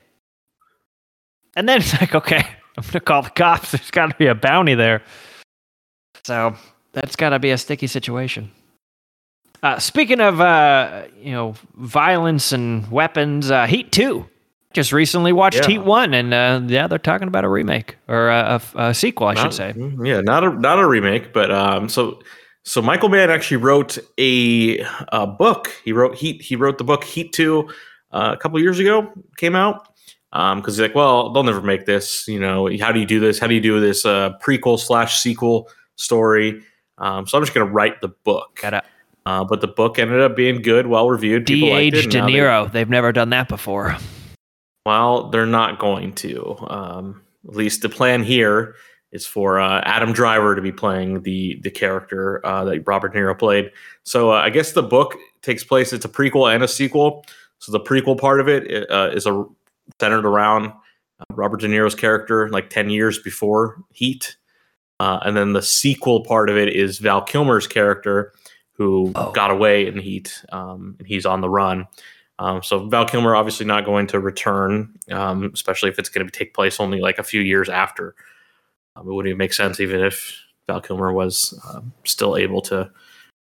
And 1.55 1.67
then 1.67 1.79
it's 1.79 1.99
like, 1.99 2.15
okay, 2.15 2.37
I'm 2.77 2.83
gonna 2.83 2.99
call 3.01 3.23
the 3.23 3.29
cops. 3.29 3.71
There's 3.71 3.91
got 3.91 4.09
to 4.11 4.15
be 4.17 4.27
a 4.27 4.35
bounty 4.35 4.75
there. 4.75 5.01
So 6.23 6.55
that's 6.93 7.15
got 7.15 7.29
to 7.29 7.39
be 7.39 7.51
a 7.51 7.57
sticky 7.57 7.87
situation. 7.87 8.51
Uh, 9.63 9.77
speaking 9.79 10.21
of, 10.21 10.41
uh, 10.41 11.03
you 11.21 11.31
know, 11.31 11.55
violence 11.75 12.51
and 12.51 12.89
weapons, 12.91 13.51
uh, 13.51 13.65
Heat 13.67 13.91
Two. 13.91 14.27
Just 14.73 14.93
recently 14.93 15.33
watched 15.33 15.57
Yeah. 15.57 15.67
Heat 15.67 15.79
One, 15.79 16.13
and 16.13 16.33
uh, 16.33 16.61
yeah, 16.65 16.87
they're 16.87 16.97
talking 16.97 17.27
about 17.27 17.43
a 17.43 17.49
remake 17.49 17.97
or 18.07 18.29
a, 18.29 18.61
a, 18.75 18.81
a 18.89 18.93
sequel, 18.93 19.27
I 19.27 19.35
should 19.35 19.53
say. 19.53 19.73
Yeah, 20.03 20.21
not 20.21 20.43
a 20.43 20.49
not 20.51 20.79
a 20.79 20.87
remake, 20.87 21.33
but 21.33 21.51
um, 21.51 21.89
so 21.89 22.21
so 22.63 22.81
Michael 22.81 23.09
Mann 23.09 23.29
actually 23.29 23.57
wrote 23.57 23.97
a, 24.17 24.79
a 25.11 25.27
book. 25.27 25.71
He 25.83 25.91
wrote 25.91 26.15
Heat. 26.15 26.41
He 26.41 26.55
wrote 26.55 26.77
the 26.77 26.83
book 26.85 27.03
Heat 27.03 27.33
Two 27.33 27.69
uh, 28.11 28.31
a 28.33 28.37
couple 28.37 28.59
years 28.61 28.79
ago. 28.79 29.11
Came 29.37 29.55
out 29.55 29.87
because 30.31 30.75
he's 30.77 30.79
like, 30.81 30.95
well, 30.95 31.33
they'll 31.33 31.43
never 31.43 31.61
make 31.61 31.85
this. 31.85 32.25
You 32.27 32.39
know, 32.39 32.69
how 32.79 32.91
do 32.93 32.99
you 33.01 33.05
do 33.05 33.19
this? 33.19 33.39
How 33.39 33.47
do 33.47 33.53
you 33.55 33.61
do 33.61 33.79
this 33.81 34.05
uh, 34.05 34.37
prequel 34.41 34.79
slash 34.79 35.19
sequel 35.19 35.69
story? 35.97 36.61
Um, 36.97 37.27
so 37.27 37.37
I'm 37.37 37.43
just 37.43 37.53
gonna 37.53 37.69
write 37.69 37.99
the 37.99 38.09
book. 38.09 38.59
Gotta 38.61 38.83
Uh, 39.25 39.43
but 39.43 39.59
the 39.59 39.67
book 39.67 39.99
ended 39.99 40.21
up 40.21 40.35
being 40.35 40.61
good, 40.61 40.87
well 40.87 41.09
reviewed. 41.09 41.45
People 41.45 41.69
de-age 41.69 42.03
and 42.03 42.11
De 42.11 42.19
now 42.19 42.25
they- 42.27 42.31
Niro. 42.33 42.71
They've 42.71 42.89
never 42.89 43.11
done 43.11 43.31
that 43.31 43.49
before. 43.49 43.97
Well, 44.85 45.29
they're 45.29 45.45
not 45.45 45.79
going 45.79 46.13
to. 46.15 46.55
Um, 46.67 47.21
at 47.47 47.55
least 47.55 47.81
the 47.81 47.89
plan 47.89 48.23
here 48.23 48.75
is 49.11 49.25
for 49.25 49.59
uh, 49.59 49.81
Adam 49.81 50.13
Driver 50.13 50.55
to 50.55 50.61
be 50.61 50.71
playing 50.71 51.21
the 51.23 51.59
the 51.61 51.69
character 51.71 52.43
uh, 52.45 52.63
that 52.65 52.83
Robert 52.87 53.13
De 53.13 53.19
Niro 53.19 53.37
played. 53.37 53.71
So 54.03 54.31
uh, 54.31 54.35
I 54.41 54.49
guess 54.49 54.71
the 54.71 54.83
book 54.83 55.15
takes 55.41 55.63
place. 55.63 55.91
It's 55.93 56.05
a 56.05 56.09
prequel 56.09 56.53
and 56.53 56.63
a 56.63 56.67
sequel. 56.67 57.25
So 57.59 57.71
the 57.71 57.79
prequel 57.79 58.17
part 58.19 58.39
of 58.39 58.47
it 58.47 58.89
uh, 58.89 59.11
is 59.13 59.25
a 59.27 59.45
centered 59.99 60.25
around 60.25 60.67
uh, 61.19 61.25
Robert 61.31 61.59
De 61.61 61.67
Niro's 61.67 61.95
character, 61.95 62.49
like 62.49 62.69
ten 62.69 62.89
years 62.89 63.19
before 63.19 63.83
Heat, 63.91 64.35
uh, 64.99 65.19
and 65.23 65.35
then 65.37 65.53
the 65.53 65.61
sequel 65.61 66.23
part 66.23 66.49
of 66.49 66.57
it 66.57 66.69
is 66.69 66.97
Val 66.99 67.21
Kilmer's 67.21 67.67
character, 67.67 68.33
who 68.73 69.11
Oh. 69.15 69.31
got 69.31 69.51
away 69.51 69.85
in 69.85 69.97
Heat, 69.99 70.43
um, 70.51 70.95
and 70.97 71.07
he's 71.07 71.25
on 71.25 71.41
the 71.41 71.49
run. 71.49 71.85
Um, 72.41 72.63
so 72.63 72.87
Val 72.87 73.05
Kilmer 73.05 73.35
obviously 73.35 73.67
not 73.67 73.85
going 73.85 74.07
to 74.07 74.19
return, 74.19 74.95
um, 75.11 75.51
especially 75.53 75.89
if 75.89 75.99
it's 75.99 76.09
going 76.09 76.25
to 76.25 76.31
take 76.31 76.55
place 76.55 76.79
only 76.79 76.99
like 76.99 77.19
a 77.19 77.23
few 77.23 77.39
years 77.39 77.69
after. 77.69 78.15
Um, 78.95 79.07
it 79.07 79.13
wouldn't 79.13 79.29
even 79.29 79.37
make 79.37 79.53
sense 79.53 79.79
even 79.79 79.99
if 79.99 80.41
Val 80.67 80.81
Kilmer 80.81 81.13
was 81.13 81.53
um, 81.69 81.93
still 82.03 82.35
able 82.35 82.61
to, 82.63 82.89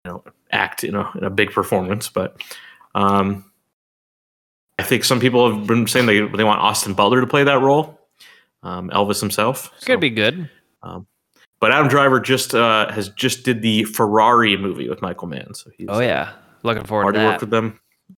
you 0.05 0.11
know, 0.11 0.25
act 0.50 0.83
in 0.83 0.97
a 0.97 1.09
in 1.17 1.23
a 1.23 1.30
big 1.30 1.52
performance. 1.52 2.09
But 2.09 2.43
um, 2.97 3.45
I 4.80 4.83
think 4.83 5.04
some 5.04 5.21
people 5.21 5.49
have 5.54 5.67
been 5.67 5.87
saying 5.87 6.06
they 6.06 6.21
they 6.21 6.43
want 6.45 6.61
Austin 6.61 6.95
Butler 6.95 7.21
to 7.21 7.26
play 7.26 7.45
that 7.45 7.61
role, 7.61 8.00
um, 8.65 8.91
Elvis 8.91 9.21
himself. 9.21 9.71
Could 9.85 9.95
So- 9.95 9.97
be 9.99 10.11
good. 10.11 10.50
but 11.61 11.71
Adam 11.71 11.87
Driver 11.87 12.19
just 12.19 12.52
uh, 12.52 12.91
has 12.91 13.11
just 13.11 13.45
did 13.45 13.63
the 13.63 13.85
Ferrari 13.85 14.56
movie 14.56 14.89
with 14.89 15.00
Michael 15.02 15.28
Mann. 15.28 15.54
So 15.54 15.71
he's 15.78 15.87
Oh 15.89 16.00
yeah, 16.00 16.33
looking 16.65 16.83
forward 16.85 17.04
already 17.04 17.19
to 17.21 17.25
worked 17.26 17.41
that. 17.41 17.47
with 17.47 17.50
them. 17.50 17.78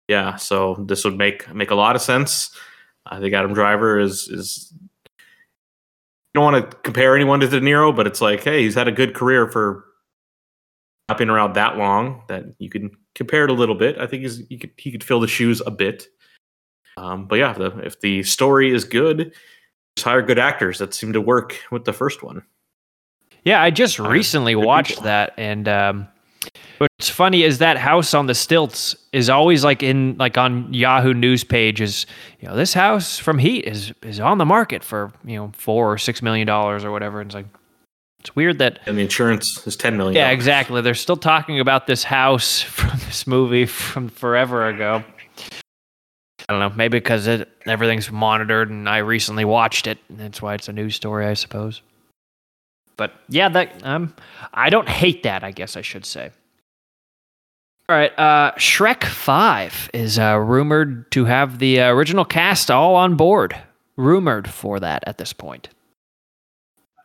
Yeah, 0.09 0.37
so 0.37 0.85
this 0.87 1.05
would 1.05 1.17
make 1.17 1.53
make 1.55 1.71
a 1.71 1.75
lot 1.75 1.97
of 1.97 2.03
sense. 2.03 2.51
I 3.07 3.21
think 3.21 3.35
Adam 3.35 3.55
Driver 3.55 3.99
is 3.99 4.29
is. 4.29 4.73
You 6.35 6.41
don't 6.41 6.53
want 6.53 6.71
to 6.71 6.77
compare 6.79 7.15
anyone 7.15 7.41
to 7.41 7.49
De 7.49 7.61
Niro, 7.61 7.95
but 7.95 8.07
it's 8.07 8.23
like, 8.23 8.43
hey, 8.43 8.62
he's 8.62 8.75
had 8.75 8.88
a 8.88 8.93
good 8.93 9.15
career 9.15 9.51
for 9.51 9.85
not 11.09 11.19
being 11.19 11.29
around 11.29 11.55
that 11.55 11.77
long. 11.77 12.23
That 12.29 12.45
you 12.59 12.71
can 12.71 12.91
compare 13.15 13.45
it 13.45 13.51
a 13.51 13.55
little 13.55 13.75
bit. 13.75 13.99
I 13.99 14.07
think 14.07 14.23
he's 14.23 14.38
he 14.49 14.59
could 14.59 14.71
he 14.77 14.91
could 14.91 15.05
fill 15.05 15.21
the 15.21 15.29
shoes 15.29 15.61
a 15.67 15.71
bit. 15.71 16.07
Um, 16.97 17.27
but 17.27 17.37
yeah, 17.37 17.51
if 17.53 17.59
the, 17.59 17.79
if 17.81 18.01
the 18.01 18.23
story 18.23 18.75
is 18.75 18.85
good, 18.85 19.35
just 19.97 20.05
hire 20.05 20.23
good 20.23 20.38
actors 20.38 20.79
that 20.79 20.95
seem 20.95 21.12
to 21.12 21.21
work 21.21 21.59
with 21.71 21.85
the 21.85 21.93
first 21.93 22.23
one. 22.23 22.43
Yeah, 23.45 23.62
I 23.62 23.71
just 23.71 23.99
recently 23.99 24.55
watched 24.55 25.03
that, 25.03 25.35
and 25.37 25.67
um, 25.69 26.09
what's 26.79 27.09
funny 27.09 27.43
is 27.43 27.59
that 27.59 27.77
house 27.79 28.15
on 28.15 28.27
the 28.27 28.35
stilts 28.35 28.97
is 29.13 29.29
always 29.31 29.65
like 29.65 29.83
in 29.83 30.17
like 30.19 30.37
on 30.39 30.73
Yahoo 30.73 31.15
News 31.15 31.45
pages. 31.45 32.07
You 32.41 32.49
know, 32.49 32.57
this 32.57 32.75
house 32.75 33.19
from 33.19 33.39
Heat 33.39 33.65
is 33.65 33.93
is 34.03 34.21
on 34.21 34.39
the 34.39 34.45
market 34.47 34.83
for 34.85 35.13
you 35.25 35.37
know 35.37 35.53
four 35.57 35.93
or 35.93 35.99
six 35.99 36.23
million 36.23 36.47
dollars 36.47 36.85
or 36.85 36.91
whatever. 36.91 37.21
And 37.21 37.29
it's 37.29 37.35
like 37.35 37.47
it's 38.21 38.37
weird 38.37 38.59
that 38.59 38.79
And 38.87 38.97
the 38.97 39.03
insurance 39.03 39.67
is 39.67 39.77
ten 39.77 39.97
million. 39.97 40.17
yeah, 40.17 40.31
exactly. 40.31 40.81
They're 40.81 40.95
still 40.95 41.17
talking 41.17 41.61
about 41.61 41.87
this 41.87 42.05
house 42.05 42.61
from 42.63 42.91
this 43.07 43.27
movie 43.27 43.67
from 43.67 44.09
forever 44.09 44.69
ago. 44.69 45.03
I 46.49 46.53
don't 46.55 46.61
know, 46.61 46.77
maybe 46.77 46.99
because 46.99 47.29
it, 47.29 47.49
everything's 47.67 48.11
monitored, 48.11 48.69
and 48.69 48.89
I 48.89 48.99
recently 48.99 49.45
watched 49.45 49.87
it. 49.87 49.99
And 50.09 50.19
that's 50.19 50.43
why 50.43 50.55
it's 50.55 50.69
a 50.69 50.73
news 50.73 50.97
story, 50.97 51.25
I 51.25 51.35
suppose. 51.35 51.83
But 52.97 53.13
yeah, 53.29 53.49
that 53.49 53.85
um, 53.85 54.15
I 54.55 54.71
don't 54.71 54.89
hate 54.89 55.23
that. 55.23 55.43
I 55.45 55.51
guess 55.51 55.77
I 55.77 55.83
should 55.83 56.05
say. 56.05 56.31
All 57.89 57.97
right, 57.97 58.17
uh, 58.19 58.53
Shrek 58.57 59.05
Five 59.05 59.91
is 59.93 60.19
uh, 60.19 60.39
rumored 60.39 61.11
to 61.13 61.25
have 61.25 61.59
the 61.59 61.81
uh, 61.81 61.91
original 61.93 62.25
cast 62.25 62.71
all 62.71 62.95
on 62.95 63.17
board. 63.17 63.57
Rumored 63.97 64.49
for 64.49 64.81
that 64.81 65.03
at 65.07 65.19
this 65.19 65.33
point. 65.33 65.69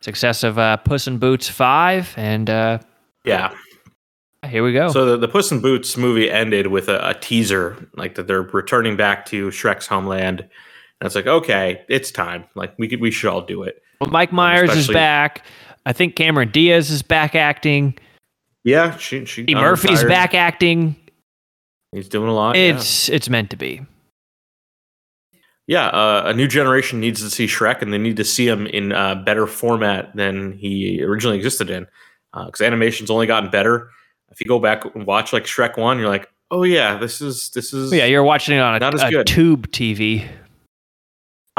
Success 0.00 0.44
of 0.44 0.58
uh, 0.58 0.76
Puss 0.78 1.06
in 1.08 1.18
Boots 1.18 1.48
Five, 1.48 2.14
and 2.16 2.48
uh, 2.48 2.78
Yeah. 3.24 3.52
here 4.46 4.62
we 4.62 4.72
go. 4.72 4.90
So 4.90 5.04
the, 5.04 5.16
the 5.16 5.28
Puss 5.28 5.50
in 5.50 5.60
Boots 5.60 5.96
movie 5.96 6.30
ended 6.30 6.68
with 6.68 6.88
a, 6.88 7.08
a 7.10 7.14
teaser, 7.14 7.88
like 7.96 8.14
that 8.14 8.26
they're 8.28 8.42
returning 8.42 8.96
back 8.96 9.26
to 9.26 9.48
Shrek's 9.48 9.86
homeland. 9.88 10.40
And 10.40 11.06
it's 11.06 11.14
like, 11.16 11.26
okay, 11.26 11.82
it's 11.88 12.10
time. 12.12 12.44
Like 12.54 12.74
we 12.78 12.88
could, 12.88 13.00
we 13.00 13.10
should 13.10 13.28
all 13.30 13.42
do 13.42 13.64
it. 13.64 13.82
Well, 14.00 14.10
Mike 14.10 14.32
Myers 14.32 14.74
is 14.74 14.88
back. 14.88 15.44
I 15.88 15.94
think 15.94 16.16
Cameron 16.16 16.50
Diaz 16.50 16.90
is 16.90 17.00
back 17.00 17.34
acting. 17.34 17.94
Yeah, 18.62 18.94
she, 18.98 19.24
she 19.24 19.46
uh, 19.54 19.58
Murphy's 19.58 20.02
retired. 20.04 20.08
back 20.08 20.34
acting. 20.34 20.96
He's 21.92 22.10
doing 22.10 22.28
a 22.28 22.34
lot. 22.34 22.56
yeah. 22.56 22.74
It's 22.76 23.08
it's 23.08 23.30
meant 23.30 23.48
to 23.50 23.56
be. 23.56 23.80
Yeah, 25.66 25.86
uh, 25.86 26.24
a 26.26 26.34
new 26.34 26.46
generation 26.46 27.00
needs 27.00 27.22
to 27.22 27.30
see 27.30 27.46
Shrek, 27.46 27.80
and 27.80 27.90
they 27.90 27.96
need 27.96 28.18
to 28.18 28.24
see 28.24 28.46
him 28.46 28.66
in 28.66 28.92
uh, 28.92 29.14
better 29.14 29.46
format 29.46 30.14
than 30.14 30.52
he 30.52 31.02
originally 31.02 31.38
existed 31.38 31.70
in. 31.70 31.86
Because 32.34 32.60
animation's 32.60 33.10
only 33.10 33.26
gotten 33.26 33.48
better. 33.48 33.88
If 34.30 34.40
you 34.42 34.46
go 34.46 34.58
back 34.58 34.84
and 34.94 35.06
watch 35.06 35.32
like 35.32 35.44
Shrek 35.44 35.78
One, 35.78 35.98
you're 35.98 36.08
like, 36.08 36.28
oh 36.50 36.64
yeah, 36.64 36.98
this 36.98 37.22
is 37.22 37.48
this 37.54 37.72
is. 37.72 37.94
Yeah, 37.94 38.04
you're 38.04 38.22
watching 38.22 38.58
it 38.58 38.60
on 38.60 38.74
a, 38.74 38.78
Not 38.78 38.92
as 38.92 39.02
a 39.02 39.10
good. 39.10 39.26
tube 39.26 39.68
TV. 39.70 40.28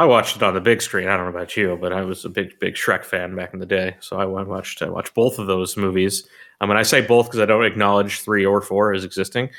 I 0.00 0.04
watched 0.06 0.36
it 0.36 0.42
on 0.42 0.54
the 0.54 0.62
big 0.62 0.80
screen. 0.80 1.08
I 1.08 1.16
don't 1.18 1.26
know 1.26 1.36
about 1.38 1.58
you, 1.58 1.76
but 1.78 1.92
I 1.92 2.00
was 2.00 2.24
a 2.24 2.30
big 2.30 2.58
big 2.58 2.74
Shrek 2.74 3.04
fan 3.04 3.36
back 3.36 3.52
in 3.52 3.60
the 3.60 3.66
day. 3.66 3.96
So 4.00 4.18
I 4.18 4.24
watched 4.24 4.80
I 4.80 4.88
watched 4.88 5.12
both 5.12 5.38
of 5.38 5.46
those 5.46 5.76
movies. 5.76 6.26
I 6.58 6.64
mean, 6.64 6.78
I 6.78 6.84
say 6.84 7.02
both 7.02 7.26
because 7.26 7.40
I 7.40 7.44
don't 7.44 7.66
acknowledge 7.66 8.20
three 8.20 8.46
or 8.46 8.62
four 8.62 8.94
as 8.94 9.04
existing. 9.04 9.50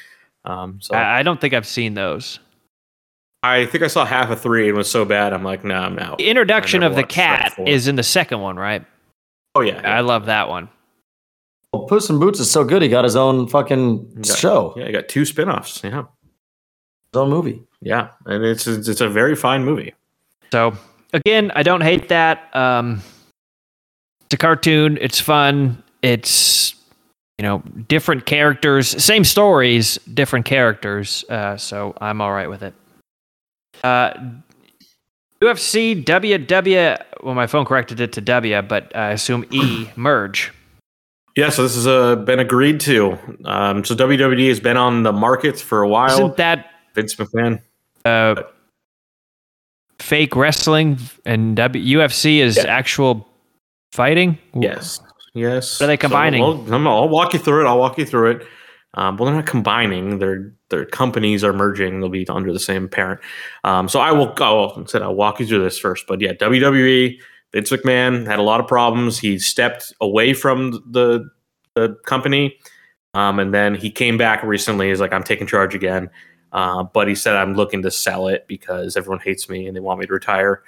Um, 0.44 0.80
so 0.82 0.96
I, 0.96 1.02
I, 1.02 1.20
I 1.20 1.24
don't 1.24 1.40
think 1.40 1.54
I've 1.54 1.68
seen 1.68 1.94
those. 1.94 2.40
I 3.44 3.68
think 3.68 3.84
I 3.84 3.88
saw 3.88 4.04
half 4.04 4.32
of 4.32 4.42
three 4.42 4.68
and 4.68 4.76
was 4.76 4.90
so 4.90 5.06
bad. 5.06 5.32
I'm 5.32 5.44
like, 5.44 5.64
nah, 5.64 5.86
I'm 5.86 6.00
out. 6.00 6.18
The 6.18 6.28
introduction 6.28 6.82
of 6.82 6.96
the 6.96 7.04
cat 7.04 7.54
is 7.68 7.88
in 7.88 7.96
the 7.96 8.02
second 8.04 8.40
one, 8.40 8.56
right? 8.56 8.84
Oh 9.54 9.62
yeah, 9.62 9.80
I 9.84 10.02
love 10.02 10.26
that 10.26 10.50
one. 10.50 10.70
Well, 11.72 11.86
Puss 11.86 12.10
in 12.10 12.18
Boots 12.18 12.40
is 12.40 12.50
so 12.50 12.64
good. 12.64 12.82
He 12.82 12.90
got 12.90 13.04
his 13.04 13.16
own 13.16 13.48
fucking 13.48 14.22
got- 14.24 14.26
show, 14.26 14.74
yeah. 14.76 14.88
he 14.88 14.92
got 14.92 15.08
two 15.08 15.24
spin-offs. 15.24 15.82
Yeah, 15.84 16.06
his 17.14 17.20
own 17.20 17.30
movie. 17.30 17.62
yeah, 17.80 18.10
and 18.26 18.44
it's 18.44 18.66
it's, 18.66 18.88
it's 18.88 19.02
a 19.02 19.08
very 19.08 19.36
fine 19.36 19.64
movie. 19.64 19.94
So 20.52 20.74
again, 21.14 21.52
I 21.56 21.64
don't 21.64 21.82
hate 21.82 22.10
that. 22.10 22.54
Um, 22.56 23.02
it's 24.24 24.34
a 24.34 24.38
cartoon. 24.38 24.98
It's 25.02 25.20
fun. 25.20 25.82
It's 26.02 26.76
you 27.38 27.44
know 27.44 27.60
different 27.88 28.26
characters, 28.26 29.04
same 29.04 29.24
stories, 29.24 29.98
different 30.14 30.46
characters. 30.46 31.26
Uh, 31.30 31.58
so 31.58 31.96
I'm 32.00 32.22
all 32.22 32.32
right 32.32 32.50
with 32.50 32.64
it. 32.64 32.74
Uh, 33.84 34.14
UFC 35.42 36.04
WW. 36.04 37.04
Well, 37.24 37.36
my 37.36 37.48
phone 37.48 37.66
corrected 37.66 38.00
it 38.00 38.14
to 38.14 38.22
W, 38.22 38.62
but 38.62 38.96
I 38.96 39.12
assume 39.12 39.46
E 39.50 39.90
merge. 39.96 40.52
Yeah, 41.36 41.50
so 41.50 41.64
this 41.64 41.76
has 41.76 41.88
uh, 41.88 42.18
been 42.18 42.40
agreed 42.40 42.82
to. 42.82 43.18
Um, 43.46 43.86
so 43.86 43.96
WWE 43.96 44.50
has 44.50 44.60
been 44.60 44.76
on 44.76 45.04
the 45.04 45.14
markets 45.14 45.62
for 45.62 45.82
a 45.82 45.88
while. 45.88 46.12
Isn't 46.12 46.38
that 46.38 46.72
Vince 46.94 47.16
McMahon. 47.16 47.62
uh, 48.04 48.44
fake 50.02 50.36
wrestling 50.36 50.98
and 51.26 51.56
w- 51.56 51.98
UFC 52.00 52.40
is 52.40 52.58
Yeah. 52.58 52.64
actual 52.68 53.28
fighting? 53.94 54.38
Yes. 54.54 55.00
Yes. 55.34 55.80
What 55.80 55.86
are 55.86 55.88
they 55.88 55.98
combining? 55.98 56.42
So, 56.44 56.56
well, 56.56 56.74
I'm- 56.74 56.88
I'll 56.88 57.10
walk 57.10 57.34
you 57.34 57.40
through 57.40 57.66
it. 57.66 57.68
I'll 57.70 57.80
walk 57.80 57.98
you 57.98 58.06
through 58.06 58.32
it. 58.32 58.48
Um, 58.94 59.16
well, 59.16 59.28
they're 59.28 59.36
not 59.36 59.46
combining. 59.46 60.20
Their 60.20 60.52
their 60.70 60.86
companies 60.86 61.44
are 61.44 61.52
merging. 61.54 62.00
They'll 62.00 62.10
be 62.10 62.26
under 62.30 62.52
the 62.54 62.60
same 62.60 62.88
parent. 62.90 63.20
Um, 63.64 63.88
so 63.90 64.00
I 64.00 64.12
will. 64.12 64.34
Oh, 64.40 64.84
said 64.86 65.02
I'll 65.02 65.16
walk 65.16 65.40
you 65.40 65.46
through 65.46 65.64
this 65.64 65.78
first. 65.80 66.06
But 66.08 66.20
yeah, 66.22 66.34
WWE. 66.34 67.20
Vince 67.54 67.70
McMahon 67.72 68.26
had 68.26 68.40
a 68.40 68.42
lot 68.42 68.60
of 68.62 68.68
problems. 68.68 69.20
He 69.20 69.38
stepped 69.40 69.94
away 70.02 70.34
from 70.34 70.72
the 70.90 71.30
the 71.76 71.96
company, 72.06 72.58
um, 73.14 73.40
and 73.40 73.54
then 73.54 73.76
he 73.76 73.90
came 73.92 74.18
back 74.18 74.44
recently. 74.44 74.90
He's 74.90 75.00
like, 75.02 75.14
I'm 75.14 75.24
taking 75.24 75.48
charge 75.48 75.74
again. 75.76 76.10
Uh, 76.52 76.84
but 76.84 77.08
he 77.08 77.16
said, 77.16 77.36
I'm 77.36 77.56
looking 77.56 77.82
to 77.84 77.92
sell 77.92 78.28
it 78.28 78.46
because 78.48 78.98
everyone 78.98 79.20
hates 79.20 79.50
me 79.50 79.68
and 79.68 79.76
they 79.76 79.80
want 79.80 80.00
me 80.00 80.06
to 80.06 80.14
retire. 80.14 80.64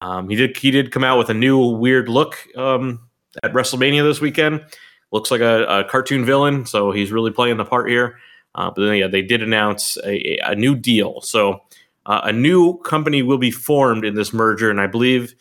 Um, 0.00 0.28
he 0.28 0.36
did. 0.36 0.56
He 0.56 0.70
did 0.70 0.90
come 0.90 1.04
out 1.04 1.16
with 1.16 1.30
a 1.30 1.34
new 1.34 1.58
weird 1.58 2.08
look 2.08 2.36
um, 2.56 3.08
at 3.42 3.52
WrestleMania 3.52 4.02
this 4.02 4.20
weekend. 4.20 4.64
Looks 5.12 5.30
like 5.30 5.40
a, 5.40 5.64
a 5.64 5.84
cartoon 5.84 6.24
villain, 6.24 6.66
so 6.66 6.90
he's 6.90 7.12
really 7.12 7.30
playing 7.30 7.56
the 7.56 7.64
part 7.64 7.88
here. 7.88 8.18
Uh, 8.54 8.70
but 8.74 8.84
then, 8.84 8.96
yeah, 8.96 9.06
they 9.06 9.22
did 9.22 9.42
announce 9.42 9.96
a, 10.04 10.38
a 10.44 10.54
new 10.54 10.74
deal. 10.74 11.20
So 11.20 11.62
uh, 12.06 12.22
a 12.24 12.32
new 12.32 12.78
company 12.78 13.22
will 13.22 13.38
be 13.38 13.50
formed 13.50 14.04
in 14.04 14.14
this 14.14 14.32
merger, 14.32 14.70
and 14.70 14.80
I 14.80 14.86
believe 14.86 15.34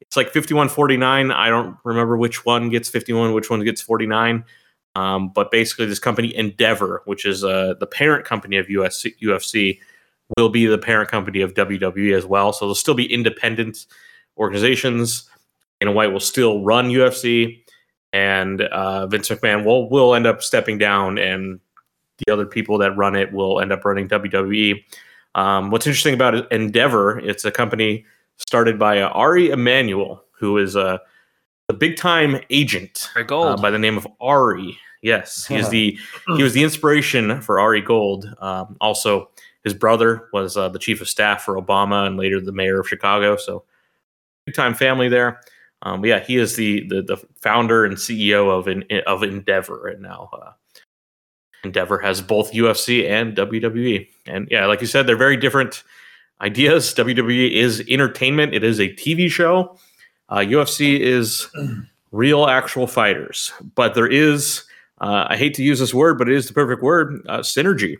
it's 0.00 0.16
like 0.16 0.28
5149. 0.28 1.30
I 1.30 1.48
don't 1.48 1.76
remember 1.84 2.16
which 2.16 2.44
one 2.44 2.70
gets 2.70 2.88
51, 2.88 3.32
which 3.34 3.50
one 3.50 3.62
gets 3.64 3.80
49. 3.80 4.44
Um, 4.94 5.30
but 5.30 5.50
basically, 5.50 5.86
this 5.86 5.98
company 5.98 6.34
Endeavor, 6.34 7.02
which 7.04 7.24
is 7.24 7.44
uh, 7.44 7.74
the 7.78 7.86
parent 7.86 8.24
company 8.24 8.56
of 8.56 8.66
USC, 8.66 9.14
UFC, 9.22 9.78
will 10.36 10.48
be 10.48 10.66
the 10.66 10.78
parent 10.78 11.10
company 11.10 11.40
of 11.40 11.54
WWE 11.54 12.16
as 12.16 12.26
well. 12.26 12.52
So 12.52 12.66
they'll 12.66 12.74
still 12.74 12.94
be 12.94 13.12
independent 13.12 13.86
organizations. 14.36 15.28
Dana 15.80 15.92
White 15.92 16.12
will 16.12 16.20
still 16.20 16.64
run 16.64 16.88
UFC, 16.88 17.62
and 18.12 18.62
uh, 18.62 19.06
Vince 19.06 19.28
McMahon 19.28 19.64
will 19.64 19.88
will 19.88 20.14
end 20.14 20.26
up 20.26 20.42
stepping 20.42 20.78
down, 20.78 21.18
and 21.18 21.60
the 22.18 22.32
other 22.32 22.46
people 22.46 22.78
that 22.78 22.96
run 22.96 23.14
it 23.14 23.32
will 23.32 23.60
end 23.60 23.72
up 23.72 23.84
running 23.84 24.08
WWE. 24.08 24.82
Um, 25.34 25.70
what's 25.70 25.86
interesting 25.86 26.14
about 26.14 26.50
Endeavor? 26.50 27.20
It's 27.20 27.44
a 27.44 27.50
company 27.52 28.04
started 28.36 28.78
by 28.78 29.00
uh, 29.02 29.08
Ari 29.10 29.50
Emanuel, 29.50 30.24
who 30.32 30.58
is 30.58 30.74
a, 30.74 31.00
a 31.68 31.74
big 31.74 31.96
time 31.96 32.40
agent 32.50 33.10
Ari 33.14 33.24
Gold. 33.24 33.46
uh, 33.46 33.56
by 33.62 33.70
the 33.70 33.78
name 33.78 33.96
of 33.96 34.06
Ari. 34.20 34.78
Yes, 35.02 35.46
he 35.46 35.54
is 35.54 35.68
the 35.68 35.96
he 36.36 36.42
was 36.42 36.52
the 36.52 36.64
inspiration 36.64 37.40
for 37.40 37.60
Ari 37.60 37.82
Gold. 37.82 38.34
Um, 38.40 38.76
also, 38.80 39.30
his 39.62 39.72
brother 39.72 40.28
was 40.32 40.56
uh, 40.56 40.68
the 40.68 40.78
chief 40.78 41.00
of 41.00 41.08
staff 41.08 41.42
for 41.42 41.60
Obama 41.60 42.06
and 42.06 42.16
later 42.16 42.40
the 42.40 42.52
mayor 42.52 42.80
of 42.80 42.88
Chicago. 42.88 43.36
So, 43.36 43.64
big 44.44 44.56
time 44.56 44.74
family 44.74 45.08
there. 45.08 45.40
Um, 45.82 46.00
but 46.00 46.08
yeah, 46.08 46.18
he 46.18 46.36
is 46.36 46.56
the, 46.56 46.86
the 46.88 47.02
the 47.02 47.16
founder 47.40 47.84
and 47.84 47.96
CEO 47.96 48.50
of 48.50 48.66
in, 48.66 48.84
of 49.06 49.22
Endeavor, 49.22 49.86
and 49.86 50.02
now 50.02 50.30
uh, 50.32 50.52
Endeavor 51.62 51.98
has 51.98 52.20
both 52.20 52.52
UFC 52.52 53.08
and 53.08 53.36
WWE. 53.36 54.08
And 54.26 54.48
yeah, 54.50 54.66
like 54.66 54.80
you 54.80 54.88
said, 54.88 55.06
they're 55.06 55.16
very 55.16 55.36
different 55.36 55.84
ideas. 56.40 56.92
WWE 56.94 57.52
is 57.52 57.84
entertainment; 57.88 58.52
it 58.52 58.64
is 58.64 58.80
a 58.80 58.88
TV 58.94 59.30
show. 59.30 59.78
Uh, 60.28 60.38
UFC 60.38 60.98
is 60.98 61.48
real, 62.12 62.46
actual 62.46 62.86
fighters. 62.86 63.52
But 63.74 63.94
there 63.94 64.06
is, 64.06 64.64
uh, 65.00 65.26
I 65.28 65.36
hate 65.36 65.54
to 65.54 65.62
use 65.62 65.78
this 65.78 65.94
word, 65.94 66.18
but 66.18 66.28
it 66.28 66.34
is 66.34 66.46
the 66.46 66.54
perfect 66.54 66.82
word: 66.82 67.24
uh, 67.28 67.38
synergy. 67.38 67.96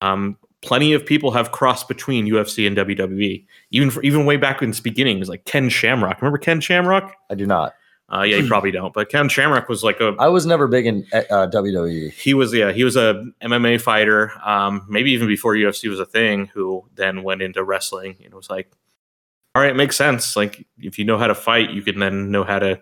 Um, 0.00 0.36
plenty 0.62 0.92
of 0.92 1.06
people 1.06 1.30
have 1.30 1.52
crossed 1.52 1.88
between 1.88 2.26
UFC 2.26 2.66
and 2.66 2.76
WWE, 2.76 3.44
even 3.70 3.90
for, 3.90 4.02
even 4.02 4.26
way 4.26 4.36
back 4.36 4.62
in 4.62 4.70
its 4.70 4.80
beginnings, 4.80 5.28
like 5.28 5.44
Ken 5.44 5.68
Shamrock. 5.68 6.20
Remember 6.20 6.38
Ken 6.38 6.60
Shamrock? 6.60 7.14
I 7.30 7.34
do 7.34 7.46
not. 7.46 7.74
Uh, 8.12 8.22
yeah, 8.22 8.36
you 8.36 8.46
probably 8.48 8.70
don't. 8.70 8.92
But 8.92 9.08
Ken 9.08 9.28
Shamrock 9.28 9.68
was 9.68 9.82
like 9.82 10.00
a 10.00 10.14
I 10.18 10.28
was 10.28 10.46
never 10.46 10.66
big 10.66 10.86
in 10.86 11.06
uh, 11.12 11.48
WWE. 11.52 12.12
he 12.12 12.34
was 12.34 12.52
yeah 12.52 12.72
he 12.72 12.84
was 12.84 12.96
a 12.96 13.24
MMA 13.42 13.80
fighter, 13.80 14.32
um, 14.44 14.84
maybe 14.88 15.12
even 15.12 15.28
before 15.28 15.54
UFC 15.54 15.88
was 15.88 16.00
a 16.00 16.06
thing. 16.06 16.46
Who 16.54 16.84
then 16.94 17.22
went 17.22 17.42
into 17.42 17.62
wrestling 17.64 18.16
and 18.24 18.34
was 18.34 18.50
like, 18.50 18.70
all 19.56 19.62
right, 19.62 19.70
it 19.70 19.76
makes 19.76 19.96
sense. 19.96 20.36
Like 20.36 20.66
if 20.80 20.98
you 20.98 21.06
know 21.06 21.16
how 21.16 21.28
to 21.28 21.34
fight, 21.34 21.70
you 21.70 21.80
can 21.80 21.98
then 21.98 22.30
know 22.30 22.44
how 22.44 22.58
to 22.58 22.78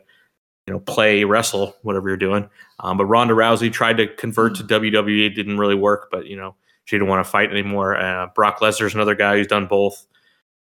you 0.67 0.73
know 0.73 0.81
play 0.81 1.23
wrestle 1.23 1.77
whatever 1.83 2.09
you're 2.09 2.17
doing. 2.17 2.51
Um, 2.81 2.99
but 2.99 3.05
Ronda 3.05 3.33
Rousey 3.33 3.73
tried 3.73 3.97
to 3.99 4.09
convert 4.09 4.57
to 4.57 4.65
WWE, 4.65 5.25
it 5.25 5.37
didn't 5.37 5.59
really 5.59 5.77
work. 5.77 6.09
But 6.11 6.27
you 6.27 6.37
know 6.37 6.57
she 6.85 6.97
didn't 6.97 7.07
want 7.07 7.25
to 7.25 7.31
fight 7.31 7.53
anymore. 7.53 7.97
Uh, 7.97 8.27
Brock 8.35 8.59
Lesnar's 8.59 8.93
another 8.93 9.15
guy 9.15 9.37
who's 9.37 9.47
done 9.47 9.69
both. 9.69 10.05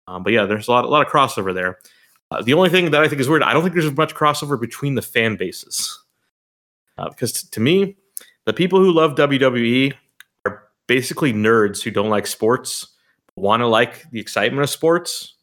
Um, 0.08 0.24
but 0.24 0.32
yeah, 0.32 0.46
there's 0.46 0.66
a 0.66 0.72
lot 0.72 0.84
a 0.84 0.88
lot 0.88 1.06
of 1.06 1.12
crossover 1.12 1.54
there. 1.54 1.78
Uh, 2.32 2.42
the 2.42 2.54
only 2.54 2.70
thing 2.70 2.90
that 2.90 3.00
I 3.00 3.06
think 3.06 3.20
is 3.20 3.28
weird, 3.28 3.44
I 3.44 3.52
don't 3.52 3.62
think 3.62 3.76
there's 3.76 3.96
much 3.96 4.16
crossover 4.16 4.60
between 4.60 4.96
the 4.96 5.02
fan 5.02 5.36
bases. 5.36 5.96
Uh, 6.98 7.08
because 7.08 7.32
t- 7.32 7.48
to 7.52 7.60
me, 7.60 7.96
the 8.46 8.52
people 8.52 8.80
who 8.80 8.90
love 8.90 9.14
WWE 9.14 9.92
are 10.44 10.64
basically 10.88 11.32
nerds 11.32 11.82
who 11.82 11.92
don't 11.92 12.10
like 12.10 12.26
sports, 12.26 12.88
want 13.36 13.60
to 13.60 13.68
like 13.68 14.10
the 14.10 14.18
excitement 14.18 14.64
of 14.64 14.70
sports. 14.70 15.36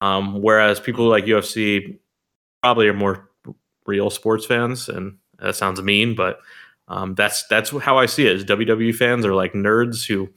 Um, 0.00 0.42
whereas 0.42 0.80
people 0.80 1.08
like 1.08 1.24
UFC 1.24 1.98
probably 2.62 2.88
are 2.88 2.94
more 2.94 3.28
real 3.86 4.10
sports 4.10 4.46
fans, 4.46 4.88
and 4.88 5.16
that 5.38 5.56
sounds 5.56 5.80
mean, 5.82 6.14
but 6.14 6.40
um, 6.88 7.14
that's 7.14 7.46
that's 7.48 7.70
how 7.70 7.98
I 7.98 8.06
see 8.06 8.26
it. 8.26 8.36
Is 8.36 8.44
WWE 8.44 8.94
fans 8.94 9.26
are 9.26 9.34
like 9.34 9.52
nerds 9.52 10.06
who 10.06 10.28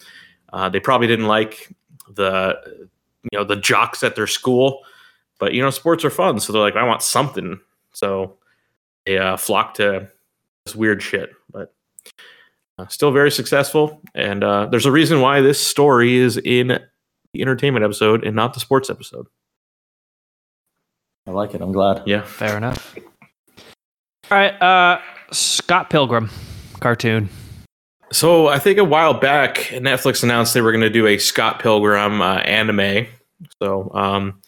uh, 0.51 0.69
they 0.69 0.79
probably 0.79 1.07
didn't 1.07 1.27
like 1.27 1.73
the 2.09 2.55
you 3.31 3.37
know 3.37 3.43
the 3.43 3.55
jocks 3.55 4.03
at 4.03 4.15
their 4.15 4.27
school, 4.27 4.81
but 5.39 5.53
you 5.53 5.61
know 5.61 5.69
sports 5.69 6.03
are 6.03 6.09
fun, 6.09 6.39
so 6.39 6.53
they're 6.53 6.61
like 6.61 6.75
I 6.75 6.83
want 6.83 7.01
something, 7.01 7.59
so 7.93 8.37
they 9.05 9.17
uh, 9.17 9.37
flock 9.37 9.75
to 9.75 10.09
this 10.65 10.75
weird 10.75 11.01
shit, 11.01 11.31
but 11.51 11.73
uh, 12.77 12.87
still 12.87 13.11
very 13.11 13.31
successful. 13.31 14.01
And 14.15 14.43
uh, 14.43 14.67
there's 14.67 14.85
a 14.85 14.91
reason 14.91 15.21
why 15.21 15.41
this 15.41 15.65
story 15.65 16.15
is 16.17 16.37
in 16.37 16.79
the 17.33 17.41
entertainment 17.41 17.83
episode 17.83 18.25
and 18.25 18.35
not 18.35 18.53
the 18.53 18.59
sports 18.59 18.89
episode. 18.89 19.27
I 21.27 21.31
like 21.31 21.53
it. 21.53 21.61
I'm 21.61 21.71
glad. 21.71 22.03
Yeah. 22.05 22.23
Fair 22.23 22.57
enough. 22.57 22.95
All 24.29 24.37
right, 24.37 24.61
uh, 24.61 25.01
Scott 25.31 25.89
Pilgrim 25.89 26.29
cartoon. 26.79 27.29
So 28.11 28.47
I 28.47 28.59
think 28.59 28.77
a 28.77 28.83
while 28.83 29.13
back, 29.13 29.55
Netflix 29.71 30.23
announced 30.23 30.53
they 30.53 30.61
were 30.61 30.71
going 30.71 30.81
to 30.83 30.89
do 30.89 31.07
a 31.07 31.17
Scott 31.17 31.59
Pilgrim 31.59 32.21
uh, 32.21 32.37
anime. 32.37 33.07
So 33.61 33.91
um, 33.93 34.41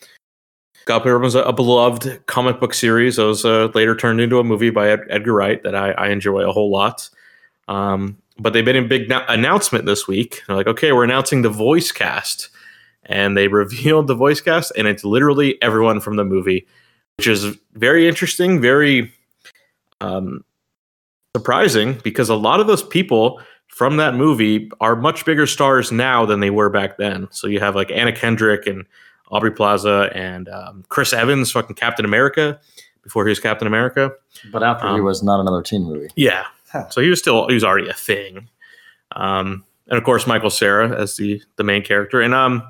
Scott 0.82 1.04
Pilgrim 1.04 1.22
was 1.22 1.36
a, 1.36 1.44
a 1.44 1.54
beloved 1.54 2.26
comic 2.28 2.60
book 2.60 2.74
series 2.74 3.16
that 3.18 3.26
was 3.26 3.46
uh, 3.46 3.70
later 3.74 3.96
turned 3.96 4.20
into 4.20 4.40
a 4.40 4.44
movie 4.44 4.70
by 4.70 4.90
Ed- 4.90 5.06
Edgar 5.10 5.34
Wright 5.34 5.64
that 5.64 5.76
I, 5.76 5.92
I 5.92 6.08
enjoy 6.10 6.42
a 6.42 6.52
whole 6.52 6.72
lot. 6.72 7.10
Um, 7.68 8.18
but 8.38 8.54
they 8.54 8.62
made 8.62 8.76
a 8.76 8.82
big 8.84 9.10
no- 9.10 9.26
announcement 9.28 9.86
this 9.86 10.08
week. 10.08 10.44
They're 10.48 10.56
like, 10.56 10.68
okay, 10.68 10.92
we're 10.92 11.04
announcing 11.06 11.42
the 11.42 11.50
voice 11.50 11.92
cast. 11.92 12.50
And 13.06 13.36
they 13.38 13.48
revealed 13.62 14.08
the 14.08 14.16
voice 14.16 14.42
cast, 14.42 14.72
and 14.78 14.88
it's 14.88 15.04
literally 15.04 15.62
everyone 15.62 16.00
from 16.00 16.16
the 16.16 16.24
movie, 16.24 16.66
which 17.18 17.28
is 17.28 17.58
very 17.74 18.08
interesting, 18.08 18.62
very 18.62 19.12
um, 20.02 20.44
surprising 21.36 22.00
because 22.04 22.30
a 22.30 22.36
lot 22.36 22.60
of 22.60 22.68
those 22.68 22.84
people 22.84 23.42
from 23.68 23.98
that 23.98 24.14
movie 24.14 24.70
are 24.80 24.96
much 24.96 25.26
bigger 25.26 25.48
stars 25.48 25.92
now 25.92 26.26
than 26.26 26.40
they 26.40 26.50
were 26.52 26.70
back 26.70 26.98
then. 26.98 27.28
So 27.32 27.48
you 27.48 27.60
have 27.60 27.76
like 27.76 27.90
Anna 27.92 28.12
Kendrick 28.12 28.68
and 28.68 28.86
Aubrey 29.32 29.52
Plaza 29.52 30.12
and 30.14 30.48
um, 30.50 30.84
Chris 30.90 31.12
Evans, 31.12 31.52
fucking 31.52 31.76
Captain 31.76 32.06
America, 32.06 32.60
before 33.02 33.26
he 33.26 33.30
was 33.30 33.40
Captain 33.40 33.68
America. 33.68 34.12
But 34.52 34.62
after 34.62 34.88
he 34.90 34.94
Um, 34.94 35.04
was 35.04 35.24
not 35.24 35.40
another 35.40 35.64
teen 35.64 35.84
movie. 35.86 36.10
Yeah. 36.16 36.46
Huh. 36.72 36.90
So 36.90 37.02
he 37.02 37.10
was 37.10 37.20
still 37.20 37.48
he 37.48 37.56
was 37.56 37.64
already 37.64 37.90
a 37.90 37.94
thing. 37.94 38.48
Um, 39.16 39.64
and 39.94 40.00
of 40.00 40.04
course 40.06 40.26
Michael 40.26 40.50
Cera 40.50 40.90
as 40.90 41.18
the 41.18 41.40
the 41.58 41.64
main 41.64 41.84
character, 41.84 42.20
and 42.20 42.34
um, 42.34 42.64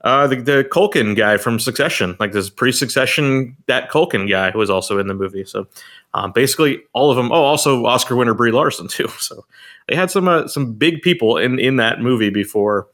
uh, 0.00 0.26
the 0.26 0.36
the 0.36 0.66
Culkin 0.72 1.14
guy 1.14 1.36
from 1.36 1.60
Succession, 1.60 2.16
like 2.18 2.32
this 2.32 2.48
pre-Succession 2.48 3.54
that 3.66 3.90
Culkin 3.90 4.26
guy 4.30 4.50
who 4.50 4.60
was 4.60 4.70
also 4.70 4.98
in 4.98 5.06
the 5.06 5.12
movie. 5.12 5.44
So 5.44 5.66
um, 6.14 6.32
basically 6.32 6.82
all 6.94 7.10
of 7.10 7.18
them. 7.18 7.30
Oh, 7.30 7.44
also 7.44 7.84
Oscar 7.84 8.16
winner 8.16 8.32
Brie 8.32 8.50
Larson 8.50 8.88
too. 8.88 9.08
So 9.18 9.44
they 9.86 9.94
had 9.94 10.10
some 10.10 10.26
uh, 10.26 10.48
some 10.48 10.72
big 10.72 11.02
people 11.02 11.36
in 11.36 11.58
in 11.58 11.76
that 11.76 12.00
movie 12.00 12.30
before 12.30 12.88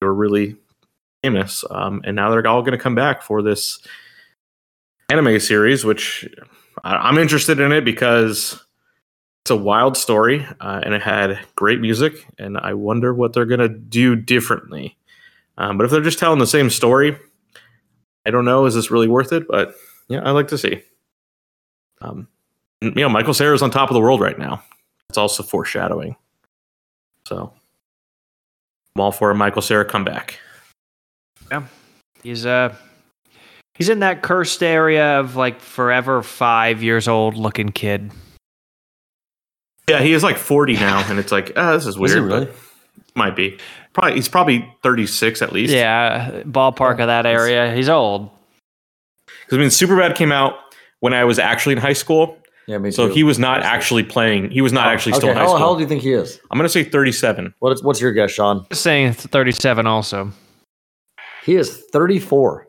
they 0.00 0.06
were 0.06 0.14
really 0.14 0.54
famous, 1.24 1.64
um, 1.72 2.00
and 2.04 2.14
now 2.14 2.30
they're 2.30 2.46
all 2.46 2.62
going 2.62 2.78
to 2.78 2.78
come 2.78 2.94
back 2.94 3.22
for 3.22 3.42
this 3.42 3.80
anime 5.08 5.40
series, 5.40 5.84
which 5.84 6.28
I'm 6.84 7.18
interested 7.18 7.58
in 7.58 7.72
it 7.72 7.84
because 7.84 8.64
it's 9.48 9.50
a 9.50 9.56
wild 9.56 9.96
story 9.96 10.46
uh, 10.60 10.82
and 10.84 10.92
it 10.92 11.00
had 11.00 11.38
great 11.56 11.80
music, 11.80 12.26
and 12.38 12.58
I 12.58 12.74
wonder 12.74 13.14
what 13.14 13.32
they're 13.32 13.46
going 13.46 13.60
to 13.60 13.68
do 13.70 14.14
differently. 14.14 14.94
Um, 15.56 15.78
but 15.78 15.84
if 15.84 15.90
they're 15.90 16.02
just 16.02 16.18
telling 16.18 16.38
the 16.38 16.46
same 16.46 16.68
story, 16.68 17.16
I 18.26 18.30
don't 18.30 18.44
know, 18.44 18.66
is 18.66 18.74
this 18.74 18.90
really 18.90 19.08
worth 19.08 19.32
it? 19.32 19.48
But 19.48 19.74
yeah, 20.08 20.20
I 20.20 20.32
like 20.32 20.48
to 20.48 20.58
see. 20.58 20.82
Um, 22.02 22.28
you 22.82 22.90
know, 22.90 23.08
Michael 23.08 23.32
Cera's 23.32 23.62
on 23.62 23.70
top 23.70 23.88
of 23.88 23.94
the 23.94 24.02
world 24.02 24.20
right 24.20 24.38
now. 24.38 24.62
It's 25.08 25.16
also 25.16 25.42
foreshadowing. 25.42 26.14
So 27.26 27.50
I'm 28.94 29.00
all 29.00 29.12
for 29.12 29.30
a 29.30 29.34
Michael 29.34 29.62
Cera 29.62 29.86
comeback. 29.86 30.38
Yeah, 31.50 31.64
he's 32.22 32.44
uh 32.44 32.76
he's 33.72 33.88
in 33.88 34.00
that 34.00 34.20
cursed 34.20 34.62
area 34.62 35.18
of 35.18 35.36
like 35.36 35.58
forever 35.58 36.22
five 36.22 36.82
years 36.82 37.08
old 37.08 37.38
looking 37.38 37.70
kid. 37.70 38.12
Yeah, 39.88 40.00
he 40.02 40.12
is 40.12 40.22
like 40.22 40.36
40 40.36 40.74
now, 40.74 41.08
and 41.08 41.18
it's 41.18 41.32
like, 41.32 41.52
ah, 41.56 41.72
this 41.72 41.86
is 41.86 41.98
weird. 41.98 42.10
Is 42.10 42.14
he 42.14 42.20
but 42.20 42.26
really? 42.26 42.48
Might 43.14 43.34
be. 43.36 43.58
Probably 43.92 44.14
he's 44.14 44.28
probably 44.28 44.72
36 44.82 45.42
at 45.42 45.52
least. 45.52 45.72
Yeah, 45.72 46.42
ballpark 46.42 47.00
of 47.00 47.06
that 47.08 47.26
area. 47.26 47.74
He's 47.74 47.88
old. 47.88 48.30
Because 49.26 49.58
I 49.58 49.60
mean, 49.60 49.70
Superbad 49.70 50.14
came 50.14 50.30
out 50.30 50.54
when 51.00 51.14
I 51.14 51.24
was 51.24 51.38
actually 51.38 51.72
in 51.72 51.78
high 51.78 51.92
school, 51.94 52.36
Yeah, 52.66 52.78
me 52.78 52.90
so 52.90 53.08
too. 53.08 53.14
he 53.14 53.22
was 53.24 53.38
not 53.38 53.62
actually 53.62 54.02
playing. 54.04 54.50
He 54.50 54.60
was 54.60 54.72
not 54.72 54.88
actually 54.88 55.12
still 55.12 55.30
okay, 55.30 55.32
in 55.32 55.36
high 55.36 55.42
how, 55.42 55.48
school. 55.48 55.58
how 55.58 55.66
old 55.68 55.78
do 55.78 55.82
you 55.82 55.88
think 55.88 56.02
he 56.02 56.12
is? 56.12 56.40
I'm 56.50 56.58
gonna 56.58 56.68
say 56.68 56.84
37. 56.84 57.54
What 57.58 57.72
is, 57.72 57.82
what's 57.82 58.00
your 58.00 58.12
guess, 58.12 58.30
Sean? 58.30 58.66
Just 58.70 58.82
saying 58.82 59.14
37 59.14 59.86
also. 59.86 60.30
He 61.44 61.56
is 61.56 61.84
34. 61.92 62.67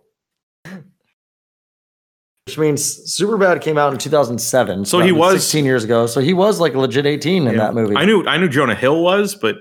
Which 2.49 2.57
means 2.57 3.15
Superbad 3.15 3.61
came 3.61 3.77
out 3.77 3.93
in 3.93 3.99
2007. 3.99 4.85
So 4.85 4.99
he 4.99 5.11
was- 5.11 5.33
16 5.43 5.65
years 5.65 5.83
ago. 5.83 6.07
So 6.07 6.19
he 6.19 6.33
was 6.33 6.59
like 6.59 6.73
legit 6.73 7.05
18 7.05 7.45
in 7.47 7.53
Yeah. 7.53 7.59
that 7.59 7.73
movie. 7.75 7.95
I 7.95 8.05
knew 8.05 8.25
I 8.25 8.37
knew 8.37 8.49
Jonah 8.49 8.73
Hill 8.75 9.01
was, 9.03 9.35
but 9.35 9.57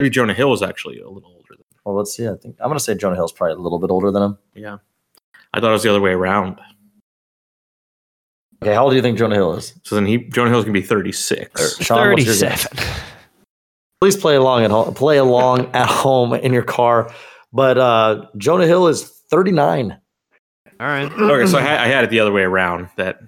maybe 0.00 0.08
Jonah 0.10 0.32
Hill 0.34 0.48
was 0.48 0.62
actually 0.62 1.00
a 1.00 1.08
little 1.08 1.30
older. 1.30 1.44
Than, 1.50 1.64
Well, 1.84 1.94
let's 1.96 2.16
see. 2.16 2.26
I 2.26 2.34
think 2.40 2.56
I'm 2.60 2.68
going 2.68 2.78
to 2.78 2.84
say 2.84 2.94
Jonah 2.94 3.14
Hill's 3.16 3.32
probably 3.32 3.54
a 3.56 3.58
little 3.58 3.78
bit 3.78 3.90
older 3.90 4.10
than 4.10 4.22
him. 4.22 4.38
yeah, 4.54 4.78
I 5.52 5.60
thought 5.60 5.68
it 5.68 5.72
was 5.72 5.82
the 5.82 5.90
other 5.90 6.00
way 6.00 6.12
around. 6.12 6.58
Okay, 8.62 8.72
how 8.74 8.84
old 8.84 8.92
do 8.92 8.96
you 8.96 9.02
think 9.02 9.18
Jonah 9.18 9.34
Hill 9.34 9.54
is? 9.54 9.74
So 9.82 9.94
then 9.94 10.06
he 10.06 10.16
Jonah 10.18 10.48
Hill's 10.50 10.64
gonna 10.64 10.72
be 10.72 10.80
36. 10.82 11.78
Sean, 11.80 12.10
what's 12.12 12.24
your 12.24 12.34
guess? 12.36 12.66
37. 12.66 13.02
Please 14.00 14.16
play 14.16 14.36
along 14.36 14.64
at 14.64 14.70
home. 14.70 14.94
Play 14.94 15.18
along 15.18 15.70
at 15.74 15.88
home 15.88 16.32
in 16.34 16.52
your 16.54 16.62
car. 16.62 17.12
But 17.52 17.76
uh, 17.78 18.26
Jonah 18.38 18.66
Hill 18.66 18.88
is 18.88 19.04
39. 19.30 19.98
All 20.80 20.86
right. 20.86 21.10
okay, 21.18 21.46
so 21.46 21.58
I 21.58 21.62
had, 21.62 21.80
I 21.80 21.86
had 21.86 22.04
it 22.04 22.10
the 22.10 22.20
other 22.20 22.32
way 22.32 22.42
around. 22.42 22.88
That 22.96 23.20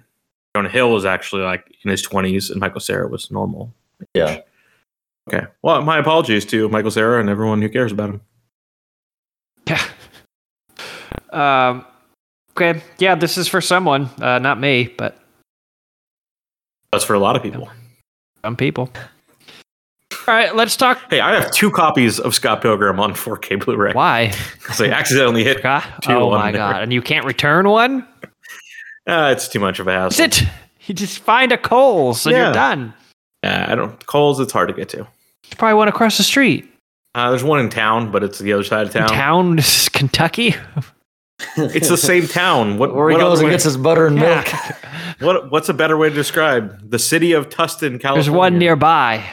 Jonah 0.55 0.69
Hill 0.69 0.91
was 0.91 1.05
actually 1.05 1.43
like 1.43 1.75
in 1.83 1.91
his 1.91 2.05
20s, 2.05 2.49
and 2.51 2.59
Michael 2.59 2.81
Cera 2.81 3.07
was 3.07 3.29
normal. 3.31 3.73
Yeah. 4.13 4.41
Okay. 5.27 5.47
Well, 5.61 5.81
my 5.81 5.97
apologies 5.97 6.45
to 6.47 6.69
Michael 6.69 6.91
Cera 6.91 7.19
and 7.19 7.29
everyone 7.29 7.61
who 7.61 7.69
cares 7.69 7.91
about 7.91 8.09
him. 8.11 8.21
Yeah. 9.67 9.83
Um 11.31 11.85
okay. 12.51 12.81
Yeah, 12.99 13.15
this 13.15 13.37
is 13.37 13.47
for 13.47 13.59
someone. 13.59 14.09
Uh 14.21 14.39
not 14.39 14.59
me, 14.59 14.87
but 14.97 15.17
That's 16.91 17.03
for 17.03 17.13
a 17.13 17.19
lot 17.19 17.35
of 17.35 17.43
people. 17.43 17.69
some 18.45 18.55
people. 18.55 18.89
All 20.27 20.33
right, 20.33 20.53
let's 20.55 20.75
talk 20.75 20.99
Hey, 21.09 21.19
I 21.21 21.39
have 21.39 21.51
two 21.51 21.71
copies 21.71 22.19
of 22.19 22.35
Scott 22.35 22.61
Pilgrim 22.61 22.99
on 22.99 23.13
4K 23.13 23.63
Blu-ray 23.63 23.93
why. 23.93 24.27
because 24.53 24.81
I 24.81 24.87
accidentally 24.87 25.43
hit. 25.43 25.63
God? 25.63 25.83
Two 26.01 26.11
Oh 26.11 26.31
on 26.31 26.39
my 26.39 26.51
there. 26.51 26.59
god. 26.59 26.81
And 26.83 26.91
you 26.93 27.01
can't 27.01 27.25
return 27.25 27.67
one? 27.69 28.05
Uh, 29.07 29.29
it's 29.35 29.47
too 29.47 29.59
much 29.59 29.79
of 29.79 29.87
a 29.87 29.91
hassle. 29.93 30.21
Is 30.25 30.39
it? 30.41 30.47
You 30.85 30.93
just 30.93 31.19
find 31.19 31.51
a 31.51 31.57
Kohl's 31.57 32.25
and 32.25 32.35
Yeah. 32.35 32.45
you're 32.45 32.53
done. 32.53 32.93
Uh, 33.43 33.65
I 33.69 33.75
don't. 33.75 34.05
Kohl's, 34.05 34.39
it's 34.39 34.51
hard 34.51 34.67
to 34.67 34.73
get 34.73 34.89
to. 34.89 34.97
There's 34.97 35.53
probably 35.57 35.75
one 35.75 35.87
across 35.87 36.17
the 36.17 36.23
street. 36.23 36.69
Uh, 37.15 37.29
there's 37.29 37.43
one 37.43 37.59
in 37.59 37.69
town, 37.69 38.11
but 38.11 38.23
it's 38.23 38.39
the 38.39 38.51
other 38.53 38.63
side 38.63 38.87
of 38.87 38.93
town. 38.93 39.07
Town, 39.07 39.55
this 39.55 39.83
is 39.83 39.89
Kentucky. 39.89 40.55
It's 41.55 41.87
the 41.87 41.97
same 41.97 42.25
town. 42.27 42.79
What, 42.79 42.95
Where 42.95 43.09
he 43.09 43.15
what 43.15 43.21
goes 43.21 43.41
and 43.41 43.51
gets 43.51 43.63
his 43.63 43.77
butter 43.77 44.07
and 44.07 44.15
milk. 44.15 44.47
Yeah. 44.51 44.75
what 45.19 45.51
What's 45.51 45.69
a 45.69 45.73
better 45.73 45.95
way 45.95 46.09
to 46.09 46.15
describe 46.15 46.89
the 46.89 46.97
city 46.97 47.33
of 47.33 47.49
Tustin, 47.49 47.99
California? 48.01 48.13
There's 48.15 48.29
one 48.31 48.57
nearby. 48.57 49.23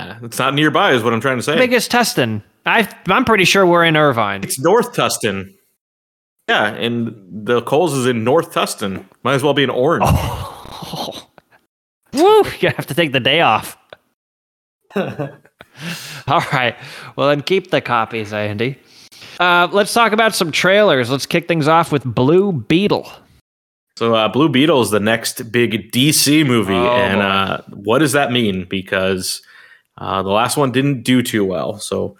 Uh, 0.00 0.18
it's 0.22 0.38
not 0.38 0.54
nearby, 0.54 0.92
is 0.92 1.02
what 1.02 1.12
I'm 1.12 1.20
trying 1.20 1.36
to 1.38 1.42
say. 1.42 1.56
Biggest 1.56 1.90
Tustin. 1.90 2.42
I, 2.66 2.88
I'm 3.08 3.24
pretty 3.24 3.44
sure 3.44 3.66
we're 3.66 3.84
in 3.84 3.96
Irvine. 3.96 4.42
It's 4.42 4.58
North 4.58 4.92
Tustin. 4.94 5.54
Yeah, 6.48 6.66
and 6.74 7.14
the 7.46 7.62
Kohl's 7.62 7.94
is 7.94 8.06
in 8.06 8.24
North 8.24 8.52
Tustin. 8.52 9.04
Might 9.22 9.34
as 9.34 9.42
well 9.42 9.54
be 9.54 9.62
in 9.62 9.70
Orange. 9.70 10.04
Oh. 10.06 11.26
Woo! 12.12 12.42
You 12.60 12.70
have 12.70 12.86
to 12.86 12.94
take 12.94 13.12
the 13.12 13.20
day 13.20 13.40
off. 13.40 13.78
All 14.96 16.42
right. 16.52 16.76
Well, 17.16 17.28
then 17.28 17.42
keep 17.42 17.70
the 17.70 17.80
copies, 17.80 18.32
Andy. 18.32 18.78
Uh, 19.38 19.68
let's 19.72 19.94
talk 19.94 20.12
about 20.12 20.34
some 20.34 20.50
trailers. 20.52 21.08
Let's 21.10 21.26
kick 21.26 21.48
things 21.48 21.68
off 21.68 21.92
with 21.92 22.04
Blue 22.04 22.52
Beetle. 22.52 23.10
So, 23.96 24.14
uh, 24.14 24.28
Blue 24.28 24.48
Beetle 24.48 24.82
is 24.82 24.90
the 24.90 25.00
next 25.00 25.52
big 25.52 25.92
DC 25.92 26.46
movie, 26.46 26.72
Oh, 26.74 26.96
and 26.96 27.20
uh, 27.20 27.60
what 27.68 27.98
does 27.98 28.12
that 28.12 28.32
mean? 28.32 28.66
Because 28.68 29.42
uh, 30.00 30.22
the 30.22 30.30
last 30.30 30.56
one 30.56 30.72
didn't 30.72 31.02
do 31.02 31.22
too 31.22 31.44
well. 31.44 31.78
So, 31.78 32.16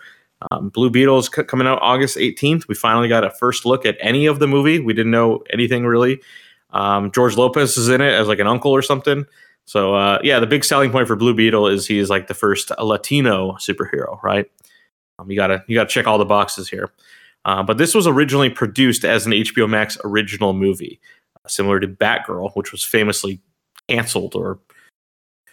um, 0.51 0.69
Blue 0.69 0.90
Beetle 0.90 1.19
is 1.19 1.31
c- 1.35 1.45
coming 1.45 1.66
out 1.66 1.81
August 1.83 2.16
18th. 2.16 2.69
We 2.69 2.75
finally 2.75 3.09
got 3.09 3.25
a 3.25 3.31
first 3.31 3.66
look 3.66 3.85
at 3.85 3.97
any 4.01 4.27
of 4.27 4.38
the 4.38 4.47
movie. 4.47 4.79
We 4.79 4.93
didn't 4.93 5.11
know 5.11 5.43
anything 5.51 5.85
really. 5.85 6.21
Um, 6.71 7.11
George 7.11 7.37
Lopez 7.37 7.77
is 7.77 7.88
in 7.88 8.01
it 8.01 8.12
as 8.12 8.29
like 8.29 8.38
an 8.38 8.47
uncle 8.47 8.71
or 8.71 8.83
something. 8.83 9.27
So, 9.64 9.95
uh, 9.95 10.19
yeah, 10.23 10.40
the 10.40 10.47
big 10.47 10.64
selling 10.64 10.90
point 10.90 11.07
for 11.09 11.16
Blue 11.16 11.35
Beetle 11.35 11.66
is 11.66 11.87
he 11.87 11.99
is 11.99 12.11
like 12.11 12.27
the 12.27 12.35
first 12.35 12.71
Latino 12.79 13.53
superhero, 13.53 14.23
right? 14.23 14.51
Um, 15.19 15.31
you 15.31 15.37
gotta 15.37 15.64
you 15.66 15.75
gotta 15.75 15.88
check 15.88 16.07
all 16.07 16.19
the 16.19 16.25
boxes 16.25 16.69
here. 16.69 16.90
Uh, 17.45 17.62
but 17.62 17.79
this 17.79 17.95
was 17.95 18.07
originally 18.07 18.51
produced 18.51 19.05
as 19.05 19.27
an 19.27 19.33
HBO 19.33 19.69
Max 19.69 19.97
original 20.05 20.53
movie 20.53 21.01
similar 21.47 21.81
to 21.81 21.88
Batgirl, 21.88 22.55
which 22.55 22.73
was 22.73 22.85
famously 22.85 23.40
canceled 23.88 24.35
or 24.35 24.59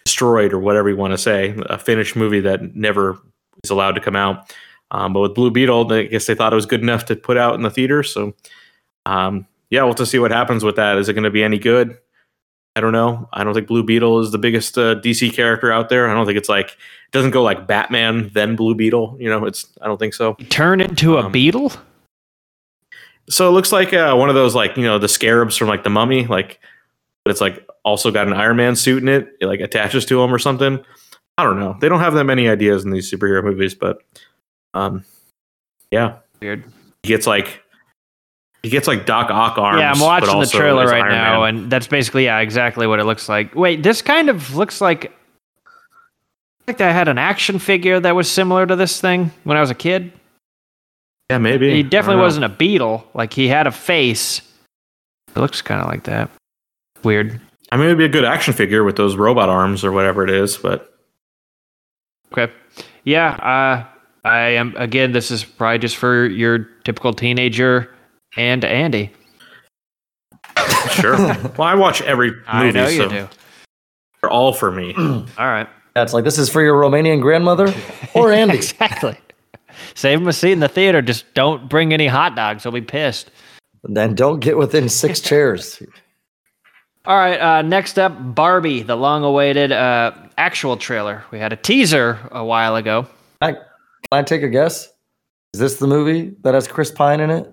destroyed 0.07 0.53
or 0.53 0.59
whatever 0.59 0.89
you 0.89 0.95
want 0.95 1.11
to 1.11 1.17
say, 1.17 1.53
a 1.65 1.77
finished 1.77 2.15
movie 2.15 2.39
that 2.39 2.73
never 2.75 3.17
is 3.63 3.69
allowed 3.69 3.91
to 3.95 4.01
come 4.01 4.15
out. 4.15 4.53
Um, 4.91 5.11
but 5.11 5.19
with 5.19 5.35
Blue 5.35 5.51
Beetle, 5.51 5.91
I 5.91 6.03
guess 6.03 6.27
they 6.27 6.35
thought 6.35 6.53
it 6.53 6.55
was 6.55 6.65
good 6.65 6.81
enough 6.81 7.03
to 7.05 7.15
put 7.17 7.35
out 7.35 7.55
in 7.55 7.61
the 7.61 7.69
theater. 7.69 8.03
So, 8.03 8.33
um, 9.05 9.45
yeah, 9.69 9.81
we'll 9.81 9.89
have 9.89 9.97
to 9.97 10.05
see 10.05 10.17
what 10.19 10.31
happens 10.31 10.63
with 10.63 10.77
that. 10.77 10.97
Is 10.97 11.09
it 11.09 11.13
going 11.13 11.25
to 11.25 11.29
be 11.29 11.43
any 11.43 11.59
good? 11.59 11.97
I 12.77 12.79
don't 12.79 12.93
know. 12.93 13.27
I 13.33 13.43
don't 13.43 13.53
think 13.53 13.67
Blue 13.67 13.83
Beetle 13.83 14.19
is 14.21 14.31
the 14.31 14.37
biggest 14.37 14.77
uh, 14.77 14.95
DC 15.01 15.33
character 15.33 15.71
out 15.73 15.89
there. 15.89 16.07
I 16.09 16.13
don't 16.13 16.25
think 16.25 16.37
it's 16.37 16.47
like 16.47 16.67
it 16.69 17.11
doesn't 17.11 17.31
go 17.31 17.43
like 17.43 17.67
Batman 17.67 18.29
then 18.33 18.55
Blue 18.55 18.75
Beetle. 18.75 19.17
You 19.19 19.29
know, 19.29 19.45
it's 19.45 19.65
I 19.81 19.87
don't 19.87 19.97
think 19.97 20.13
so. 20.13 20.35
Turn 20.49 20.79
into 20.79 21.17
a 21.17 21.23
Um, 21.25 21.31
beetle? 21.31 21.73
So 23.29 23.49
it 23.49 23.51
looks 23.51 23.73
like 23.73 23.93
uh, 23.93 24.15
one 24.15 24.29
of 24.29 24.35
those 24.35 24.55
like 24.55 24.77
you 24.77 24.83
know 24.83 24.99
the 24.99 25.09
scarabs 25.09 25.57
from 25.57 25.67
like 25.67 25.83
the 25.83 25.89
Mummy, 25.89 26.27
like 26.27 26.61
but 27.27 27.31
it's 27.31 27.41
like 27.41 27.67
also 27.83 28.09
got 28.09 28.25
an 28.25 28.31
Iron 28.31 28.55
Man 28.55 28.73
suit 28.77 29.03
in 29.03 29.09
it. 29.09 29.27
It 29.41 29.47
like 29.47 29.59
attaches 29.59 30.05
to 30.05 30.23
him 30.23 30.33
or 30.33 30.39
something. 30.39 30.81
I 31.37 31.43
don't 31.43 31.59
know. 31.59 31.75
They 31.81 31.89
don't 31.89 31.99
have 31.99 32.13
that 32.13 32.23
many 32.23 32.47
ideas 32.47 32.85
in 32.85 32.91
these 32.91 33.11
superhero 33.11 33.43
movies, 33.43 33.75
but 33.75 33.97
um, 34.73 35.03
yeah, 35.91 36.19
Weird. 36.41 36.63
he 37.03 37.09
gets 37.09 37.27
like 37.27 37.61
he 38.63 38.69
gets 38.69 38.87
like 38.87 39.05
Doc 39.05 39.29
Ock 39.29 39.57
arms. 39.57 39.79
yeah, 39.81 39.91
I'm 39.91 39.99
watching 39.99 40.39
the 40.39 40.45
trailer 40.45 40.85
right 40.85 41.01
Iron 41.01 41.11
now, 41.11 41.41
Man. 41.41 41.55
and 41.57 41.69
that's 41.69 41.87
basically 41.87 42.23
yeah, 42.23 42.39
exactly 42.39 42.87
what 42.87 43.01
it 43.01 43.03
looks 43.03 43.27
like. 43.27 43.53
Wait, 43.55 43.83
this 43.83 44.01
kind 44.01 44.29
of 44.29 44.55
looks 44.55 44.79
like 44.79 45.11
like 46.65 46.79
I 46.79 46.93
had 46.93 47.09
an 47.09 47.17
action 47.17 47.59
figure 47.59 47.99
that 47.99 48.15
was 48.15 48.31
similar 48.31 48.65
to 48.65 48.77
this 48.77 49.01
thing 49.01 49.31
when 49.43 49.57
I 49.57 49.59
was 49.59 49.69
a 49.69 49.75
kid. 49.75 50.13
yeah, 51.29 51.39
maybe 51.39 51.73
He 51.73 51.83
definitely 51.83 52.21
wasn't 52.21 52.45
a 52.45 52.49
beetle. 52.49 53.05
Like 53.13 53.33
he 53.33 53.49
had 53.49 53.67
a 53.67 53.71
face. 53.73 54.39
It 55.35 55.41
looks 55.41 55.61
kind 55.61 55.81
of 55.81 55.87
like 55.87 56.03
that. 56.05 56.29
Weird. 57.03 57.39
I 57.71 57.77
mean, 57.77 57.85
it'd 57.87 57.97
be 57.97 58.05
a 58.05 58.09
good 58.09 58.25
action 58.25 58.53
figure 58.53 58.83
with 58.83 58.95
those 58.95 59.15
robot 59.15 59.49
arms 59.49 59.83
or 59.83 59.91
whatever 59.91 60.23
it 60.23 60.29
is, 60.29 60.57
but 60.57 60.93
Okay. 62.31 62.51
Yeah. 63.03 63.29
Uh, 63.35 64.27
I 64.27 64.39
am 64.39 64.75
again. 64.77 65.11
This 65.13 65.31
is 65.31 65.43
probably 65.45 65.79
just 65.79 65.95
for 65.95 66.25
your 66.25 66.59
typical 66.83 67.13
teenager 67.13 67.93
and 68.35 68.63
Andy. 68.65 69.11
sure. 70.91 71.17
well, 71.57 71.61
I 71.61 71.75
watch 71.75 72.01
every 72.01 72.31
movie, 72.31 72.43
I 72.47 72.71
know 72.71 72.87
you 72.87 72.97
so 73.03 73.09
do. 73.09 73.29
they're 74.21 74.29
all 74.29 74.51
for 74.53 74.71
me. 74.71 74.93
All 74.97 75.25
right. 75.37 75.67
That's 75.93 76.13
like 76.13 76.23
this 76.25 76.37
is 76.37 76.49
for 76.49 76.61
your 76.61 76.75
Romanian 76.79 77.21
grandmother 77.21 77.73
or 78.13 78.31
Andy. 78.31 78.55
exactly. 78.57 79.17
Save 79.95 80.19
him 80.21 80.27
a 80.27 80.33
seat 80.33 80.51
in 80.53 80.59
the 80.59 80.67
theater. 80.67 81.01
Just 81.01 81.25
don't 81.33 81.69
bring 81.69 81.93
any 81.93 82.07
hot 82.07 82.35
dogs. 82.35 82.63
He'll 82.63 82.71
be 82.71 82.81
pissed. 82.81 83.31
then 83.83 84.13
don't 84.15 84.39
get 84.39 84.57
within 84.57 84.89
six 84.89 85.19
chairs. 85.21 85.81
All 87.07 87.15
right. 87.17 87.39
Uh, 87.39 87.61
next 87.63 87.97
up, 87.97 88.13
Barbie, 88.35 88.83
the 88.83 88.95
long-awaited 88.97 89.71
uh, 89.71 90.11
actual 90.37 90.75
trailer. 90.77 91.23
We 91.31 91.39
had 91.39 91.53
a 91.53 91.55
teaser 91.55 92.19
a 92.31 92.43
while 92.43 92.75
ago. 92.75 93.07
I, 93.41 93.53
can 93.53 93.61
I 94.11 94.23
take 94.23 94.43
a 94.43 94.49
guess? 94.49 94.89
Is 95.53 95.59
this 95.61 95.77
the 95.77 95.87
movie 95.87 96.35
that 96.43 96.53
has 96.53 96.67
Chris 96.67 96.91
Pine 96.91 97.21
in 97.21 97.29
it? 97.31 97.51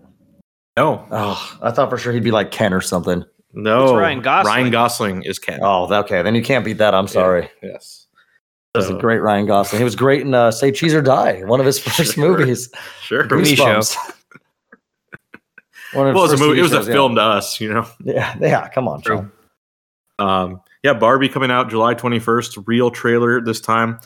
No, 0.76 1.06
Oh, 1.12 1.58
I 1.62 1.70
thought 1.70 1.88
for 1.88 1.96
sure 1.96 2.12
he'd 2.12 2.24
be 2.24 2.32
like 2.32 2.50
Ken 2.50 2.74
or 2.74 2.80
something. 2.80 3.24
no. 3.52 3.84
It's 3.84 3.92
Ryan 3.92 4.20
Gosling. 4.22 4.52
Ryan 4.54 4.70
Gosling 4.72 5.22
is 5.22 5.38
Ken. 5.38 5.60
Oh, 5.62 5.84
okay. 6.00 6.22
Then 6.22 6.34
you 6.34 6.42
can't 6.42 6.64
beat 6.64 6.78
that. 6.78 6.92
I'm 6.96 7.06
sorry. 7.06 7.48
Yes. 7.62 8.08
That 8.74 8.80
was 8.80 8.90
a 8.90 8.94
great 8.94 9.18
Ryan 9.22 9.46
Gosling. 9.46 9.78
He 9.78 9.84
was 9.84 9.94
great 9.94 10.22
in 10.22 10.34
uh, 10.34 10.50
Say 10.50 10.72
Cheese 10.72 10.92
or 10.94 11.00
Die, 11.00 11.42
one 11.44 11.60
of 11.60 11.66
his 11.66 11.78
first 11.84 12.14
Sure. 12.14 12.36
movies. 12.36 12.70
Sure. 13.02 13.22
TV 13.28 13.56
show. 13.56 13.64
Goosebumps. 13.64 13.96
One 15.92 16.08
of 16.08 16.14
well, 16.16 16.24
it 16.24 16.26
was 16.26 16.32
a 16.32 16.36
first 16.38 16.48
movie. 16.48 16.58
It 16.58 16.62
TV 16.62 16.62
was 16.64 16.72
a 16.72 16.76
shows, 16.78 16.88
yeah. 16.88 16.92
film 16.94 17.14
to 17.14 17.20
us, 17.22 17.60
you 17.60 17.72
know. 17.72 17.86
Yeah, 18.02 18.36
yeah. 18.40 18.68
Come 18.70 18.88
on, 18.88 19.00
True. 19.00 19.16
Sean. 19.18 19.32
Um, 20.18 20.60
yeah, 20.82 20.94
Barbie 20.94 21.28
coming 21.28 21.50
out 21.50 21.70
July 21.70 21.94
21st. 21.94 22.64
Real 22.66 22.90
trailer 22.90 23.40
this 23.40 23.60
time. 23.60 23.98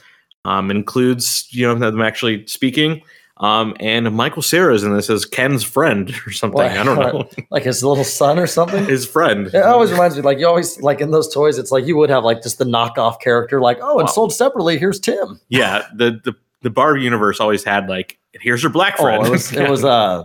Um, 0.44 0.70
includes 0.70 1.48
you 1.50 1.66
know 1.66 1.74
them 1.74 2.00
actually 2.00 2.46
speaking. 2.46 3.02
Um, 3.38 3.76
and 3.78 4.12
Michael 4.14 4.42
Cera's 4.42 4.82
in 4.82 4.94
this 4.96 5.08
as 5.10 5.24
Ken's 5.24 5.62
friend 5.62 6.10
or 6.26 6.32
something. 6.32 6.56
What? 6.56 6.72
I 6.76 6.82
don't 6.82 6.98
know. 6.98 7.28
Like 7.50 7.62
his 7.62 7.84
little 7.84 8.04
son 8.04 8.38
or 8.38 8.46
something. 8.46 8.84
His 8.86 9.06
friend. 9.06 9.46
It 9.48 9.62
always 9.62 9.92
reminds 9.92 10.16
me, 10.16 10.22
like 10.22 10.38
you 10.38 10.46
always 10.48 10.80
like 10.80 11.00
in 11.00 11.10
those 11.12 11.32
toys. 11.32 11.58
It's 11.58 11.70
like 11.70 11.86
you 11.86 11.96
would 11.96 12.10
have 12.10 12.24
like 12.24 12.42
just 12.42 12.58
the 12.58 12.64
knockoff 12.64 13.20
character, 13.20 13.60
like 13.60 13.78
oh, 13.80 13.98
and 13.98 14.06
Wow. 14.06 14.12
sold 14.12 14.32
separately. 14.32 14.78
Here's 14.78 14.98
Tim. 14.98 15.40
Yeah, 15.48 15.86
the 15.94 16.20
the 16.24 16.34
the 16.62 16.70
Barbie 16.70 17.02
universe 17.02 17.38
always 17.40 17.62
had 17.62 17.88
like 17.88 18.18
here's 18.32 18.62
your 18.62 18.72
black 18.72 18.96
friend. 18.96 19.22
Oh, 19.22 19.26
it 19.26 19.30
was 19.30 19.52
it 19.52 19.68
was 19.70 19.84
uh, 19.84 20.24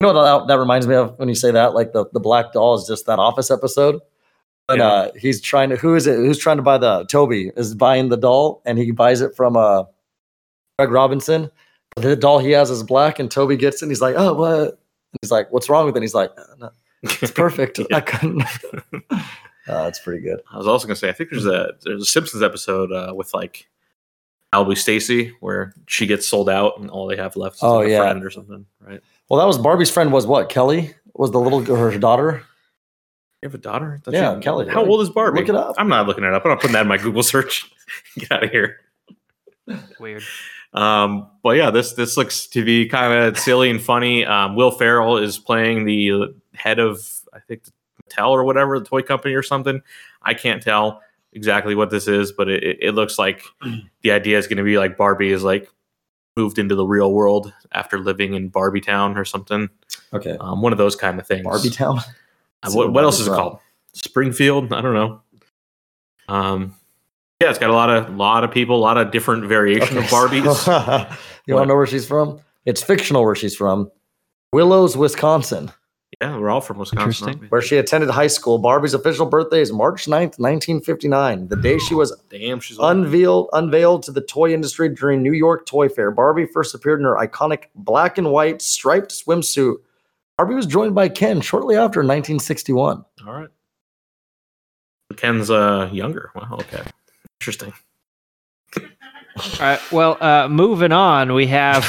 you 0.00 0.06
know 0.06 0.12
what 0.14 0.46
that, 0.46 0.54
that 0.54 0.58
reminds 0.58 0.86
me 0.86 0.94
of 0.94 1.18
when 1.18 1.28
you 1.28 1.34
say 1.34 1.50
that? 1.50 1.74
Like 1.74 1.92
the 1.92 2.06
the 2.12 2.20
black 2.20 2.52
doll 2.52 2.74
is 2.74 2.86
just 2.86 3.06
that 3.06 3.18
Office 3.18 3.50
episode. 3.50 4.00
And 4.68 4.78
Yeah. 4.78 4.88
uh, 4.88 5.10
he's 5.18 5.40
trying 5.40 5.70
to 5.70 5.76
who 5.76 5.94
is 5.94 6.06
it? 6.06 6.16
Who's 6.16 6.38
trying 6.38 6.56
to 6.56 6.62
buy 6.62 6.78
the 6.78 7.04
Toby 7.06 7.50
is 7.56 7.74
buying 7.74 8.08
the 8.08 8.16
doll, 8.16 8.62
and 8.64 8.78
he 8.78 8.90
buys 8.92 9.20
it 9.20 9.34
from 9.36 9.56
uh, 9.56 9.84
Greg 10.78 10.90
Robinson. 10.90 11.50
The 11.96 12.16
doll 12.16 12.38
he 12.38 12.52
has 12.52 12.70
is 12.70 12.82
black, 12.82 13.18
and 13.18 13.30
Toby 13.30 13.56
gets 13.56 13.82
it. 13.82 13.86
and 13.86 13.90
He's 13.90 14.00
like, 14.00 14.14
oh, 14.16 14.32
what? 14.34 14.60
And 14.60 15.18
he's 15.20 15.30
like, 15.30 15.52
what's 15.52 15.68
wrong 15.68 15.84
with 15.84 15.94
it? 15.94 15.98
And 15.98 16.04
he's 16.04 16.14
like, 16.14 16.30
"Uh, 16.38 16.42
no, 16.58 16.70
it's 17.02 17.30
perfect. 17.32 17.80
I 17.92 18.00
couldn't. 18.00 18.42
uh, 19.10 19.18
that's 19.66 19.98
pretty 19.98 20.22
good. 20.22 20.40
I 20.50 20.56
was 20.56 20.66
also 20.66 20.86
gonna 20.86 20.96
say 20.96 21.08
I 21.08 21.12
think 21.12 21.30
there's 21.30 21.44
a 21.46 21.72
there's 21.84 22.02
a 22.02 22.06
Simpsons 22.06 22.42
episode 22.42 22.92
uh, 22.92 23.12
with 23.14 23.34
like 23.34 23.68
Albie 24.54 24.78
Stacy 24.78 25.34
where 25.40 25.74
she 25.86 26.06
gets 26.06 26.26
sold 26.26 26.48
out 26.48 26.78
and 26.78 26.88
all 26.88 27.06
they 27.06 27.16
have 27.16 27.36
left 27.36 27.56
is 27.56 27.62
Oh, 27.64 27.78
like 27.78 27.88
a 27.88 27.90
yeah. 27.90 28.00
friend 28.00 28.24
or 28.24 28.30
something, 28.30 28.64
right? 28.80 29.00
Well, 29.28 29.38
that 29.40 29.46
was 29.46 29.58
Barbie's 29.58 29.90
friend. 29.90 30.12
Was 30.12 30.26
what 30.26 30.48
Kelly 30.48 30.94
was 31.14 31.30
the 31.30 31.40
little 31.40 31.62
her 31.64 31.98
daughter. 31.98 32.42
You 33.42 33.48
have 33.48 33.54
a 33.54 33.58
daughter? 33.58 34.00
Thought 34.04 34.14
Yeah, 34.14 34.34
you- 34.36 34.40
Kelly, 34.40 34.68
How 34.68 34.82
right? 34.82 34.88
old 34.88 35.00
is 35.02 35.10
Barbie? 35.10 35.40
Look 35.40 35.48
it 35.48 35.54
up. 35.56 35.74
I'm 35.76 35.88
not 35.88 36.06
looking 36.06 36.22
it 36.22 36.32
up. 36.32 36.44
I'm 36.44 36.50
not 36.50 36.60
putting 36.60 36.74
that 36.74 36.82
in 36.82 36.88
my 36.88 36.96
Google 36.96 37.24
search. 37.24 37.68
Get 38.18 38.30
out 38.30 38.44
of 38.44 38.50
here. 38.50 38.78
Weird. 39.98 40.22
Um, 40.74 41.28
but 41.42 41.56
yeah, 41.56 41.70
this 41.70 41.92
this 41.94 42.16
looks 42.16 42.46
to 42.48 42.64
be 42.64 42.88
kind 42.88 43.12
of 43.12 43.38
silly 43.38 43.68
and 43.68 43.80
funny. 43.82 44.24
Um, 44.24 44.54
Will 44.56 44.70
Ferrell 44.70 45.18
is 45.18 45.38
playing 45.38 45.84
the 45.84 46.34
head 46.54 46.78
of 46.78 47.00
I 47.32 47.40
think 47.40 47.64
Mattel 48.08 48.28
or 48.30 48.44
whatever 48.44 48.78
the 48.78 48.84
toy 48.84 49.02
company 49.02 49.34
or 49.34 49.42
something. 49.42 49.82
I 50.22 50.34
can't 50.34 50.62
tell 50.62 51.02
exactly 51.32 51.74
what 51.74 51.90
this 51.90 52.06
is, 52.08 52.30
but 52.32 52.48
it, 52.48 52.62
it- 52.62 52.78
it 52.80 52.92
looks 52.92 53.18
like 53.18 53.42
the 54.02 54.12
idea 54.12 54.38
is 54.38 54.46
going 54.46 54.58
to 54.58 54.62
be 54.64 54.78
like 54.78 54.96
Barbie 54.96 55.32
is 55.32 55.42
like 55.42 55.68
moved 56.36 56.58
into 56.58 56.74
the 56.74 56.86
real 56.86 57.12
world 57.12 57.52
after 57.72 57.98
living 57.98 58.34
in 58.34 58.48
Barbie 58.48 58.80
Town 58.80 59.18
or 59.18 59.24
something. 59.24 59.68
Okay, 60.14 60.36
Um, 60.40 60.62
one 60.62 60.72
of 60.72 60.78
those 60.78 60.96
kind 60.96 61.18
of 61.20 61.26
things. 61.26 61.42
Barbie 61.44 61.70
Town. 61.70 61.98
What, 62.70 62.92
what 62.92 63.04
else 63.04 63.20
is 63.20 63.26
it 63.26 63.30
called? 63.30 63.58
Springfield? 63.92 64.72
I 64.72 64.80
don't 64.80 64.94
know. 64.94 65.20
Um, 66.28 66.74
yeah, 67.40 67.50
it's 67.50 67.58
got 67.58 67.70
a 67.70 67.74
lot 67.74 67.90
of 67.90 68.14
lot 68.14 68.44
of 68.44 68.52
people, 68.52 68.76
a 68.76 68.78
lot 68.78 68.98
of 68.98 69.10
different 69.10 69.44
variation 69.44 69.98
of 69.98 70.04
Barbies. 70.04 70.44
you 71.46 71.54
want 71.54 71.64
to 71.64 71.68
know 71.68 71.76
where 71.76 71.86
she's 71.86 72.06
from? 72.06 72.40
It's 72.64 72.82
fictional 72.82 73.24
where 73.24 73.34
she's 73.34 73.56
from. 73.56 73.90
Willows, 74.52 74.96
Wisconsin, 74.96 75.72
yeah, 76.22 76.38
we're 76.38 76.50
all 76.50 76.60
from 76.60 76.78
Wisconsin. 76.78 76.98
aren't 77.00 77.16
Interesting. 77.16 77.40
we? 77.40 77.48
where 77.48 77.62
she 77.62 77.78
attended 77.78 78.10
high 78.10 78.26
school. 78.26 78.58
Barbie's 78.58 78.94
official 78.94 79.26
birthday 79.26 79.60
is 79.60 79.72
March 79.72 80.06
9th, 80.06 80.38
1959, 80.38 81.48
the 81.48 81.56
day 81.56 81.78
she 81.78 81.94
was 81.94 82.16
Damn, 82.28 82.60
she's 82.60 82.78
unveiled 82.78 83.48
unveiled 83.54 84.02
to 84.04 84.12
the 84.12 84.20
toy 84.20 84.52
industry 84.52 84.88
during 84.88 85.22
New 85.22 85.32
York 85.32 85.66
Toy 85.66 85.88
Fair. 85.88 86.10
Barbie 86.10 86.46
first 86.46 86.74
appeared 86.74 87.00
in 87.00 87.06
her 87.06 87.16
iconic 87.16 87.64
black 87.74 88.18
and 88.18 88.30
white 88.30 88.62
striped 88.62 89.10
swimsuit. 89.10 89.76
Barbie 90.36 90.54
was 90.54 90.66
joined 90.66 90.94
by 90.94 91.08
Ken 91.08 91.40
shortly 91.40 91.76
after 91.76 92.00
1961. 92.00 93.04
All 93.26 93.32
right. 93.32 93.48
Ken's 95.16 95.50
uh 95.50 95.90
younger. 95.92 96.30
Wow. 96.34 96.58
Okay. 96.60 96.82
Interesting. 97.40 97.72
All 98.76 99.42
right. 99.60 99.80
Well, 99.92 100.18
uh, 100.22 100.48
moving 100.48 100.92
on, 100.92 101.34
we 101.34 101.46
have 101.48 101.86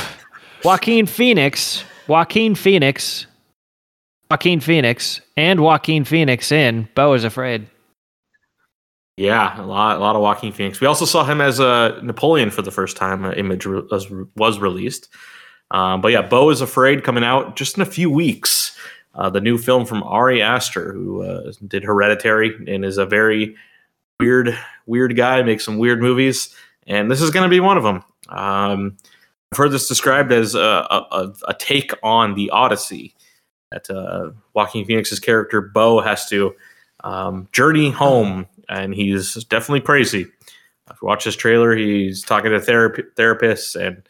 Joaquin 0.63 1.05
Phoenix, 1.05 1.83
Joaquin 2.07 2.55
Phoenix, 2.55 3.27
Joaquin 4.29 4.59
Phoenix, 4.59 5.21
and 5.37 5.59
Joaquin 5.61 6.05
Phoenix 6.05 6.51
in 6.51 6.87
Beau 6.95 7.13
is 7.13 7.23
Afraid. 7.23 7.67
Yeah, 9.17 9.61
a 9.61 9.65
lot, 9.65 9.97
a 9.97 9.99
lot 9.99 10.15
of 10.15 10.21
Joaquin 10.23 10.53
Phoenix. 10.53 10.81
We 10.81 10.87
also 10.87 11.05
saw 11.05 11.23
him 11.23 11.39
as 11.39 11.59
uh, 11.59 11.99
Napoleon 12.01 12.49
for 12.49 12.63
the 12.63 12.71
first 12.71 12.97
time. 12.97 13.25
Uh, 13.25 13.33
image 13.33 13.65
re- 13.65 13.83
was, 13.91 14.11
was 14.35 14.57
released. 14.57 15.09
Um, 15.73 16.01
but 16.01 16.11
yeah, 16.11 16.21
Beau 16.21 16.49
is 16.51 16.61
Afraid 16.61 17.03
coming 17.03 17.23
out 17.23 17.55
just 17.55 17.75
in 17.75 17.81
a 17.81 17.85
few 17.85 18.09
weeks. 18.09 18.77
Uh, 19.15 19.29
the 19.29 19.41
new 19.41 19.57
film 19.57 19.85
from 19.85 20.03
Ari 20.03 20.41
Aster, 20.41 20.93
who 20.93 21.23
uh, 21.23 21.51
did 21.67 21.83
Hereditary 21.83 22.55
and 22.67 22.85
is 22.85 22.97
a 22.97 23.05
very 23.05 23.55
weird, 24.19 24.57
weird 24.85 25.15
guy, 25.15 25.41
makes 25.43 25.65
some 25.65 25.77
weird 25.77 26.01
movies, 26.01 26.55
and 26.87 27.11
this 27.11 27.21
is 27.21 27.29
going 27.29 27.43
to 27.43 27.49
be 27.49 27.59
one 27.59 27.77
of 27.77 27.83
them. 27.83 28.03
Um, 28.29 28.97
I've 29.51 29.57
heard 29.57 29.71
this 29.71 29.87
described 29.87 30.31
as 30.31 30.55
a, 30.55 30.59
a, 30.59 31.33
a- 31.47 31.53
take 31.53 31.91
on 32.01 32.33
the 32.35 32.49
Odyssey. 32.49 33.13
That 33.71 33.89
uh, 33.89 34.31
Joaquin 34.53 34.85
Phoenix's 34.85 35.19
character 35.19 35.61
Beau 35.61 35.99
has 35.99 36.27
to 36.29 36.55
um, 37.03 37.47
journey 37.51 37.91
home, 37.91 38.47
and 38.69 38.93
he's 38.93 39.35
definitely 39.45 39.81
crazy. 39.81 40.21
If 40.89 41.01
you 41.01 41.07
watch 41.07 41.25
this 41.25 41.35
trailer, 41.35 41.75
he's 41.75 42.23
talking 42.23 42.51
to 42.51 42.59
therapy, 42.59 43.03
therapists, 43.15 43.75
and 43.75 44.07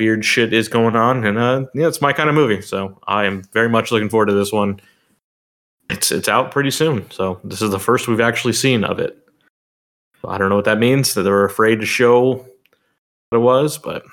weird 0.00 0.24
shit 0.24 0.54
is 0.54 0.66
going 0.66 0.96
on. 0.96 1.26
And 1.26 1.38
uh, 1.38 1.66
yeah, 1.74 1.86
it's 1.86 2.00
my 2.00 2.14
kind 2.14 2.30
of 2.30 2.34
movie, 2.34 2.62
so 2.62 2.98
I 3.06 3.26
am 3.26 3.42
very 3.52 3.68
much 3.68 3.92
looking 3.92 4.08
forward 4.08 4.26
to 4.26 4.32
this 4.32 4.50
one. 4.50 4.80
It's 5.90 6.10
it's 6.10 6.28
out 6.28 6.50
pretty 6.50 6.70
soon, 6.70 7.10
so 7.10 7.38
this 7.44 7.60
is 7.60 7.70
the 7.70 7.78
first 7.78 8.08
we've 8.08 8.20
actually 8.20 8.54
seen 8.54 8.82
of 8.82 8.98
it. 8.98 9.18
I 10.26 10.38
don't 10.38 10.48
know 10.48 10.56
what 10.56 10.64
that 10.64 10.78
means. 10.78 11.12
That 11.14 11.22
they're 11.22 11.44
afraid 11.44 11.80
to 11.80 11.86
show 11.86 12.46
what 13.28 13.38
it 13.38 13.38
was, 13.38 13.76
but 13.76 14.04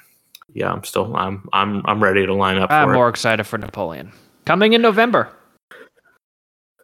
yeah, 0.53 0.71
I'm 0.71 0.83
still 0.83 1.15
I'm 1.15 1.47
I'm 1.53 1.85
I'm 1.85 2.03
ready 2.03 2.25
to 2.25 2.33
line 2.33 2.57
up 2.57 2.69
I'm 2.69 2.91
more 2.91 3.07
excited 3.07 3.45
for 3.45 3.57
Napoleon. 3.57 4.11
Coming 4.45 4.73
in 4.73 4.81
November. 4.81 5.29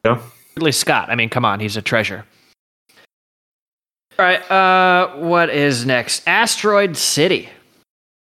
Yeah. 0.05 0.21
Ridley 0.55 0.71
Scott. 0.71 1.09
I 1.09 1.15
mean, 1.15 1.29
come 1.29 1.43
on, 1.43 1.59
he's 1.59 1.75
a 1.75 1.81
treasure. 1.81 2.25
All 4.19 4.25
right. 4.25 4.51
Uh, 4.51 5.15
what 5.15 5.49
is 5.49 5.85
next? 5.85 6.27
Asteroid 6.27 6.95
City. 6.95 7.49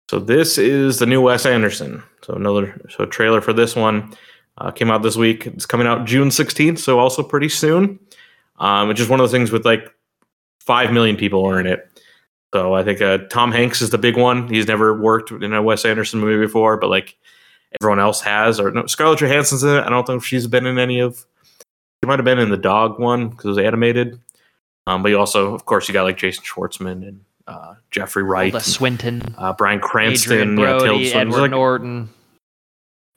So 0.09 0.21
this 0.21 0.57
is 0.57 0.99
the 0.99 1.07
new 1.07 1.21
Wes 1.21 1.47
Anderson. 1.47 2.03
So 2.23 2.35
another 2.35 2.81
so 2.91 3.07
trailer 3.07 3.41
for 3.41 3.53
this 3.53 3.75
one 3.75 4.15
uh, 4.59 4.71
came 4.71 4.91
out 4.91 5.03
this 5.03 5.17
week. 5.17 5.47
It's 5.47 5.67
coming 5.67 5.87
out 5.87 6.07
June 6.07 6.29
16th, 6.29 6.79
so 6.79 6.99
also 6.99 7.23
pretty 7.23 7.49
soon. 7.49 7.99
Um, 8.59 8.91
it's 8.91 8.99
just 8.99 9.11
one 9.11 9.21
of 9.21 9.25
those 9.25 9.33
things 9.33 9.51
with 9.51 9.65
like 9.65 9.93
five 10.61 10.93
million 10.93 11.17
people 11.17 11.45
are 11.47 11.61
in 11.61 11.67
it. 11.67 11.91
So 12.55 12.75
I 12.75 12.85
think 12.85 13.03
uh, 13.03 13.19
Tom 13.31 13.53
Hanks 13.53 13.83
is 13.83 13.91
the 13.91 13.99
big 13.99 14.17
one. 14.17 14.49
He's 14.49 14.67
never 14.67 14.99
worked 14.99 15.31
in 15.31 15.53
a 15.53 15.63
Wes 15.63 15.85
Anderson 15.85 16.21
movie 16.21 16.45
before, 16.45 16.77
but 16.77 16.89
like 16.89 17.17
everyone 17.81 18.01
else 18.01 18.21
has. 18.23 18.61
Or 18.61 18.71
no, 18.71 18.87
Scarlett 18.87 19.19
Johansson's 19.19 19.63
in 19.63 19.71
it. 19.71 19.83
I 19.83 19.89
don't 19.89 20.09
know 20.09 20.15
if 20.15 20.25
she's 20.25 20.47
been 20.47 20.67
in 20.67 20.79
any 20.79 21.01
of. 21.01 21.27
She 22.03 22.07
might 22.07 22.19
have 22.19 22.25
been 22.25 22.39
in 22.39 22.51
the 22.51 22.57
dog 22.57 22.99
one 22.99 23.29
because 23.29 23.45
it 23.45 23.49
was 23.49 23.59
animated. 23.59 24.21
Um, 24.87 25.03
but 25.03 25.09
you 25.09 25.19
also, 25.19 25.53
of 25.55 25.65
course, 25.65 25.89
you 25.89 25.93
got 25.93 26.05
like 26.05 26.17
Jason 26.17 26.45
Schwartzman 26.45 27.07
and 27.07 27.21
uh, 27.47 27.75
Jeffrey 27.91 28.23
Wright, 28.23 28.51
Tilda 28.53 28.65
Swinton. 28.65 29.35
uh, 29.39 29.53
Bryan 29.53 29.81
Cranston, 29.81 30.59
Adrien 30.59 31.01
yeah. 31.01 31.17
Edward 31.17 31.41
Like- 31.43 31.51
Norton. 31.53 32.09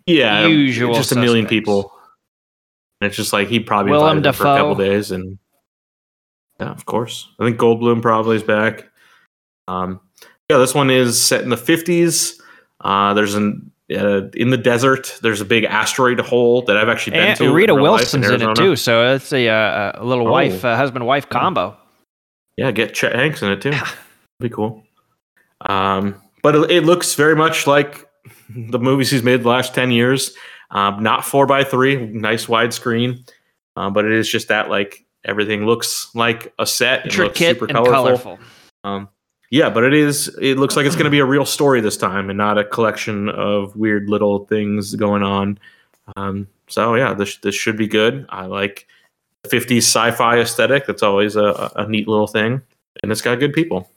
yeah, 0.06 0.46
Usual 0.48 0.94
just 0.94 1.12
a 1.12 1.16
million 1.16 1.46
people. 1.48 1.92
And 3.02 3.08
it's 3.08 3.16
just 3.16 3.32
like 3.34 3.48
he 3.48 3.60
probably 3.62 3.92
Willem 3.92 4.22
them 4.22 4.34
for 4.34 4.44
a 4.44 4.58
couple 4.58 4.76
days, 4.76 5.12
and 5.12 5.40
yeah, 6.60 6.72
of 6.72 6.86
course, 6.86 7.30
I 7.40 7.46
think 7.46 7.58
Goldblum 7.58 8.02
probably 8.02 8.36
is 8.36 8.44
back. 8.44 8.90
Um, 9.70 10.02
yeah, 10.50 10.58
this 10.58 10.76
one 10.76 10.90
is 10.90 11.24
set 11.24 11.42
in 11.42 11.50
the 11.50 11.56
fifties. 11.58 12.42
Uh, 12.82 13.14
there's 13.14 13.36
an 13.36 13.72
uh, 13.90 14.28
in 14.34 14.50
the 14.50 14.58
desert. 14.58 15.18
There's 15.22 15.40
a 15.40 15.46
big 15.46 15.64
asteroid 15.64 16.20
hole 16.20 16.64
that 16.64 16.76
I've 16.76 16.90
actually 16.90 17.14
been 17.14 17.28
And 17.30 17.38
to. 17.38 17.54
Rita 17.54 17.74
in 17.76 17.82
Wilson's 17.82 18.30
in, 18.30 18.42
it 18.42 18.56
too, 18.56 18.76
so 18.76 19.14
it's 19.16 19.32
a, 19.32 19.48
uh, 19.48 19.92
a 19.96 20.04
little 20.04 20.28
Oh. 20.28 20.32
wife, 20.32 20.66
uh, 20.66 20.76
husband 20.76 21.06
wife 21.06 21.30
combo. 21.30 21.78
Yeah, 22.58 22.72
get 22.72 22.94
Chet 22.94 23.16
Hanks 23.16 23.42
in 23.42 23.50
it 23.52 23.62
too. 23.62 23.72
Be 24.40 24.50
cool. 24.50 24.84
Um, 25.62 26.22
but 26.42 26.56
it, 26.56 26.72
it 26.72 26.84
looks 26.86 27.16
very 27.16 27.36
much 27.36 27.68
like 27.68 28.10
the 28.50 28.80
movies 28.80 29.12
he's 29.12 29.24
made 29.24 29.44
the 29.44 29.50
last 29.50 29.74
ten 29.74 29.92
years. 29.92 30.34
Um, 30.72 31.02
not 31.02 31.26
four 31.26 31.46
by 31.46 31.64
three, 31.64 32.08
nice 32.08 32.46
widescreen, 32.46 33.28
um, 33.76 33.94
but 33.94 34.06
it 34.06 34.12
is 34.12 34.30
just 34.30 34.48
that 34.50 34.70
like 34.70 35.06
everything 35.26 35.66
looks 35.66 36.14
like 36.14 36.54
a 36.60 36.66
set. 36.66 37.06
It 37.06 37.18
looks 37.18 37.40
super 37.40 37.66
and 37.66 37.74
colorful. 37.74 37.94
colorful. 37.94 38.40
Um, 38.84 39.10
yeah, 39.52 39.70
but 39.70 39.84
it 39.84 39.94
is. 39.94 40.28
It 40.40 40.58
looks 40.58 40.76
like 40.76 40.86
it's 40.86 40.96
going 40.96 41.06
to 41.06 41.12
be 41.12 41.20
a 41.20 41.26
real 41.26 41.46
story 41.46 41.82
this 41.82 41.98
time, 41.98 42.30
and 42.30 42.38
not 42.38 42.58
a 42.58 42.64
collection 42.64 43.30
of 43.30 43.76
weird 43.76 44.10
little 44.10 44.46
things 44.46 44.96
going 44.96 45.24
on. 45.24 45.60
Um, 46.16 46.48
so 46.68 46.96
yeah, 46.96 47.14
this 47.14 47.38
this 47.38 47.56
should 47.56 47.78
be 47.78 47.88
good. 47.88 48.26
I 48.30 48.46
like 48.46 48.88
the 49.44 49.50
'50s 49.50 49.78
sci-fi 49.80 50.40
aesthetic. 50.40 50.86
That's 50.86 51.04
always 51.04 51.36
a, 51.36 51.72
a 51.76 51.88
neat 51.88 52.08
little 52.08 52.28
thing, 52.28 52.62
and 53.02 53.12
it's 53.12 53.22
got 53.22 53.40
good 53.40 53.54
people. 53.54 53.90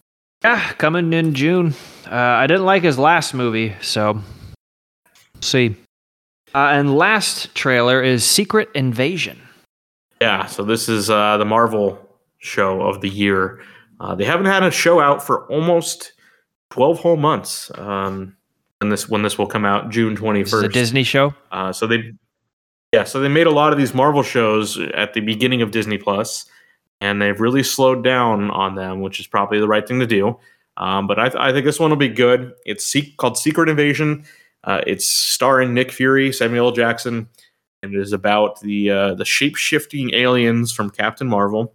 Yeah, 0.45 0.73
coming 0.73 1.13
in 1.13 1.35
June. 1.35 1.75
Uh, 2.11 2.15
I 2.15 2.47
didn't 2.47 2.65
like 2.65 2.83
his 2.83 2.99
last 2.99 3.33
movie, 3.33 3.75
so 3.81 4.21
see. 5.41 5.77
Uh, 6.55 6.69
and 6.73 6.97
last 6.97 7.55
trailer 7.55 8.03
is 8.03 8.25
Secret 8.25 8.69
Invasion. 8.75 9.41
Yeah, 10.21 10.47
so 10.47 10.65
this 10.65 10.89
is 10.89 11.09
uh, 11.09 11.37
the 11.39 11.45
Marvel 11.45 11.99
show 12.39 12.83
of 12.83 13.01
the 13.01 13.09
year. 13.09 13.61
Uh, 14.01 14.15
they 14.15 14.25
haven't 14.25 14.47
had 14.47 14.63
a 14.63 14.71
show 14.71 15.01
out 15.01 15.25
for 15.25 15.47
almost 15.47 16.13
twelve 16.71 16.99
whole 16.99 17.17
months. 17.17 17.71
Um, 17.79 18.37
and 18.81 18.91
this 18.91 19.09
when 19.09 19.23
this 19.23 19.39
will 19.39 19.47
come 19.47 19.65
out 19.65 19.91
June 19.91 20.17
twenty 20.17 20.41
is 20.41 20.53
a. 20.53 20.69
Disney 20.69 21.05
show. 21.05 21.35
Uh, 21.53 21.73
so 21.73 21.87
they, 21.87 22.13
yeah, 22.93 23.05
so 23.05 23.21
they 23.21 23.29
made 23.29 23.47
a 23.47 23.51
lot 23.53 23.73
of 23.73 23.79
these 23.79 23.95
Marvel 23.95 24.25
shows 24.25 24.77
at 24.79 25.15
the 25.15 25.21
beginning 25.21 25.63
of 25.63 25.71
Disney 25.71 25.99
Plus, 25.99 26.47
and 27.03 27.21
they've 27.21 27.41
really 27.41 27.63
slowed 27.63 28.03
down 28.03 28.51
on 28.51 28.75
them, 28.75 29.01
which 29.01 29.21
is 29.21 29.27
probably 29.27 29.61
the 29.61 29.69
right 29.69 29.87
thing 29.87 30.01
to 30.01 30.07
do. 30.07 30.39
Um, 30.77 31.07
but 31.07 31.19
I, 31.19 31.29
th- 31.29 31.41
I 31.41 31.53
think 31.53 31.67
this 31.67 31.79
one 31.79 31.91
will 31.91 31.97
be 31.97 32.09
good. 32.09 32.55
It's 32.65 32.87
se- 32.87 33.15
called 33.19 33.37
Secret 33.37 33.69
Invasion. 33.69 34.25
Uh, 34.65 34.81
it's 34.87 35.07
starring 35.07 35.75
Nick 35.75 35.93
Fury, 35.93 36.33
Samuel. 36.33 36.73
Jackson, 36.73 37.29
and 37.83 37.95
it 37.95 38.01
is 38.01 38.13
about 38.13 38.61
the 38.61 38.91
uh, 38.91 39.15
the 39.15 39.25
shape 39.25 39.57
shifting 39.57 40.15
aliens 40.15 40.73
from 40.73 40.89
Captain 40.89 41.29
Marvel. 41.29 41.75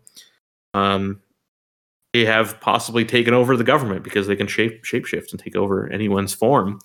Um, 0.73 1.21
they 2.13 2.25
have 2.25 2.59
possibly 2.61 3.05
taken 3.05 3.34
over 3.34 3.55
the 3.55 3.63
government 3.63 4.03
because 4.03 4.25
they 4.25 4.36
can 4.36 4.47
shape 4.47 4.84
shapeshift 4.84 5.32
and 5.32 5.39
take 5.39 5.55
over 5.55 5.88
anyone's 5.91 6.34
form 6.34 6.80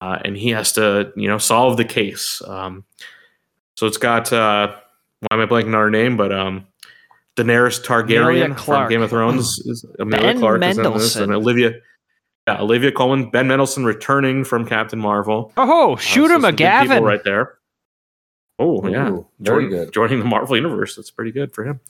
uh, 0.00 0.18
and 0.24 0.36
he 0.36 0.50
has 0.50 0.72
to 0.72 1.12
you 1.16 1.28
know 1.28 1.38
solve 1.38 1.76
the 1.76 1.84
case. 1.84 2.42
Um, 2.46 2.84
so 3.76 3.86
it's 3.86 3.96
got 3.96 4.32
uh, 4.32 4.74
why 5.20 5.36
am 5.36 5.40
I 5.40 5.46
blanking 5.46 5.66
on 5.68 5.72
her 5.72 5.90
name? 5.90 6.16
But 6.16 6.32
um, 6.32 6.66
Daenerys 7.42 7.84
Targaryen 7.84 8.58
from 8.58 8.88
Game 8.88 9.02
of 9.02 9.10
Thrones 9.10 9.58
is 9.66 9.84
Emilia 9.98 10.22
Ben 10.34 10.38
Clarke 10.38 10.62
is 10.62 10.64
in 10.64 10.68
this, 10.68 10.76
Mendelsohn. 10.84 11.22
and 11.24 11.32
Olivia. 11.32 11.72
Yeah, 12.46 12.60
Olivia 12.62 12.92
Colman, 12.92 13.30
Ben 13.30 13.46
Mendelsohn 13.46 13.84
returning 13.84 14.42
from 14.44 14.66
Captain 14.66 14.98
Marvel. 14.98 15.52
Oh, 15.56 15.92
Uh, 15.92 15.96
shoot 15.96 16.28
so 16.28 16.34
him, 16.36 16.40
some 16.42 16.48
a 16.48 16.52
big 16.52 17.02
right 17.04 17.22
there. 17.24 17.54
Oh 18.58 18.86
yeah, 18.88 19.10
Ooh, 19.10 19.26
very 19.38 19.64
joining, 19.64 19.70
good. 19.70 19.92
joining 19.92 20.18
the 20.18 20.24
Marvel 20.24 20.56
universe. 20.56 20.96
That's 20.96 21.10
pretty 21.10 21.30
good 21.30 21.52
for 21.54 21.64
him. 21.64 21.80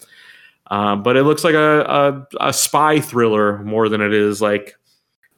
Um, 0.70 1.02
but 1.02 1.16
it 1.16 1.22
looks 1.22 1.42
like 1.44 1.54
a, 1.54 2.26
a 2.40 2.48
a 2.48 2.52
spy 2.52 3.00
thriller 3.00 3.58
more 3.64 3.88
than 3.88 4.00
it 4.02 4.12
is 4.12 4.42
like 4.42 4.74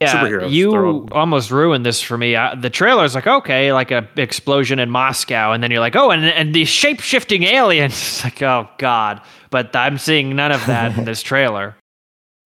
Yeah, 0.01 0.15
superheroes. 0.25 0.51
You 0.51 1.07
almost 1.13 1.51
ruined 1.51 1.85
this 1.85 2.01
for 2.01 2.17
me. 2.17 2.35
I, 2.35 2.55
the 2.55 2.71
trailer's 2.71 3.15
like, 3.15 3.27
okay, 3.27 3.73
like 3.73 3.91
a 3.91 4.09
explosion 4.17 4.79
in 4.79 4.89
Moscow, 4.91 5.53
and 5.53 5.63
then 5.63 5.71
you're 5.71 5.81
like, 5.81 5.95
oh, 5.95 6.11
and 6.11 6.25
and 6.25 6.55
these 6.55 6.69
shape 6.69 7.01
shifting 7.01 7.43
aliens. 7.43 7.93
It's 8.01 8.25
like, 8.25 8.43
oh 8.43 8.69
god. 8.79 9.21
But 9.51 9.75
I'm 9.77 9.99
seeing 9.99 10.35
none 10.37 10.53
of 10.53 10.65
that 10.67 10.97
in 10.97 11.05
this 11.05 11.23
trailer. 11.31 11.77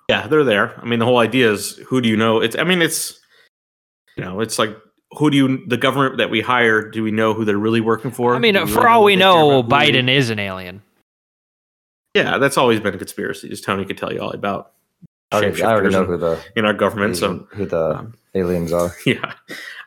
Yeah, 0.08 0.26
they're 0.26 0.44
there. 0.44 0.78
I 0.80 0.84
mean, 0.84 0.98
the 0.98 1.04
whole 1.04 1.18
idea 1.18 1.52
is 1.52 1.76
who 1.86 2.00
do 2.00 2.08
you 2.08 2.16
know? 2.16 2.40
It's 2.40 2.56
I 2.58 2.64
mean, 2.64 2.82
it's 2.82 3.20
you 4.16 4.24
know, 4.24 4.40
it's 4.40 4.58
like 4.58 4.76
who 5.12 5.30
do 5.30 5.36
you 5.36 5.64
the 5.68 5.76
government 5.76 6.18
that 6.18 6.30
we 6.30 6.40
hire? 6.40 6.90
Do 6.90 7.04
we 7.04 7.12
know 7.12 7.34
who 7.34 7.44
they're 7.44 7.56
really 7.56 7.80
working 7.80 8.10
for? 8.10 8.34
I 8.34 8.40
mean, 8.40 8.54
for 8.66 8.80
really 8.80 8.86
all 8.88 9.04
we 9.04 9.14
know, 9.16 9.60
about? 9.60 9.80
Who 9.80 9.92
they- 9.92 9.92
Biden 10.00 10.08
is 10.10 10.30
an 10.30 10.40
alien. 10.40 10.82
Yeah, 12.14 12.38
that's 12.38 12.56
always 12.56 12.80
been 12.80 12.94
a 12.94 12.98
conspiracy. 12.98 13.48
Just 13.48 13.62
Tony 13.64 13.84
could 13.84 13.98
tell 13.98 14.12
you 14.12 14.20
all 14.20 14.30
about 14.30 14.72
I 15.34 15.42
already, 15.46 15.62
I 15.62 15.72
already 15.72 15.90
know 15.90 16.00
in- 16.02 16.06
who 16.08 16.16
the 16.18 16.44
in 16.56 16.64
our 16.64 16.72
government. 16.74 17.16
So 17.16 17.46
who 17.52 17.66
the 17.66 17.98
um, 17.98 18.14
aliens 18.34 18.72
are. 18.72 18.92
yeah, 19.06 19.32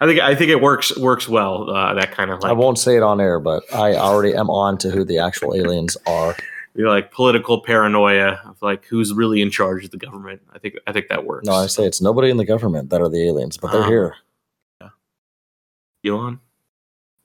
I 0.01 0.05
think 0.05 0.19
I 0.19 0.35
think 0.35 0.49
it 0.51 0.61
works 0.61 0.95
works 0.97 1.27
well. 1.27 1.69
Uh, 1.69 1.93
that 1.95 2.11
kind 2.11 2.31
of 2.31 2.41
like 2.41 2.49
I 2.49 2.53
won't 2.53 2.79
say 2.79 2.95
it 2.97 3.03
on 3.03 3.19
air, 3.21 3.39
but 3.39 3.63
I 3.73 3.95
already 3.95 4.35
am 4.35 4.49
on 4.49 4.77
to 4.79 4.89
who 4.91 5.03
the 5.03 5.19
actual 5.19 5.55
aliens 5.55 5.97
are. 6.07 6.35
you 6.75 6.83
know, 6.83 6.89
like 6.91 7.11
political 7.11 7.61
paranoia 7.61 8.39
of 8.45 8.61
like 8.61 8.85
who's 8.85 9.11
really 9.13 9.41
in 9.41 9.49
charge 9.49 9.83
of 9.85 9.91
the 9.91 9.97
government. 9.97 10.41
I 10.53 10.59
think 10.59 10.75
I 10.85 10.91
think 10.91 11.07
that 11.09 11.25
works. 11.25 11.45
No, 11.47 11.53
I 11.53 11.67
say 11.67 11.85
it's 11.85 12.01
nobody 12.01 12.29
in 12.29 12.37
the 12.37 12.45
government 12.45 12.89
that 12.91 13.01
are 13.01 13.09
the 13.09 13.27
aliens, 13.27 13.57
but 13.57 13.71
they're 13.71 13.83
Ah. 13.83 13.87
here. 13.87 14.15
Elon. 16.05 16.39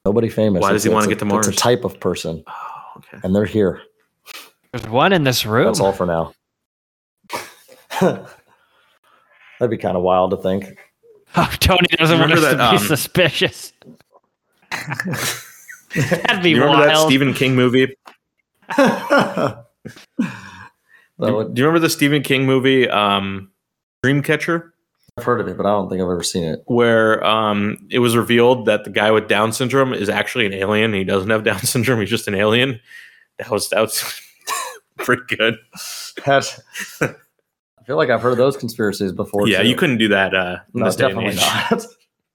Nobody 0.05 0.29
famous. 0.29 0.61
Why 0.63 0.73
does 0.73 0.83
he 0.83 0.89
It's- 0.89 0.95
wanna 0.95 1.09
get 1.15 1.19
to 1.21 1.33
a- 1.35 1.39
It's 1.39 1.49
a 1.49 1.53
type 1.53 1.85
of 1.85 2.01
person, 2.01 2.43
Oh, 2.49 2.53
okay. 2.97 3.19
and 3.23 3.35
they're 3.37 3.45
here. 3.45 3.83
There's 4.73 4.89
one 4.89 5.13
in 5.13 5.23
this 5.25 5.47
room. 5.47 5.67
That's 5.67 5.79
all 5.81 5.93
for 5.93 6.07
now. 6.07 6.33
That'd 8.01 9.71
be 9.71 9.79
kind 9.79 9.97
of 9.97 10.03
wild 10.03 10.31
to 10.33 10.37
think. 10.39 10.67
Oh, 11.35 11.51
Tony 11.61 11.87
doesn't 11.97 12.19
want 12.21 12.31
us 12.31 12.41
Remember 12.41 12.63
to 12.63 12.73
be 12.73 12.77
um, 12.77 12.87
suspicious. 12.87 13.73
That'd 15.95 16.43
be 16.43 16.51
you 16.51 16.61
remember 16.63 16.85
that. 16.85 16.99
Stephen 17.07 17.33
King 17.33 17.55
movie? 17.55 17.97
That 18.77 19.65
Do, 21.19 21.35
would- 21.37 21.55
do 21.55 21.61
you 21.63 21.67
remember 21.67 21.79
the 21.79 21.89
Stephen 21.89 22.23
King 22.23 22.45
movie, 22.45 22.87
um, 22.87 23.51
Dreamcatcher, 24.05 24.73
I've 25.17 25.25
heard 25.25 25.41
of 25.41 25.49
it, 25.49 25.57
but 25.57 25.65
I 25.65 25.71
don't 25.71 25.89
think 25.89 26.01
I've 26.03 26.09
ever 26.11 26.23
seen 26.23 26.45
it. 26.45 26.63
where 26.67 27.25
um, 27.25 27.79
it 27.91 28.01
was 28.01 28.15
revealed 28.17 28.67
that 28.67 28.85
the 28.85 28.91
guy 28.91 29.11
with 29.11 29.27
Down 29.29 29.53
syndrome 29.55 29.95
is 29.95 30.09
actually 30.11 30.45
an 30.45 30.53
alien. 30.55 30.93
He 30.93 31.05
doesn't 31.05 31.31
have 31.31 31.45
Down 31.45 31.61
syndrome. 31.61 32.01
He's 32.01 32.11
just 32.11 32.29
an 32.29 32.35
alien. 32.35 32.79
That 33.39 33.51
was 33.51 33.71
that 33.71 33.81
was 33.81 34.21
pretty 34.99 35.23
good. 35.35 35.57
That, 36.27 36.61
I 37.83 37.85
feel 37.85 37.97
like 37.97 38.11
I've 38.11 38.23
heard 38.23 38.33
of 38.33 38.39
those 38.39 38.57
conspiracies 38.57 39.11
before. 39.11 39.49
yeah, 39.49 39.63
too. 39.63 39.69
you 39.69 39.75
couldn't 39.75 39.99
do 39.99 40.07
that 40.09 40.33
uh, 40.35 40.59
in 40.73 40.81
No, 40.81 40.87
this 40.87 40.95
day 40.95 41.07
and 41.07 41.15
definitely 41.15 41.33
age. 41.35 41.71
not. 41.71 41.85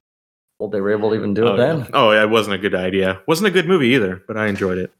well, 0.59 0.69
they 0.69 0.81
were 0.81 0.91
able 0.91 1.11
to 1.11 1.15
even 1.15 1.33
do 1.33 1.47
oh, 1.47 1.53
it 1.53 1.57
then. 1.57 1.79
yeah. 1.79 1.85
oh, 1.93 2.11
yeah, 2.11 2.23
it 2.23 2.29
wasn't 2.29 2.53
a 2.55 2.57
good 2.57 2.75
idea. 2.75 3.21
wasn't 3.27 3.47
a 3.47 3.51
good 3.51 3.65
movie 3.65 3.87
either, 3.87 4.21
but 4.27 4.35
I 4.35 4.47
enjoyed 4.47 4.77
it. 4.77 4.91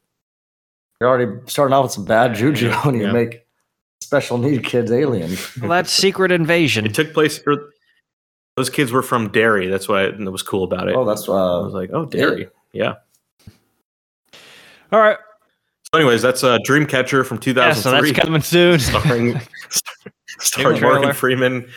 You're 1.00 1.10
already 1.10 1.30
starting 1.46 1.74
off 1.74 1.84
with 1.84 1.92
some 1.92 2.06
bad 2.06 2.34
juju 2.34 2.68
Yeah, 2.68 2.86
when 2.86 2.94
you 2.94 3.02
yeah. 3.02 3.12
make 3.12 3.46
special 4.00 4.38
need 4.38 4.64
kids 4.64 4.90
aliens. 4.90 5.54
well, 5.60 5.68
that's 5.68 5.90
Secret 5.90 6.32
Invasion. 6.32 6.86
It 6.86 6.94
took 6.94 7.12
place. 7.12 7.40
er, 7.46 7.70
Those 8.56 8.70
kids 8.70 8.90
were 8.90 9.02
from 9.02 9.28
Derry. 9.28 9.68
That's 9.68 9.86
why 9.86 10.10
that 10.10 10.30
was 10.30 10.42
cool 10.42 10.64
about 10.64 10.88
it. 10.88 10.96
Oh, 10.96 11.04
that's 11.04 11.28
why. 11.28 11.36
I 11.36 11.40
uh, 11.40 11.62
was 11.62 11.74
like, 11.74 11.90
oh, 11.92 12.06
Derry. 12.06 12.48
Yeah. 12.72 12.94
All 14.90 14.98
right. 14.98 15.18
So, 15.92 15.98
anyways, 16.00 16.20
that's 16.20 16.44
uh, 16.44 16.58
Dreamcatcher 16.66 17.24
from 17.24 17.40
Yeah, 17.44 17.72
so 17.72 17.90
that's 17.90 18.12
coming 18.12 18.42
soon. 18.42 18.78
starring 18.78 19.40
starring 20.38 20.78
trailer. 20.78 20.94
Morgan 20.94 21.14
Freeman 21.14 21.68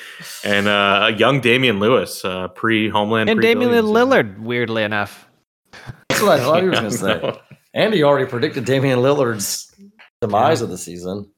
and 0.43 0.67
uh, 0.67 1.09
a 1.09 1.11
young 1.11 1.41
Damian 1.41 1.79
Lewis, 1.79 2.23
uh, 2.25 2.47
pre 2.49 2.89
Homeland, 2.89 3.29
and 3.29 3.41
Damian 3.41 3.71
Lillard, 3.71 4.39
weirdly 4.39 4.83
enough. 4.83 5.27
that's 6.09 6.21
what 6.21 6.39
I 6.39 6.43
thought 6.43 6.63
he 6.63 6.69
was 6.69 6.79
going 6.79 6.91
to 6.91 6.97
say. 6.97 7.41
And 7.73 7.93
he 7.93 8.03
already 8.03 8.29
predicted 8.29 8.65
Damian 8.65 8.99
Lillard's 8.99 9.73
demise 10.19 10.61
of 10.61 10.67
the 10.67 10.77
season. 10.77 11.31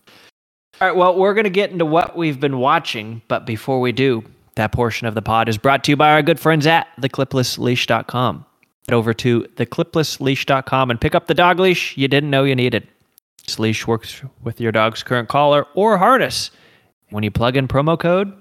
All 0.82 0.88
right, 0.88 0.96
well, 0.96 1.16
we're 1.16 1.36
going 1.36 1.44
to 1.44 1.52
get 1.52 1.70
into 1.70 1.86
what 1.86 2.18
we've 2.18 2.40
been 2.40 2.58
watching, 2.58 3.22
but 3.28 3.46
before 3.46 3.80
we 3.80 3.92
do, 3.92 4.24
that 4.56 4.72
portion 4.72 5.06
of 5.06 5.14
the 5.14 5.22
pod 5.22 5.48
is 5.48 5.60
brought 5.60 5.84
to 5.84 5.92
you 5.92 5.96
by 5.96 6.12
our 6.12 6.24
good 6.24 6.40
friends 6.40 6.66
at 6.66 6.88
thecliplessleash.com. 7.00 8.46
Head 8.88 8.96
over 8.96 9.14
to 9.14 9.42
thecliplessleash.com 9.44 10.90
and 10.92 11.00
pick 11.00 11.16
up 11.16 11.28
the 11.28 11.34
dog 11.34 11.60
leash 11.60 11.96
you 11.98 12.08
didn't 12.08 12.30
know 12.32 12.44
you 12.44 12.56
needed. 12.56 12.88
This 13.46 13.60
leash 13.60 13.86
works 13.88 14.22
with 14.42 14.60
your 14.60 14.72
dog's 14.72 15.04
current 15.04 15.30
collar 15.30 15.68
or 15.76 15.98
harness. 15.98 16.52
When 17.14 17.24
you 17.24 17.30
plug 17.30 17.56
in 17.56 17.68
promo 17.68 17.98
code, 17.98 18.34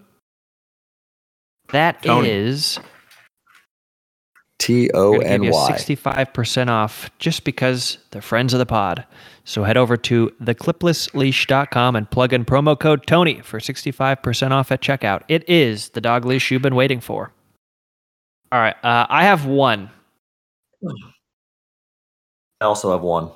that 1.72 2.02
is 2.06 2.76
Tony. 2.76 2.88
T 4.60 4.90
O 4.94 5.12
gonna 5.12 5.24
give 5.24 5.30
N 5.30 5.42
you 5.42 5.50
Y. 5.50 5.70
65% 5.72 6.68
off 6.68 7.10
just 7.18 7.44
because 7.44 7.98
they're 8.12 8.22
friends 8.22 8.54
of 8.54 8.58
the 8.58 8.64
pod. 8.64 9.04
So 9.44 9.64
head 9.64 9.76
over 9.76 9.98
to 9.98 10.32
thecliplessleash.com 10.42 11.96
and 11.96 12.10
plug 12.10 12.32
in 12.32 12.46
promo 12.46 12.78
code 12.80 13.06
Tony 13.06 13.42
for 13.42 13.58
65% 13.58 14.52
off 14.52 14.72
at 14.72 14.80
checkout. 14.80 15.20
It 15.28 15.46
is 15.46 15.90
the 15.90 16.00
dog 16.00 16.24
leash 16.24 16.50
you've 16.50 16.62
been 16.62 16.74
waiting 16.74 17.00
for. 17.00 17.30
All 18.52 18.58
right, 18.58 18.76
uh, 18.82 19.06
I 19.10 19.24
have 19.24 19.44
one. 19.44 19.90
I 22.58 22.64
also 22.64 22.90
have 22.92 23.02
one. 23.02 23.32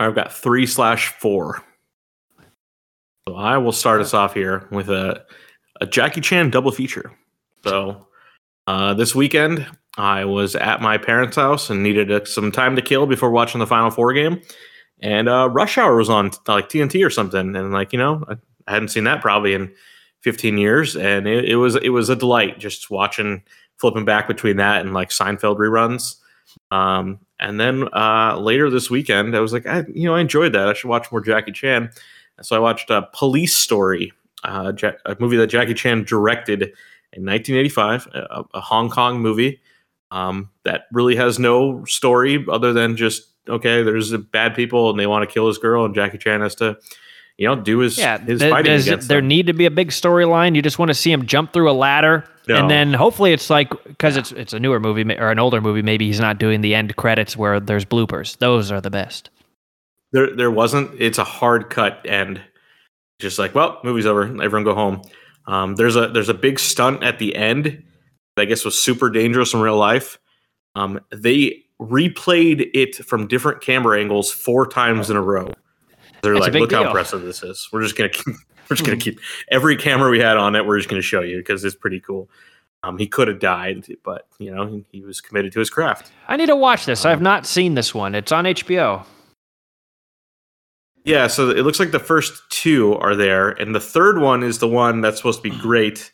I've 0.00 0.16
got 0.16 0.32
three 0.32 0.66
slash 0.66 1.12
four. 1.20 1.62
So 3.28 3.34
I 3.34 3.58
will 3.58 3.72
start 3.72 4.00
us 4.00 4.14
off 4.14 4.34
here 4.34 4.68
with 4.70 4.88
a, 4.88 5.24
a 5.80 5.86
Jackie 5.86 6.20
Chan 6.20 6.50
double 6.50 6.70
feature. 6.70 7.12
So 7.64 8.06
uh, 8.68 8.94
this 8.94 9.16
weekend, 9.16 9.66
I 9.98 10.24
was 10.24 10.54
at 10.54 10.80
my 10.80 10.96
parents' 10.96 11.34
house 11.34 11.68
and 11.68 11.82
needed 11.82 12.12
uh, 12.12 12.24
some 12.24 12.52
time 12.52 12.76
to 12.76 12.82
kill 12.82 13.06
before 13.06 13.30
watching 13.32 13.58
the 13.58 13.66
Final 13.66 13.90
Four 13.90 14.12
game. 14.12 14.42
And 15.00 15.28
uh, 15.28 15.48
Rush 15.50 15.76
Hour 15.76 15.96
was 15.96 16.08
on 16.08 16.30
like 16.46 16.68
TNT 16.68 17.04
or 17.04 17.10
something, 17.10 17.56
and 17.56 17.72
like 17.72 17.92
you 17.92 17.98
know, 17.98 18.24
I, 18.28 18.34
I 18.68 18.74
hadn't 18.74 18.88
seen 18.88 19.04
that 19.04 19.22
probably 19.22 19.54
in 19.54 19.72
15 20.20 20.56
years, 20.56 20.94
and 20.94 21.26
it, 21.26 21.46
it 21.46 21.56
was 21.56 21.74
it 21.76 21.90
was 21.90 22.08
a 22.08 22.16
delight 22.16 22.60
just 22.60 22.90
watching 22.90 23.42
flipping 23.76 24.04
back 24.04 24.28
between 24.28 24.56
that 24.58 24.82
and 24.82 24.94
like 24.94 25.10
Seinfeld 25.10 25.58
reruns. 25.58 26.16
Um, 26.70 27.18
and 27.40 27.58
then 27.60 27.88
uh, 27.92 28.38
later 28.38 28.70
this 28.70 28.88
weekend, 28.88 29.36
I 29.36 29.40
was 29.40 29.52
like, 29.52 29.66
I, 29.66 29.84
you 29.92 30.04
know, 30.04 30.14
I 30.14 30.20
enjoyed 30.20 30.52
that. 30.52 30.68
I 30.68 30.72
should 30.72 30.88
watch 30.88 31.10
more 31.10 31.20
Jackie 31.20 31.52
Chan. 31.52 31.90
So 32.42 32.56
I 32.56 32.58
watched 32.58 32.90
uh, 32.90 33.02
Police 33.12 33.54
Story, 33.56 34.12
uh, 34.44 34.72
ja- 34.80 34.92
a 35.06 35.16
movie 35.18 35.36
that 35.38 35.46
Jackie 35.48 35.74
Chan 35.74 36.04
directed 36.04 36.62
in 37.12 37.24
1985, 37.24 38.08
a, 38.14 38.44
a 38.54 38.60
Hong 38.60 38.90
Kong 38.90 39.20
movie 39.20 39.60
um, 40.10 40.50
that 40.64 40.82
really 40.92 41.16
has 41.16 41.38
no 41.38 41.84
story 41.86 42.44
other 42.50 42.72
than 42.72 42.96
just 42.96 43.28
okay, 43.48 43.82
there's 43.82 44.12
bad 44.16 44.54
people 44.56 44.90
and 44.90 44.98
they 44.98 45.06
want 45.06 45.28
to 45.28 45.32
kill 45.32 45.46
this 45.46 45.58
girl, 45.58 45.84
and 45.84 45.94
Jackie 45.94 46.18
Chan 46.18 46.40
has 46.40 46.54
to, 46.56 46.76
you 47.38 47.46
know, 47.46 47.54
do 47.54 47.78
his 47.78 47.96
Yeah, 47.96 48.18
his 48.18 48.42
fighting 48.42 48.72
there 49.06 49.20
them. 49.20 49.28
need 49.28 49.46
to 49.46 49.52
be 49.52 49.66
a 49.66 49.70
big 49.70 49.90
storyline? 49.90 50.54
You 50.56 50.62
just 50.62 50.78
want 50.78 50.88
to 50.90 50.94
see 50.94 51.12
him 51.12 51.26
jump 51.26 51.52
through 51.52 51.70
a 51.70 51.72
ladder 51.72 52.24
No. 52.48 52.56
And 52.56 52.70
then 52.70 52.92
hopefully 52.92 53.32
it's 53.32 53.48
like 53.50 53.70
because 53.84 54.16
it's 54.16 54.32
it's 54.32 54.52
a 54.52 54.60
newer 54.60 54.78
movie 54.80 55.02
or 55.16 55.30
an 55.30 55.38
older 55.38 55.60
movie. 55.60 55.82
Maybe 55.82 56.06
he's 56.06 56.20
not 56.20 56.38
doing 56.38 56.60
the 56.60 56.74
end 56.74 56.94
credits 56.96 57.36
where 57.36 57.58
there's 57.60 57.84
bloopers. 57.84 58.36
Those 58.38 58.70
are 58.70 58.80
the 58.80 58.90
best. 58.90 59.30
There 60.12 60.34
there 60.34 60.50
wasn't. 60.50 61.00
It's 61.00 61.18
a 61.18 61.24
hard 61.24 61.70
cut 61.70 62.00
end. 62.04 62.40
Just 63.18 63.38
like, 63.38 63.54
well, 63.54 63.80
movie's 63.82 64.06
over. 64.06 64.24
Everyone 64.24 64.64
go 64.64 64.74
home. 64.74 65.02
Um, 65.46 65.76
there's 65.76 65.96
a 65.96 66.08
there's 66.08 66.28
a 66.28 66.34
big 66.34 66.58
stunt 66.58 67.02
at 67.02 67.18
the 67.18 67.34
end. 67.34 67.82
That 68.36 68.42
I 68.42 68.44
guess 68.44 68.64
was 68.64 68.78
super 68.78 69.08
dangerous 69.10 69.54
in 69.54 69.60
real 69.60 69.78
life. 69.78 70.18
Um, 70.74 71.00
they 71.10 71.64
replayed 71.80 72.70
it 72.74 72.96
from 72.96 73.26
different 73.26 73.62
camera 73.62 73.98
angles 73.98 74.30
four 74.30 74.66
times 74.66 75.10
in 75.10 75.16
a 75.16 75.22
row. 75.22 75.50
They're 76.22 76.34
That's 76.34 76.48
like, 76.48 76.54
look 76.54 76.72
how 76.72 76.86
impressive 76.86 77.22
this 77.22 77.42
is. 77.42 77.68
We're 77.72 77.82
just 77.82 77.96
gonna 77.96 78.10
keep, 78.10 78.26
we're 78.70 78.76
just 78.76 78.84
gonna 78.84 78.98
keep 78.98 79.20
every 79.50 79.76
camera 79.76 80.10
we 80.10 80.20
had 80.20 80.36
on 80.36 80.54
it. 80.54 80.66
We're 80.66 80.78
just 80.78 80.88
gonna 80.88 81.02
show 81.02 81.22
you 81.22 81.38
because 81.38 81.64
it's 81.64 81.76
pretty 81.76 82.00
cool. 82.00 82.28
Um, 82.82 82.98
he 82.98 83.06
could 83.06 83.28
have 83.28 83.40
died, 83.40 83.86
but 84.04 84.26
you 84.38 84.54
know 84.54 84.66
he, 84.66 84.84
he 84.92 85.02
was 85.02 85.20
committed 85.20 85.52
to 85.52 85.58
his 85.58 85.70
craft. 85.70 86.12
I 86.28 86.36
need 86.36 86.46
to 86.46 86.56
watch 86.56 86.84
this. 86.84 87.04
I've 87.04 87.22
not 87.22 87.46
seen 87.46 87.74
this 87.74 87.94
one. 87.94 88.14
It's 88.14 88.32
on 88.32 88.44
HBO. 88.44 89.04
Yeah, 91.06 91.28
so 91.28 91.50
it 91.50 91.62
looks 91.62 91.78
like 91.78 91.92
the 91.92 92.00
first 92.00 92.42
two 92.50 92.94
are 92.94 93.14
there, 93.14 93.50
and 93.50 93.72
the 93.72 93.80
third 93.80 94.18
one 94.18 94.42
is 94.42 94.58
the 94.58 94.66
one 94.66 95.00
that's 95.00 95.18
supposed 95.18 95.40
to 95.40 95.48
be 95.48 95.56
great 95.56 96.10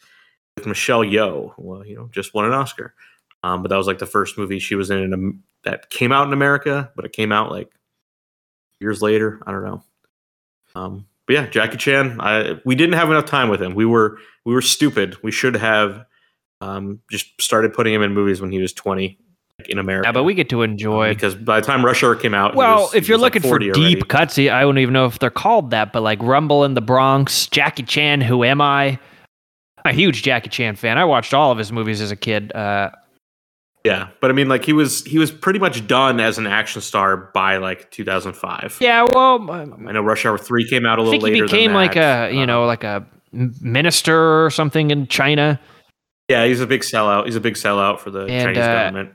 with 0.54 0.66
Michelle 0.66 1.00
Yeoh. 1.00 1.54
Well, 1.56 1.84
you 1.86 1.96
know, 1.96 2.10
just 2.12 2.34
won 2.34 2.44
an 2.44 2.52
Oscar, 2.52 2.94
um, 3.42 3.62
but 3.62 3.70
that 3.70 3.78
was 3.78 3.86
like 3.86 4.00
the 4.00 4.06
first 4.06 4.36
movie 4.36 4.58
she 4.58 4.74
was 4.74 4.90
in, 4.90 4.98
in 4.98 5.42
that 5.64 5.88
came 5.88 6.12
out 6.12 6.26
in 6.26 6.34
America, 6.34 6.92
but 6.94 7.06
it 7.06 7.12
came 7.14 7.32
out 7.32 7.50
like 7.50 7.72
years 8.80 9.00
later. 9.00 9.42
I 9.46 9.52
don't 9.52 9.64
know. 9.64 9.82
Um, 10.74 11.06
but 11.26 11.32
yeah, 11.36 11.46
Jackie 11.46 11.78
Chan. 11.78 12.20
I 12.20 12.60
we 12.66 12.74
didn't 12.74 12.96
have 12.96 13.10
enough 13.10 13.24
time 13.24 13.48
with 13.48 13.62
him. 13.62 13.74
We 13.74 13.86
were 13.86 14.18
we 14.44 14.52
were 14.52 14.60
stupid. 14.60 15.16
We 15.22 15.32
should 15.32 15.56
have 15.56 16.04
um, 16.60 17.00
just 17.10 17.40
started 17.40 17.72
putting 17.72 17.94
him 17.94 18.02
in 18.02 18.12
movies 18.12 18.42
when 18.42 18.52
he 18.52 18.60
was 18.60 18.74
twenty, 18.74 19.18
in 19.68 19.78
America. 19.78 20.08
Yeah, 20.08 20.12
but 20.12 20.24
we 20.24 20.34
get 20.34 20.48
to 20.50 20.62
enjoy. 20.62 21.14
because 21.14 21.34
by 21.34 21.60
the 21.60 21.66
time 21.66 21.84
Rush 21.84 22.02
Hour 22.02 22.14
came 22.16 22.34
out, 22.34 22.54
Well, 22.54 22.82
was- 22.82 22.94
if 22.94 23.08
you're 23.08 23.16
was, 23.16 23.22
like, 23.22 23.34
looking 23.34 23.42
for 23.42 23.48
40 23.60 23.72
deep 23.72 24.08
cuts, 24.08 24.38
I 24.38 24.60
don't 24.62 24.78
even 24.78 24.92
know 24.92 25.06
if 25.06 25.18
they're 25.18 25.30
called 25.30 25.70
that, 25.70 25.92
but 25.92 26.02
like 26.02 26.22
Rumble 26.22 26.64
in 26.64 26.74
the 26.74 26.80
Bronx, 26.80 27.46
Jackie 27.48 27.82
Chan, 27.82 28.20
Who 28.22 28.44
Am 28.44 28.60
I? 28.60 28.98
I'm 29.84 29.90
a 29.90 29.92
huge 29.92 30.22
Jackie 30.22 30.48
Chan 30.50 30.76
fan. 30.76 30.96
I 30.98 31.04
watched 31.04 31.34
all 31.34 31.50
of 31.50 31.58
his 31.58 31.72
movies 31.72 32.00
as 32.00 32.10
a 32.12 32.16
kid. 32.16 32.52
Uh, 32.54 32.90
Yeah, 33.84 34.08
but 34.20 34.30
I 34.30 34.32
mean, 34.34 34.48
like 34.48 34.64
he 34.64 34.72
was 34.72 35.04
he 35.04 35.18
was 35.18 35.32
pretty 35.32 35.58
much 35.58 35.86
done 35.88 36.20
as 36.20 36.38
an 36.38 36.46
action 36.46 36.80
star 36.80 37.16
by 37.34 37.56
like 37.56 37.90
2005. 37.90 38.78
yeah, 38.80 39.04
well, 39.12 39.50
um, 39.50 39.86
I 39.88 39.92
know 39.92 40.02
Rush 40.02 40.24
Hour 40.24 40.38
three 40.38 40.68
came 40.68 40.86
out 40.86 41.00
a 41.00 41.02
little 41.02 41.20
think 41.20 41.34
he 41.34 41.40
later. 41.42 41.46
became 41.46 41.72
like 41.72 41.96
a 41.96 42.30
you 42.32 42.42
Uh, 42.42 42.46
know 42.46 42.64
like 42.66 42.84
a 42.84 43.04
minister 43.60 44.44
or 44.44 44.50
something 44.50 44.90
in 44.90 45.06
China. 45.08 45.58
yeah, 46.28 46.46
he's 46.46 46.60
a 46.60 46.66
big 46.66 46.82
sellout. 46.82 47.24
He's 47.24 47.34
a 47.36 47.40
big 47.40 47.54
sellout 47.54 47.98
for 47.98 48.10
the 48.10 48.20
And, 48.26 48.44
Chinese 48.44 48.58
uh, 48.58 48.72
government, 48.72 49.10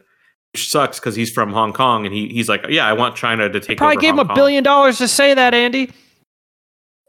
which 0.53 0.69
sucks 0.69 0.99
because 0.99 1.15
he's 1.15 1.31
from 1.31 1.51
Hong 1.51 1.73
Kong 1.73 2.05
and 2.05 2.13
he 2.13 2.27
he's 2.29 2.49
like, 2.49 2.65
yeah, 2.69 2.85
I 2.87 2.93
want 2.93 3.15
China 3.15 3.49
to 3.49 3.59
take 3.59 3.77
Probably 3.77 3.97
over 3.97 4.01
gave 4.01 4.13
him 4.13 4.19
a 4.19 4.25
Kong." 4.25 4.35
billion 4.35 4.63
dollars 4.63 4.97
to 4.99 5.07
say 5.07 5.33
that, 5.33 5.53
Andy. 5.53 5.91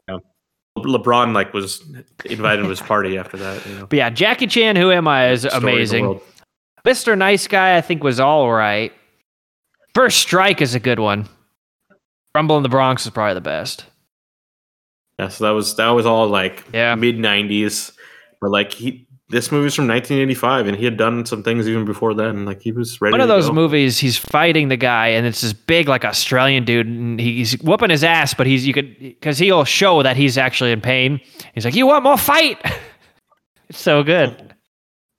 Yeah. 0.07 0.17
LeBron 0.77 1.33
like 1.33 1.53
was 1.53 1.83
invited 2.25 2.63
to 2.63 2.69
his 2.69 2.81
party 2.81 3.17
after 3.17 3.37
that. 3.37 3.65
You 3.65 3.75
know, 3.79 3.85
But 3.87 3.97
yeah, 3.97 4.09
Jackie 4.09 4.47
Chan, 4.47 4.75
Who 4.75 4.91
Am 4.91 5.07
I, 5.07 5.29
is 5.29 5.41
Story 5.41 5.57
amazing. 5.57 6.19
Mr. 6.85 7.17
Nice 7.17 7.47
Guy, 7.47 7.75
I 7.77 7.81
think, 7.81 8.03
was 8.03 8.19
all 8.19 8.49
right. 8.51 8.93
First 9.93 10.19
Strike 10.19 10.61
is 10.61 10.75
a 10.75 10.79
good 10.79 10.99
one. 10.99 11.27
Rumble 12.35 12.55
in 12.57 12.63
the 12.63 12.69
Bronx 12.69 13.05
is 13.05 13.11
probably 13.11 13.33
the 13.33 13.41
best. 13.41 13.85
Yeah, 15.17 15.27
so 15.27 15.43
that 15.45 15.49
was 15.51 15.75
that 15.75 15.89
was 15.89 16.05
all 16.05 16.27
like 16.27 16.63
Yeah. 16.73 16.95
mid 16.95 17.17
90s, 17.17 17.91
but 18.39 18.51
like 18.51 18.71
he 18.71 19.05
this 19.29 19.51
movie's 19.51 19.75
from 19.75 19.87
1985 19.87 20.67
and 20.67 20.75
he 20.77 20.85
had 20.85 20.97
done 20.97 21.25
some 21.25 21.43
things 21.43 21.67
even 21.67 21.85
before 21.85 22.13
then. 22.13 22.45
Like 22.45 22.61
he 22.61 22.71
was 22.71 22.99
ready. 22.99 23.11
One 23.11 23.21
of 23.21 23.27
those 23.27 23.47
go. 23.47 23.53
movies, 23.53 23.99
he's 23.99 24.17
fighting 24.17 24.69
the 24.69 24.77
guy, 24.77 25.09
and 25.09 25.25
it's 25.27 25.41
this 25.41 25.53
big, 25.53 25.87
like 25.87 26.03
Australian 26.03 26.65
dude, 26.65 26.87
and 26.87 27.19
he's 27.19 27.53
whooping 27.61 27.89
his 27.91 28.03
ass, 28.03 28.33
but 28.33 28.47
he's 28.47 28.65
you 28.65 28.73
could 28.73 28.97
because 28.99 29.37
he'll 29.37 29.65
show 29.65 30.01
that 30.03 30.17
he's 30.17 30.37
actually 30.37 30.71
in 30.71 30.81
pain. 30.81 31.19
He's 31.53 31.65
like, 31.65 31.75
"You 31.75 31.85
want 31.87 32.03
more 32.03 32.17
fight?" 32.17 32.59
it's 33.69 33.79
so 33.79 34.03
good. 34.03 34.53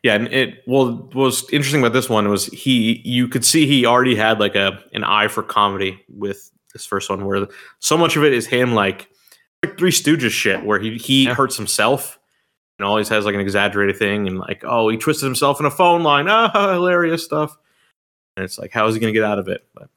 Yeah, 0.03 0.15
and 0.15 0.29
it 0.33 0.63
well 0.67 0.93
what 0.93 1.15
was 1.15 1.51
interesting 1.51 1.81
about 1.83 1.93
this 1.93 2.09
one 2.09 2.29
was 2.29 2.47
he 2.47 3.03
you 3.05 3.29
could 3.29 3.45
see 3.45 3.67
he 3.67 3.85
already 3.85 4.17
had 4.17 4.41
like 4.41 4.55
a 4.55 4.83
an 4.93 5.05
eye 5.05 5.29
for 5.29 5.43
comedy 5.43 6.01
with 6.09 6.51
this 6.73 6.87
first 6.87 7.11
one 7.11 7.25
where 7.27 7.47
so 7.81 7.99
much 7.99 8.17
of 8.17 8.25
it 8.25 8.33
is 8.33 8.47
him 8.47 8.75
like 8.75 9.09
like 9.63 9.77
Three 9.77 9.91
Stooges 9.91 10.31
shit 10.31 10.65
where 10.65 10.79
he 10.79 10.97
he 10.97 11.25
Yeah. 11.27 11.35
hurts 11.35 11.57
himself 11.57 12.19
and 12.81 12.87
always 12.89 13.09
has 13.11 13.24
like 13.26 13.35
an 13.35 13.41
exaggerated 13.41 13.97
thing 13.97 14.26
and 14.26 14.39
like 14.39 14.64
oh 14.66 14.89
he 14.89 14.97
twisted 14.97 15.24
himself 15.26 15.61
in 15.61 15.66
a 15.66 15.70
phone 15.70 16.03
line 16.03 16.26
ah 16.28 16.72
hilarious 16.72 17.22
stuff 17.24 17.57
and 18.37 18.45
it's 18.45 18.59
like 18.59 18.72
how 18.72 18.87
is 18.87 18.95
he 18.95 19.01
gonna 19.01 19.12
get 19.12 19.22
out 19.24 19.39
of 19.39 19.49
it 19.49 19.66
but 19.74 19.89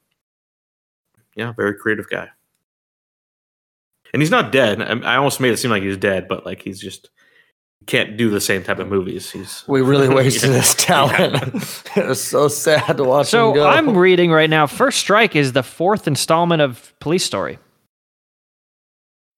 yeah 1.34 1.52
very 1.52 1.74
creative 1.74 2.08
guy 2.10 2.28
and 4.12 4.20
he's 4.22 4.30
not 4.30 4.52
dead 4.52 4.80
I, 4.82 5.14
I 5.14 5.16
almost 5.16 5.40
made 5.40 5.52
it 5.52 5.56
seem 5.56 5.70
like 5.70 5.82
he's 5.82 5.96
dead 5.96 6.28
but 6.28 6.44
like 6.46 6.62
he's 6.62 6.80
just 6.80 7.10
can't 7.86 8.16
do 8.16 8.30
the 8.30 8.40
same 8.40 8.62
type 8.62 8.78
of 8.78 8.88
movies 8.88 9.30
he's 9.30 9.64
We 9.68 9.80
really 9.82 10.08
wasted 10.14 10.50
Yeah. 10.50 10.56
his 10.58 10.74
talent. 10.74 11.54
it 11.96 12.06
was 12.06 12.22
so 12.22 12.48
sad 12.48 12.96
to 12.98 13.04
watch 13.04 13.26
him 13.26 13.30
So 13.30 13.52
go. 13.54 13.66
I'm 13.66 13.96
reading 13.96 14.30
right 14.30 14.48
now. 14.48 14.66
First 14.66 14.98
Strike 15.00 15.36
is 15.36 15.52
the 15.52 15.62
fourth 15.62 16.06
installment 16.06 16.62
of 16.62 16.94
Police 17.00 17.24
Story. 17.24 17.58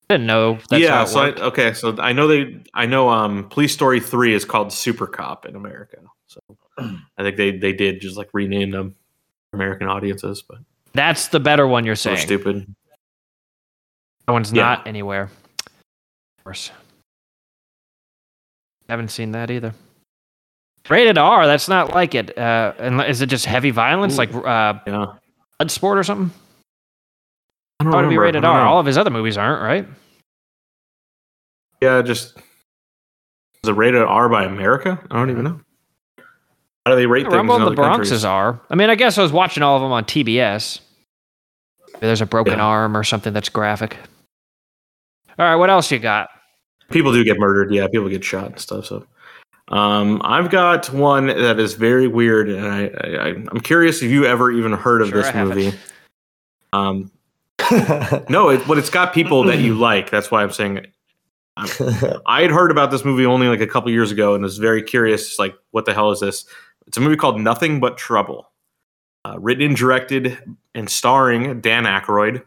I 0.08 0.14
didn't 0.14 0.26
know. 0.28 0.58
That's 0.70 0.82
yeah, 0.82 1.04
so 1.04 1.20
I, 1.20 1.32
okay, 1.46 1.72
so 1.72 1.96
I 1.98 2.12
know 2.12 2.28
they, 2.28 2.62
I 2.72 2.86
know, 2.86 3.08
um, 3.08 3.48
Police 3.48 3.72
Story 3.72 3.98
three 3.98 4.34
is 4.34 4.44
called 4.44 4.72
Super 4.72 5.06
Cop 5.08 5.46
in 5.46 5.56
America. 5.56 5.96
So 6.28 6.40
I 6.78 7.22
think 7.22 7.36
they 7.36 7.56
they 7.58 7.72
did 7.72 8.00
just 8.00 8.16
like 8.16 8.28
rename 8.32 8.70
them 8.70 8.94
for 9.50 9.56
American 9.56 9.88
audiences, 9.88 10.42
but 10.48 10.58
that's 10.92 11.28
the 11.28 11.40
better 11.40 11.66
one 11.66 11.84
you're 11.84 11.92
they're 11.96 12.16
saying. 12.16 12.18
stupid. 12.18 12.74
That 14.26 14.32
one's 14.32 14.52
Yeah. 14.52 14.62
not 14.62 14.86
anywhere. 14.86 15.24
Of 16.38 16.44
course. 16.44 16.70
Haven't 18.88 19.08
seen 19.10 19.32
that 19.32 19.50
either. 19.50 19.74
Rated 20.88 21.18
R. 21.18 21.46
That's 21.46 21.68
not 21.68 21.92
like 21.94 22.14
it. 22.14 22.36
Uh, 22.38 22.72
and 22.78 23.00
is 23.02 23.20
it 23.20 23.26
just 23.26 23.44
heavy 23.44 23.70
violence, 23.70 24.14
Ooh. 24.14 24.18
like 24.18 24.32
uh, 24.34 24.78
Yeah, 24.86 25.06
blood 25.58 25.70
sport 25.72 25.98
or 25.98 26.04
something? 26.04 26.30
I 27.80 27.84
don't 27.84 27.92
How 27.92 28.00
to 28.02 28.08
be 28.08 28.16
rated 28.18 28.44
R? 28.44 28.64
know. 28.64 28.70
All 28.70 28.80
of 28.80 28.86
his 28.86 28.96
other 28.96 29.10
movies 29.10 29.36
aren't, 29.36 29.62
right? 29.62 29.86
yeah, 31.82 32.00
just 32.02 32.36
is 33.62 33.68
it 33.68 33.72
rated 33.72 34.00
R 34.02 34.28
by 34.28 34.44
America? 34.44 34.98
I 35.10 35.16
don't 35.16 35.30
even 35.30 35.44
know. 35.44 35.60
How 36.86 36.92
do 36.92 36.96
they 36.96 37.06
rate 37.06 37.24
things 37.24 37.34
Rumble 37.34 37.56
in 37.56 37.62
in 37.62 37.68
the 37.68 37.74
Bronx 37.74 37.92
countries? 37.96 38.12
is 38.12 38.24
R. 38.24 38.60
I 38.70 38.74
mean, 38.76 38.88
I 38.88 38.94
guess 38.94 39.18
I 39.18 39.22
was 39.22 39.32
watching 39.32 39.62
all 39.62 39.76
of 39.76 39.82
them 39.82 39.92
on 39.92 40.04
TBS. 40.04 40.80
Maybe 41.94 42.06
there's 42.06 42.20
a 42.22 42.26
broken 42.26 42.54
Yeah. 42.58 42.64
arm 42.64 42.96
or 42.96 43.04
something 43.04 43.32
that's 43.32 43.48
graphic. 43.48 43.96
All 45.38 45.44
right, 45.46 45.56
what 45.56 45.68
else 45.70 45.90
you 45.90 45.98
got? 45.98 46.28
people 46.88 47.12
do 47.12 47.24
get 47.24 47.38
murdered. 47.38 47.72
Yeah, 47.74 47.88
people 47.88 48.08
get 48.08 48.22
shot 48.24 48.46
and 48.46 48.58
stuff. 48.60 48.86
So, 48.86 49.04
um, 49.68 50.22
I've 50.24 50.48
got 50.50 50.88
one 50.92 51.26
that 51.26 51.58
is 51.58 51.74
very 51.74 52.06
weird, 52.06 52.48
and 52.48 52.64
I, 52.66 52.84
I 52.86 53.28
I'm 53.30 53.60
curious 53.60 54.02
if 54.02 54.10
you 54.10 54.24
ever 54.24 54.50
even 54.52 54.72
heard 54.72 55.02
of 55.02 55.08
Sure, 55.08 55.20
this 55.22 55.34
movie. 55.34 55.72
Um, 56.72 57.10
no, 58.28 58.48
it, 58.50 58.66
but 58.66 58.78
it's 58.78 58.90
got 58.90 59.12
people 59.12 59.44
that 59.44 59.58
you 59.58 59.74
like. 59.74 60.10
That's 60.10 60.30
why 60.30 60.42
I'm 60.42 60.52
saying. 60.52 60.86
I 61.56 62.42
had 62.42 62.50
heard 62.50 62.70
about 62.70 62.90
this 62.90 63.04
movie 63.04 63.24
only 63.24 63.48
like 63.48 63.60
a 63.60 63.66
couple 63.66 63.90
years 63.90 64.10
ago, 64.10 64.34
and 64.34 64.42
was 64.42 64.58
very 64.58 64.82
curious. 64.82 65.38
Like, 65.38 65.54
what 65.70 65.84
the 65.84 65.94
hell 65.94 66.10
is 66.10 66.20
this? 66.20 66.44
It's 66.86 66.96
a 66.96 67.00
movie 67.00 67.16
called 67.16 67.40
Nothing 67.40 67.80
But 67.80 67.96
Trouble, 67.96 68.50
uh, 69.24 69.36
written 69.38 69.64
and 69.64 69.76
directed 69.76 70.38
and 70.74 70.88
starring 70.90 71.60
Dan 71.60 71.84
Aykroyd, 71.84 72.42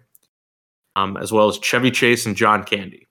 um, 0.96 1.18
as 1.18 1.32
well 1.32 1.50
as 1.50 1.58
Chevy 1.58 1.92
Chase 1.92 2.26
and 2.26 2.36
John 2.36 2.64
Candy. 2.64 3.08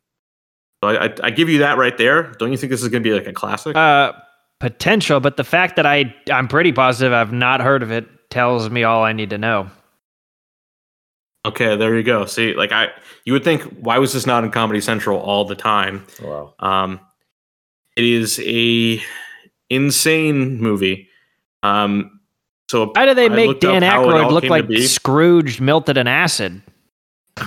So 0.82 0.90
I, 0.90 1.06
I, 1.06 1.14
I 1.24 1.30
give 1.30 1.48
you 1.48 1.58
that 1.58 1.76
right 1.76 1.96
there. 1.98 2.32
Don't 2.38 2.52
you 2.52 2.56
think 2.56 2.70
this 2.70 2.82
is 2.82 2.88
going 2.88 3.02
to 3.02 3.08
be 3.08 3.14
like 3.14 3.26
a 3.26 3.32
classic? 3.32 3.76
Uh, 3.76 4.12
potential, 4.60 5.20
but 5.20 5.36
the 5.36 5.44
fact 5.44 5.76
that 5.76 5.86
I 5.86 6.14
I'm 6.30 6.48
pretty 6.48 6.72
positive 6.72 7.12
I've 7.12 7.32
not 7.32 7.60
heard 7.60 7.82
of 7.82 7.90
it 7.90 8.06
tells 8.30 8.70
me 8.70 8.84
all 8.84 9.04
I 9.04 9.12
need 9.12 9.30
to 9.30 9.38
know. 9.38 9.70
Okay, 11.44 11.76
there 11.76 11.96
you 11.96 12.02
go. 12.02 12.24
See, 12.26 12.54
like 12.54 12.72
I, 12.72 12.88
you 13.24 13.32
would 13.32 13.44
think, 13.44 13.62
why 13.80 13.98
was 13.98 14.12
this 14.12 14.26
not 14.26 14.44
in 14.44 14.50
Comedy 14.50 14.80
Central 14.80 15.18
all 15.18 15.44
the 15.44 15.54
time? 15.54 16.06
wow. 16.22 16.54
Um, 16.60 17.00
it 17.96 18.04
is 18.04 18.40
a 18.44 19.02
insane 19.70 20.60
movie. 20.60 21.08
Um, 21.62 22.20
so 22.70 22.92
how 22.94 23.06
do 23.06 23.14
they 23.14 23.26
I 23.26 23.28
make 23.28 23.60
Dan 23.60 23.82
up 23.82 24.04
Aykroyd 24.04 24.30
look 24.30 24.44
like. 24.44 24.66
Scrooge 24.82 25.60
melted 25.60 25.96
in 25.96 26.06
acid? 26.06 26.62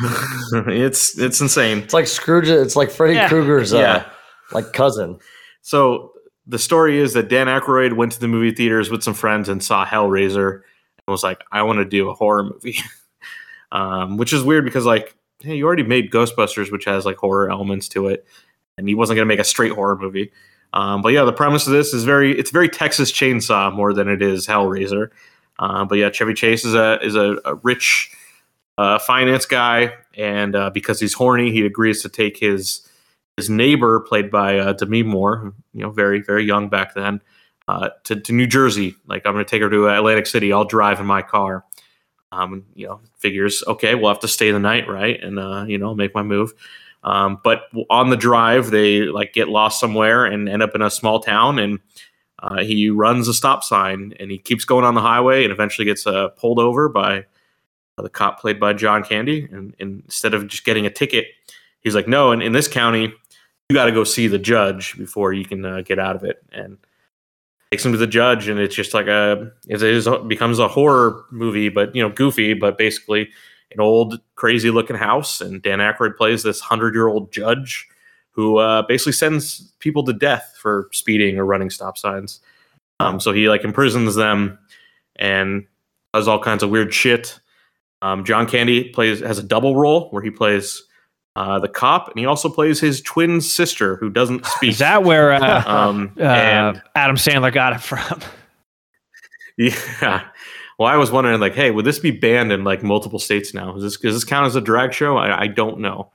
it's 0.67 1.17
it's 1.17 1.41
insane. 1.41 1.79
It's 1.79 1.93
like 1.93 2.07
Scrooge. 2.07 2.47
It's 2.47 2.75
like 2.75 2.89
Freddy 2.91 3.13
Yeah. 3.15 3.29
Krueger's 3.29 3.73
uh, 3.73 3.77
Yeah. 3.79 4.05
like 4.51 4.73
cousin. 4.73 5.19
So 5.61 6.11
the 6.47 6.57
story 6.59 6.97
is 6.97 7.13
that 7.13 7.29
Dan 7.29 7.47
Aykroyd 7.47 7.93
went 7.93 8.13
to 8.13 8.19
the 8.19 8.27
movie 8.27 8.51
theaters 8.55 8.89
with 8.89 9.03
some 9.03 9.13
friends 9.13 9.47
and 9.47 9.63
saw 9.63 9.85
Hellraiser 9.85 10.53
and 10.55 11.07
was 11.07 11.23
like, 11.23 11.41
"I 11.51 11.63
want 11.63 11.79
to 11.79 11.85
do 11.85 12.09
a 12.09 12.13
horror 12.13 12.43
movie," 12.43 12.77
um, 13.71 14.17
which 14.17 14.33
is 14.33 14.43
weird 14.43 14.65
because 14.65 14.85
like, 14.85 15.15
hey, 15.41 15.55
you 15.55 15.65
already 15.65 15.83
made 15.83 16.11
Ghostbusters, 16.11 16.71
which 16.71 16.85
has 16.85 17.05
like 17.05 17.17
horror 17.17 17.49
elements 17.49 17.87
to 17.89 18.07
it, 18.07 18.25
and 18.77 18.87
he 18.87 18.95
wasn't 18.95 19.15
going 19.15 19.27
to 19.27 19.33
make 19.33 19.39
a 19.39 19.45
straight 19.45 19.71
horror 19.71 19.97
movie. 19.97 20.31
Um, 20.73 21.01
but 21.01 21.09
yeah, 21.09 21.23
the 21.23 21.33
premise 21.33 21.67
of 21.67 21.73
this 21.73 21.93
is 21.93 22.03
very 22.03 22.37
it's 22.37 22.51
very 22.51 22.69
Texas 22.69 23.11
Chainsaw 23.11 23.73
more 23.73 23.93
than 23.93 24.07
it 24.07 24.21
is 24.21 24.47
Hellraiser. 24.47 25.09
Uh, 25.59 25.85
but 25.85 25.95
yeah, 25.95 26.09
Chevy 26.09 26.33
Chase 26.33 26.65
is 26.65 26.73
a 26.73 26.99
is 27.03 27.15
a, 27.15 27.37
a 27.45 27.55
rich 27.55 28.11
uh, 28.77 28.99
finance 28.99 29.45
guy, 29.45 29.93
and 30.17 30.55
uh, 30.55 30.69
because 30.69 30.99
he's 30.99 31.13
horny, 31.13 31.51
he 31.51 31.65
agrees 31.65 32.01
to 32.01 32.09
take 32.09 32.37
his 32.37 32.87
his 33.37 33.49
neighbor, 33.49 33.99
played 34.01 34.31
by 34.31 34.59
uh, 34.59 34.73
Demi 34.73 35.03
Moore, 35.03 35.53
you 35.73 35.81
know, 35.81 35.91
very 35.91 36.21
very 36.21 36.45
young 36.45 36.69
back 36.69 36.93
then, 36.93 37.21
uh, 37.67 37.89
to 38.05 38.19
to 38.19 38.33
New 38.33 38.47
Jersey. 38.47 38.95
Like 39.05 39.25
I'm 39.25 39.33
going 39.33 39.45
to 39.45 39.49
take 39.49 39.61
her 39.61 39.69
to 39.69 39.87
Atlantic 39.89 40.25
City. 40.25 40.53
I'll 40.53 40.65
drive 40.65 40.99
in 40.99 41.05
my 41.05 41.21
car. 41.21 41.65
Um, 42.31 42.65
you 42.75 42.87
know, 42.87 43.01
figures 43.17 43.63
okay, 43.67 43.95
we'll 43.95 44.09
have 44.09 44.21
to 44.21 44.27
stay 44.27 44.51
the 44.51 44.59
night, 44.59 44.87
right? 44.87 45.21
And 45.21 45.37
uh, 45.39 45.65
you 45.67 45.77
know, 45.77 45.93
make 45.93 46.15
my 46.15 46.23
move. 46.23 46.53
Um, 47.03 47.39
but 47.43 47.63
on 47.89 48.09
the 48.09 48.17
drive, 48.17 48.69
they 48.69 49.01
like 49.03 49.33
get 49.33 49.49
lost 49.49 49.79
somewhere 49.79 50.25
and 50.25 50.47
end 50.47 50.61
up 50.61 50.75
in 50.75 50.81
a 50.81 50.89
small 50.89 51.19
town, 51.19 51.59
and 51.59 51.79
uh, 52.41 52.63
he 52.63 52.89
runs 52.89 53.27
a 53.27 53.33
stop 53.33 53.63
sign 53.63 54.13
and 54.19 54.31
he 54.31 54.37
keeps 54.37 54.65
going 54.65 54.83
on 54.83 54.95
the 54.95 55.01
highway 55.01 55.43
and 55.43 55.51
eventually 55.51 55.85
gets 55.85 56.07
uh, 56.07 56.29
pulled 56.29 56.57
over 56.57 56.89
by 56.89 57.19
uh, 57.97 58.01
the 58.01 58.09
cop 58.09 58.39
played 58.39 58.59
by 58.59 58.73
John 58.73 59.03
Candy. 59.03 59.47
And, 59.51 59.75
and, 59.79 60.01
instead 60.05 60.33
of 60.33 60.47
just 60.47 60.63
getting 60.63 60.85
a 60.85 60.89
ticket, 60.89 61.27
he's 61.81 61.95
like, 61.95 62.07
"No, 62.07 62.31
in, 62.31 62.41
in 62.41 62.51
this 62.51 62.67
county, 62.67 63.13
you 63.69 63.73
got 63.75 63.85
to 63.85 63.91
go 63.91 64.03
see 64.03 64.27
the 64.27 64.39
judge 64.39 64.97
before 64.97 65.33
you 65.33 65.45
can 65.45 65.65
uh, 65.65 65.81
get 65.81 65.99
out 65.99 66.15
of 66.15 66.23
it." 66.23 66.43
And 66.51 66.77
takes 67.71 67.85
him 67.85 67.93
to 67.93 67.97
the 67.97 68.07
judge, 68.07 68.49
and 68.49 68.59
it's 68.59 68.75
just 68.75 68.93
like 68.93 69.07
a 69.07 69.51
it 69.67 69.81
is 69.81 70.07
becomes 70.27 70.59
a 70.59 70.67
horror 70.67 71.23
movie, 71.31 71.69
but 71.69 71.95
you 71.95 72.03
know, 72.03 72.09
goofy, 72.09 72.53
but 72.53 72.77
basically 72.77 73.29
an 73.71 73.79
old 73.79 74.19
crazy 74.35 74.69
looking 74.69 74.97
house, 74.97 75.39
and 75.39 75.61
Dan 75.61 75.79
Aykroyd 75.79 76.17
plays 76.17 76.43
this 76.43 76.59
hundred 76.59 76.93
year 76.93 77.07
old 77.07 77.31
judge 77.31 77.87
who 78.31 78.57
uh, 78.57 78.81
basically 78.83 79.11
sends 79.11 79.71
people 79.79 80.03
to 80.03 80.13
death 80.13 80.55
for 80.57 80.89
speeding 80.91 81.37
or 81.37 81.45
running 81.45 81.69
stop 81.69 81.97
signs. 81.97 82.39
Um, 82.99 83.19
so 83.19 83.31
he 83.33 83.49
like 83.49 83.63
imprisons 83.63 84.15
them 84.15 84.59
and 85.17 85.65
does 86.13 86.27
all 86.27 86.39
kinds 86.39 86.63
of 86.63 86.69
weird 86.69 86.93
shit. 86.93 87.39
Um, 88.01 88.23
John 88.23 88.47
Candy 88.47 88.89
plays 88.89 89.19
has 89.19 89.37
a 89.37 89.43
double 89.43 89.75
role 89.75 90.09
where 90.11 90.23
he 90.23 90.29
plays 90.29 90.83
uh, 91.35 91.59
the 91.59 91.67
cop 91.67 92.09
and 92.09 92.19
he 92.19 92.25
also 92.25 92.49
plays 92.49 92.79
his 92.79 93.01
twin 93.01 93.41
sister 93.41 93.95
who 93.97 94.09
doesn't 94.09 94.45
speak. 94.57 94.71
Is 94.71 94.79
that 94.79 95.03
where 95.03 95.33
uh, 95.33 95.63
um, 95.65 96.13
uh, 96.19 96.23
and 96.23 96.81
Adam 96.95 97.15
Sandler 97.15 97.53
got 97.53 97.73
it 97.73 97.81
from? 97.81 98.19
yeah. 99.57 100.27
Well, 100.79 100.87
I 100.87 100.95
was 100.95 101.11
wondering, 101.11 101.39
like, 101.39 101.53
hey, 101.53 101.69
would 101.69 101.85
this 101.85 101.99
be 101.99 102.09
banned 102.09 102.51
in 102.51 102.63
like 102.63 102.81
multiple 102.81 103.19
states 103.19 103.53
now? 103.53 103.75
Is 103.75 103.83
this 103.83 103.97
does 103.97 104.15
this 104.15 104.23
count 104.23 104.47
as 104.47 104.55
a 104.55 104.61
drag 104.61 104.93
show? 104.93 105.17
I, 105.17 105.41
I 105.41 105.47
don't 105.47 105.79
know. 105.79 106.11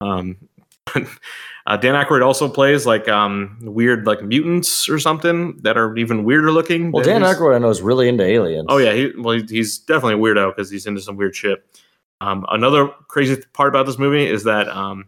Um, 0.00 0.36
uh, 1.66 1.76
Dan 1.76 1.94
Aykroyd 1.94 2.24
also 2.24 2.48
plays 2.48 2.86
like 2.86 3.08
um, 3.08 3.58
weird 3.62 4.06
like 4.06 4.22
mutants 4.24 4.88
or 4.88 4.98
something 4.98 5.56
that 5.58 5.76
are 5.78 5.96
even 5.96 6.24
weirder 6.24 6.50
looking. 6.50 6.90
Well, 6.90 7.04
Dan 7.04 7.22
his- 7.22 7.36
Aykroyd 7.36 7.54
I 7.54 7.58
know 7.58 7.70
is 7.70 7.82
really 7.82 8.08
into 8.08 8.24
aliens. 8.24 8.66
Oh 8.68 8.78
yeah, 8.78 8.92
he, 8.92 9.12
well 9.16 9.38
he's 9.48 9.78
definitely 9.78 10.14
a 10.14 10.18
weirdo 10.18 10.54
because 10.56 10.70
he's 10.70 10.86
into 10.86 11.00
some 11.00 11.16
weird 11.16 11.36
shit. 11.36 11.64
Um, 12.20 12.44
another 12.50 12.88
crazy 13.08 13.36
part 13.52 13.68
about 13.68 13.86
this 13.86 13.98
movie 13.98 14.26
is 14.26 14.44
that 14.44 14.68
um, 14.68 15.06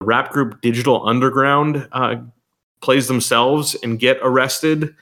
rap 0.00 0.30
group 0.30 0.60
Digital 0.60 1.06
Underground 1.06 1.88
uh, 1.92 2.16
plays 2.80 3.08
themselves 3.08 3.74
and 3.82 3.98
get 3.98 4.18
arrested 4.22 4.94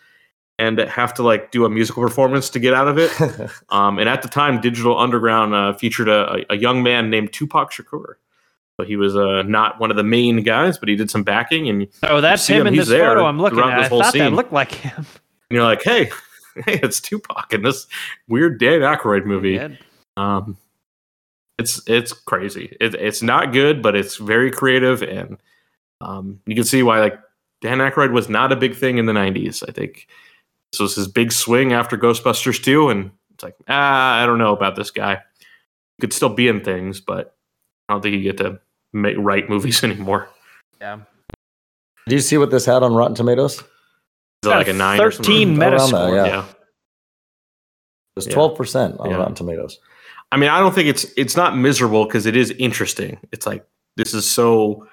and 0.59 0.79
have 0.79 1.13
to 1.15 1.23
like 1.23 1.51
do 1.51 1.67
a 1.67 1.69
musical 1.71 2.03
performance 2.03 2.49
to 2.51 2.59
get 2.59 2.73
out 2.73 2.89
of 2.89 2.97
it. 2.99 3.11
Um, 3.69 3.99
and 3.99 4.09
at 4.09 4.23
the 4.23 4.29
time, 4.29 4.61
Digital 4.61 4.99
Underground 4.99 5.55
uh, 5.55 5.75
featured 5.75 6.09
a, 6.09 6.45
a 6.51 6.57
young 6.57 6.83
man 6.83 7.11
named 7.11 7.33
Tupac 7.33 7.71
Shakur. 7.73 8.15
So 8.81 8.87
he 8.87 8.97
was 8.97 9.15
uh, 9.17 9.43
not 9.43 9.79
one 9.81 9.91
of 9.91 9.97
the 9.99 10.05
main 10.05 10.43
guys, 10.43 10.79
but 10.79 10.89
he 10.89 10.97
did 10.97 11.11
some 11.11 11.23
backing, 11.25 11.69
and 11.69 11.87
Oh, 12.03 12.21
that's 12.21 12.47
him, 12.47 12.63
him, 12.63 12.67
in 12.69 12.75
he's 12.75 12.83
this 12.83 12.89
there 12.91 13.09
photo 13.09 13.27
I'm 13.27 13.39
looking 13.41 13.59
at. 13.59 13.77
this 13.77 13.87
I 13.87 13.89
whole 13.89 14.03
thought 14.03 14.13
that 14.15 14.19
scene. 14.19 14.35
looked 14.35 14.53
like 14.53 14.73
him. 14.73 14.95
And 14.97 15.07
you're 15.57 15.65
like, 15.65 15.83
hey, 15.83 16.05
hey, 16.65 16.81
it's 16.83 17.01
Tupac 17.01 17.53
in 17.53 17.63
this 17.63 17.87
weird 18.29 18.59
Dan 18.61 18.81
Aykroyd 18.81 19.25
movie. 19.27 19.53
Yeah. 19.53 19.69
Um, 20.17 20.57
it's 21.59 21.81
it's 21.89 22.13
crazy. 22.13 22.77
It, 22.81 22.95
it's 22.95 23.23
not 23.23 23.53
good, 23.53 23.83
but 23.83 23.95
it's 23.97 24.17
very 24.17 24.51
creative, 24.51 25.03
and 25.03 25.39
um, 26.01 26.41
you 26.47 26.55
can 26.55 26.65
see 26.65 26.83
why 26.83 27.01
like 27.01 27.19
Dan 27.63 27.79
Aykroyd 27.79 28.13
was 28.13 28.29
not 28.29 28.53
a 28.53 28.57
big 28.57 28.75
thing 28.77 28.99
in 28.99 29.07
the 29.07 29.13
'90s. 29.13 29.63
I 29.69 29.73
think 29.73 30.07
this 30.73 30.81
was 30.81 30.95
his 30.97 31.09
big 31.09 31.33
swing 31.33 31.73
after 31.73 31.97
Ghostbusters 31.97 32.63
2, 32.63 32.91
and 32.91 33.11
it's 33.35 33.43
like 33.45 33.55
ah, 33.69 34.23
I 34.23 34.27
don't 34.27 34.39
know 34.39 34.53
about 34.55 34.77
this 34.77 34.91
guy. 34.91 35.15
He 35.97 36.01
could 36.01 36.13
still 36.13 36.29
be 36.29 36.49
in 36.49 36.63
things, 36.63 37.01
but 37.01 37.35
I 37.89 37.95
don't 37.95 38.03
think 38.03 38.15
you 38.17 38.23
get 38.23 38.37
to 38.39 38.61
make 38.93 39.17
write 39.19 39.49
movies 39.49 39.83
anymore. 39.85 40.29
Yeah. 40.81 40.99
Do 42.09 42.15
you 42.15 42.21
see 42.21 42.37
what 42.39 42.51
this 42.51 42.67
had 42.67 42.83
on 42.83 42.95
Rotten 42.95 43.15
Tomatoes? 43.17 43.55
Is 43.55 43.65
it 44.45 44.49
like 44.49 44.69
a 44.69 44.73
nine 44.75 45.01
or 45.01 45.11
something? 45.11 45.57
13 45.57 45.57
Metascore. 45.57 45.91
there, 46.11 46.15
Yeah. 46.17 46.27
yeah. 46.27 46.45
It 46.45 46.55
was 48.17 48.27
Yeah. 48.27 48.35
twelve 48.35 48.57
percent 48.57 48.97
on 49.01 49.11
Yeah. 49.11 49.17
Rotten 49.17 49.35
Tomatoes. 49.35 49.81
I 50.33 50.37
mean, 50.37 50.51
I 50.51 50.59
don't 50.59 50.75
think 50.75 50.89
it's 50.89 51.07
it's 51.17 51.37
not 51.37 51.57
miserable 51.57 52.05
because 52.05 52.27
it 52.27 52.37
is 52.37 52.51
interesting. 52.53 53.19
It's 53.33 53.47
like 53.47 53.67
this 53.97 54.13
is 54.15 54.31
so 54.31 54.87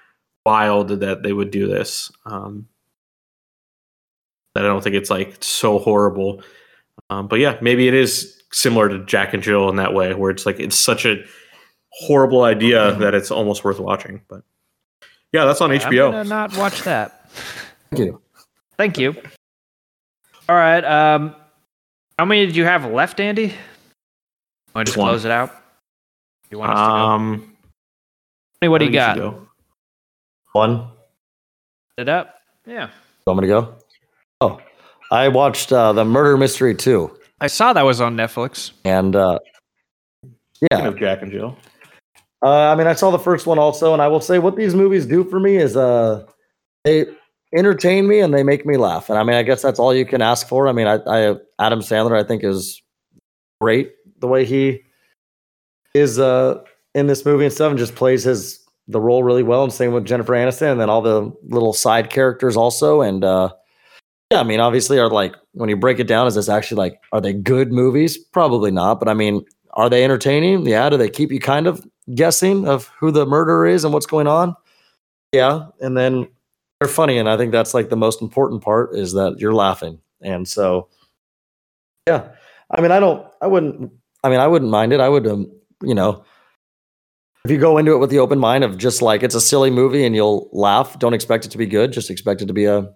wild 0.45 0.89
that 0.89 1.23
they 1.23 1.33
would 1.33 1.51
do 1.51 1.67
this. 1.67 2.11
Um, 2.25 2.67
that 4.55 4.63
I 4.63 4.67
don't 4.67 4.83
think 4.83 4.95
it's 4.95 5.09
like 5.09 5.43
so 5.43 5.79
horrible. 5.79 6.43
Um, 7.09 7.27
but 7.27 7.39
yeah, 7.39 7.57
maybe 7.61 7.87
it 7.87 7.93
is 7.93 8.41
similar 8.51 8.87
to 8.89 9.03
Jack 9.05 9.33
and 9.33 9.41
Jill 9.41 9.69
in 9.69 9.77
that 9.77 9.93
way, 9.93 10.13
where 10.13 10.29
it's 10.29 10.45
like 10.45 10.59
it's 10.59 10.77
such 10.77 11.05
a 11.05 11.23
horrible 11.91 12.43
idea 12.43 12.93
that 12.95 13.15
it's 13.15 13.31
almost 13.31 13.63
worth 13.63 13.79
watching. 13.79 14.21
But 14.27 14.43
yeah, 15.31 15.45
that's 15.45 15.61
on 15.61 15.71
I'm 15.71 15.79
HBO. 15.79 16.11
gonna 16.11 16.23
not 16.23 16.55
watch 16.57 16.83
that. 16.83 17.29
Thank 17.89 18.05
you. 18.05 18.21
Thank 18.77 18.97
you. 18.97 19.15
All 20.47 20.55
right. 20.55 20.83
Um, 20.83 21.35
how 22.19 22.25
many 22.25 22.45
did 22.45 22.55
you 22.55 22.65
have 22.65 22.85
left, 22.85 23.19
Andy? 23.19 23.53
Want 24.75 24.87
to 24.87 24.91
just 24.91 24.97
One. 24.97 25.09
close 25.09 25.25
it 25.25 25.31
out? 25.31 25.51
You 26.49 26.59
want 26.59 26.71
us 26.71 26.79
to 26.79 26.89
go? 26.89 26.95
Um, 26.95 27.49
Hey, 28.61 28.69
what 28.69 28.77
do 28.77 28.85
you 28.85 28.91
got? 28.91 29.15
should 29.15 29.21
go. 29.23 29.47
One. 30.53 30.87
It 31.97 32.07
up? 32.07 32.35
Yeah. 32.65 32.89
Want 33.27 33.41
me 33.41 33.47
to 33.47 33.53
go? 33.53 33.75
Oh, 34.41 34.59
I 35.11 35.27
watched 35.27 35.71
uh, 35.73 35.91
the 35.93 36.05
Murder 36.05 36.37
Mystery 36.37 36.73
two, 36.75 37.17
I 37.41 37.47
saw 37.47 37.73
that 37.73 37.81
was 37.83 37.99
on 37.99 38.15
Netflix. 38.15 38.71
and 38.85 39.15
uh, 39.15 39.39
Speaking 40.53 40.67
yeah, 40.71 40.87
of 40.87 40.97
Jack 40.97 41.21
and 41.21 41.31
Jill. 41.31 41.57
Uh, 42.41 42.71
I 42.71 42.75
mean, 42.75 42.87
I 42.87 42.93
saw 42.93 43.11
the 43.11 43.19
first 43.19 43.45
one 43.45 43.59
also, 43.59 43.91
and 43.93 44.01
I 44.01 44.07
will 44.07 44.21
say 44.21 44.39
what 44.39 44.55
these 44.55 44.73
movies 44.75 45.05
do 45.05 45.23
for 45.25 45.39
me 45.39 45.57
is 45.57 45.75
uh, 45.75 46.25
they 46.85 47.05
entertain 47.55 48.07
me 48.07 48.19
and 48.19 48.33
they 48.33 48.43
make 48.43 48.65
me 48.65 48.77
laugh. 48.77 49.09
And 49.09 49.19
I 49.19 49.23
mean, 49.23 49.35
I 49.35 49.43
guess 49.43 49.61
that's 49.61 49.79
all 49.79 49.93
you 49.93 50.05
can 50.05 50.21
ask 50.21 50.47
for. 50.47 50.67
I 50.67 50.71
mean, 50.71 50.87
I, 50.87 50.99
I 51.05 51.35
Adam 51.59 51.79
Sandler, 51.79 52.17
I 52.17 52.23
think, 52.25 52.43
is 52.43 52.81
great 53.61 53.91
the 54.23 54.27
way 54.29 54.45
he 54.45 54.79
is 55.93 56.17
uh, 56.17 56.63
in 56.95 57.07
this 57.07 57.25
movie 57.25 57.43
and 57.43 57.53
stuff, 57.53 57.69
and 57.69 57.77
just 57.77 57.95
plays 57.95 58.23
his 58.23 58.65
the 58.87 59.01
role 59.01 59.21
really 59.21 59.43
well. 59.43 59.63
And 59.63 59.73
same 59.73 59.91
with 59.91 60.05
Jennifer 60.05 60.31
Aniston, 60.31 60.71
and 60.71 60.79
then 60.79 60.89
all 60.89 61.01
the 61.01 61.31
little 61.43 61.73
side 61.73 62.09
characters 62.09 62.55
also. 62.55 63.01
And 63.01 63.25
uh, 63.25 63.49
yeah, 64.31 64.39
I 64.39 64.43
mean, 64.43 64.61
obviously, 64.61 64.97
are 64.97 65.09
like 65.09 65.35
when 65.51 65.67
you 65.67 65.75
break 65.75 65.99
it 65.99 66.07
down, 66.07 66.25
is 66.25 66.35
this 66.35 66.47
actually 66.47 66.77
like 66.77 67.01
are 67.11 67.19
they 67.19 67.33
good 67.33 67.73
movies? 67.73 68.17
Probably 68.17 68.71
not, 68.71 68.99
but 68.99 69.09
I 69.09 69.13
mean, 69.13 69.45
are 69.73 69.89
they 69.89 70.05
entertaining? 70.05 70.65
Yeah. 70.65 70.89
Do 70.89 70.97
they 70.97 71.09
keep 71.09 71.31
you 71.31 71.39
kind 71.39 71.67
of 71.67 71.85
guessing 72.15 72.65
of 72.65 72.87
who 72.99 73.11
the 73.11 73.25
murderer 73.25 73.67
is 73.67 73.83
and 73.83 73.93
what's 73.93 74.05
going 74.05 74.27
on? 74.27 74.55
Yeah. 75.33 75.67
And 75.81 75.97
then 75.97 76.29
they're 76.79 76.87
funny. 76.87 77.17
And 77.17 77.27
I 77.27 77.37
think 77.37 77.51
that's 77.51 77.73
like 77.73 77.89
the 77.89 77.97
most 77.97 78.21
important 78.21 78.61
part 78.61 78.95
is 78.95 79.13
that 79.13 79.35
you're 79.39 79.53
laughing. 79.53 79.99
And 80.21 80.47
so, 80.47 80.89
yeah. 82.07 82.29
I 82.71 82.81
mean, 82.81 82.91
I 82.91 82.99
don't, 82.99 83.27
I 83.41 83.47
wouldn't, 83.47 83.91
I 84.23 84.29
mean, 84.29 84.39
I 84.39 84.47
wouldn't 84.47 84.71
mind 84.71 84.93
it. 84.93 84.99
I 84.99 85.09
would, 85.09 85.27
um, 85.27 85.51
you 85.81 85.93
know, 85.93 86.23
if 87.45 87.51
you 87.51 87.57
go 87.57 87.77
into 87.77 87.93
it 87.93 87.97
with 87.97 88.09
the 88.09 88.19
open 88.19 88.39
mind 88.39 88.63
of 88.63 88.77
just 88.77 89.01
like 89.01 89.21
it's 89.23 89.35
a 89.35 89.41
silly 89.41 89.69
movie 89.69 90.05
and 90.05 90.15
you'll 90.15 90.49
laugh, 90.53 90.97
don't 90.99 91.13
expect 91.13 91.45
it 91.45 91.51
to 91.51 91.57
be 91.57 91.65
good. 91.65 91.91
Just 91.91 92.09
expect 92.09 92.41
it 92.41 92.45
to 92.45 92.53
be 92.53 92.65
a 92.65 92.89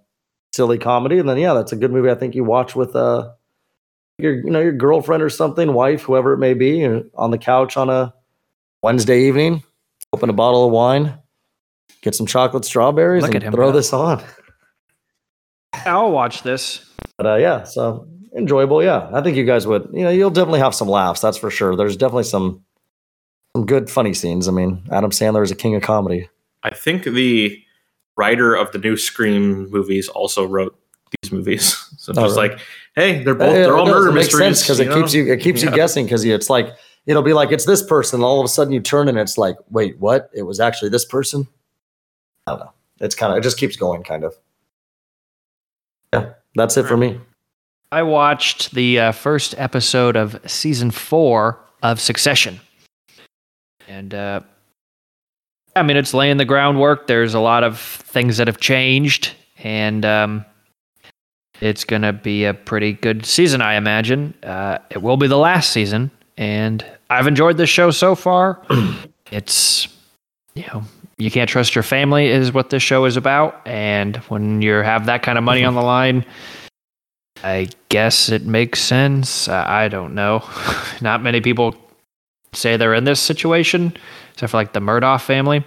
silly 0.53 0.77
comedy. 0.77 1.19
And 1.19 1.27
then, 1.27 1.37
yeah, 1.37 1.53
that's 1.53 1.73
a 1.73 1.75
good 1.75 1.91
movie. 1.91 2.09
I 2.09 2.15
think 2.15 2.33
you 2.33 2.43
watch 2.45 2.75
with, 2.75 2.95
uh, 2.95 3.31
your 4.19 4.33
you 4.33 4.49
know 4.49 4.59
your 4.59 4.71
girlfriend 4.71 5.21
or 5.21 5.29
something, 5.29 5.73
wife, 5.73 6.01
whoever 6.01 6.33
it 6.33 6.39
may 6.39 6.53
be, 6.55 6.83
on 7.15 7.31
the 7.31 7.37
couch 7.37 7.77
on 7.77 7.89
a 7.89 8.13
Wednesday 8.81 9.27
evening, 9.27 9.61
open 10.11 10.29
a 10.29 10.33
bottle 10.33 10.65
of 10.65 10.71
wine, 10.71 11.19
get 12.01 12.15
some 12.15 12.25
chocolate 12.25 12.65
strawberries, 12.65 13.21
Look 13.23 13.35
and 13.35 13.43
him 13.43 13.53
throw 13.53 13.67
go. 13.67 13.77
this 13.77 13.93
on. 13.93 14.23
I'll 15.85 16.11
watch 16.11 16.41
this. 16.41 16.83
But 17.17 17.27
uh, 17.27 17.35
yeah, 17.35 17.63
so 17.63 18.07
enjoyable. 18.37 18.83
Yeah, 18.83 19.09
I 19.11 19.21
think 19.21 19.35
you 19.35 19.43
guys 19.45 19.65
would. 19.67 19.89
You 19.93 20.03
know, 20.03 20.09
you'll 20.09 20.29
definitely 20.29 20.59
have 20.59 20.75
some 20.75 20.87
laughs. 20.87 21.21
That's 21.21 21.37
for 21.37 21.49
sure. 21.49 21.75
There's 21.75 21.97
definitely 21.97 22.23
some 22.23 22.63
some 23.55 23.65
good 23.65 23.89
funny 23.89 24.13
scenes. 24.13 24.47
I 24.47 24.51
mean, 24.51 24.83
Adam 24.91 25.11
Sandler 25.11 25.43
is 25.43 25.51
a 25.51 25.55
king 25.55 25.75
of 25.75 25.81
comedy. 25.81 26.29
I 26.63 26.69
think 26.73 27.03
the 27.03 27.61
writer 28.15 28.55
of 28.55 28.71
the 28.71 28.77
new 28.79 28.97
Scream 28.97 29.69
movies 29.69 30.07
also 30.07 30.45
wrote 30.45 30.77
these 31.21 31.31
movies. 31.31 31.83
So 31.99 32.13
Oh, 32.15 32.23
just 32.25 32.37
really? 32.37 32.49
like, 32.49 32.59
hey, 32.95 33.23
they're 33.23 33.35
both 33.35 33.51
they're 33.51 33.63
it 33.63 33.69
all 33.69 33.85
does. 33.85 33.93
murder 33.95 34.11
mysteries 34.13 34.61
because 34.61 34.79
it 34.79 34.87
know? 34.87 34.95
keeps 35.01 35.13
you 35.13 35.29
it 35.33 35.41
keeps 35.41 35.61
you 35.61 35.69
guessing 35.71 36.05
because 36.05 36.23
it's 36.23 36.49
like 36.49 36.73
it'll 37.05 37.21
be 37.23 37.33
like 37.33 37.51
it's 37.51 37.65
this 37.65 37.83
person. 37.83 38.23
All 38.23 38.39
of 38.39 38.45
a 38.45 38.47
sudden 38.47 38.71
you 38.71 38.79
turn 38.79 39.09
and 39.09 39.17
it's 39.19 39.37
like, 39.37 39.57
wait, 39.69 39.99
what? 39.99 40.29
It 40.33 40.43
was 40.43 40.61
actually 40.61 40.89
this 40.89 41.03
person. 41.03 41.47
I 42.45 42.51
don't 42.51 42.59
know. 42.61 42.71
It's 43.01 43.13
kind 43.15 43.33
of 43.33 43.39
it 43.39 43.41
just 43.41 43.57
keeps 43.57 43.75
going, 43.75 44.03
kind 44.03 44.23
of. 44.23 44.35
Yeah, 46.13 46.33
that's 46.55 46.77
it 46.77 46.83
for 46.85 46.95
me. 46.95 47.19
I 47.91 48.03
watched 48.03 48.71
the 48.71 48.99
uh, 48.99 49.11
first 49.13 49.55
episode 49.57 50.17
of 50.17 50.39
season 50.45 50.91
four 50.91 51.59
of 51.81 52.01
Succession. 52.01 52.59
And, 53.87 54.13
uh, 54.13 54.41
I 55.75 55.83
mean, 55.83 55.95
it's 55.95 56.13
laying 56.13 56.37
the 56.37 56.45
groundwork. 56.45 57.07
There's 57.07 57.33
a 57.33 57.39
lot 57.39 57.63
of 57.63 57.79
things 57.79 58.37
that 58.37 58.47
have 58.47 58.59
changed. 58.59 59.33
And 59.63 60.03
um, 60.05 60.45
it's 61.61 61.85
going 61.85 62.01
to 62.01 62.11
be 62.11 62.43
a 62.43 62.53
pretty 62.53 62.91
good 62.91 63.25
season, 63.25 63.61
I 63.61 63.75
imagine. 63.75 64.33
Uh, 64.43 64.79
it 64.89 65.01
will 65.01 65.17
be 65.17 65.27
the 65.27 65.37
last 65.37 65.71
season. 65.71 66.11
And 66.35 66.85
I've 67.09 67.27
enjoyed 67.27 67.55
this 67.55 67.69
show 67.69 67.91
so 67.91 68.15
far. 68.15 68.61
it's, 69.31 69.87
you 70.55 70.65
know, 70.73 70.83
you 71.17 71.31
can't 71.31 71.49
trust 71.49 71.73
your 71.73 71.83
family, 71.83 72.27
is 72.27 72.51
what 72.51 72.69
this 72.69 72.83
show 72.83 73.05
is 73.05 73.15
about. 73.15 73.65
And 73.65 74.17
when 74.27 74.61
you 74.61 74.73
have 74.73 75.05
that 75.05 75.23
kind 75.23 75.37
of 75.37 75.43
money 75.45 75.63
on 75.63 75.73
the 75.73 75.81
line, 75.81 76.25
I 77.43 77.69
guess 77.89 78.29
it 78.29 78.45
makes 78.45 78.79
sense. 78.79 79.47
I 79.47 79.85
I 79.85 79.87
don't 79.87 80.15
know. 80.15 80.43
Not 81.01 81.21
many 81.21 81.41
people 81.41 81.75
say 82.53 82.77
they're 82.77 82.93
in 82.93 83.03
this 83.03 83.19
situation, 83.19 83.95
except 84.33 84.51
for 84.51 84.57
like 84.57 84.73
the 84.73 84.79
Murdoch 84.79 85.21
family. 85.21 85.63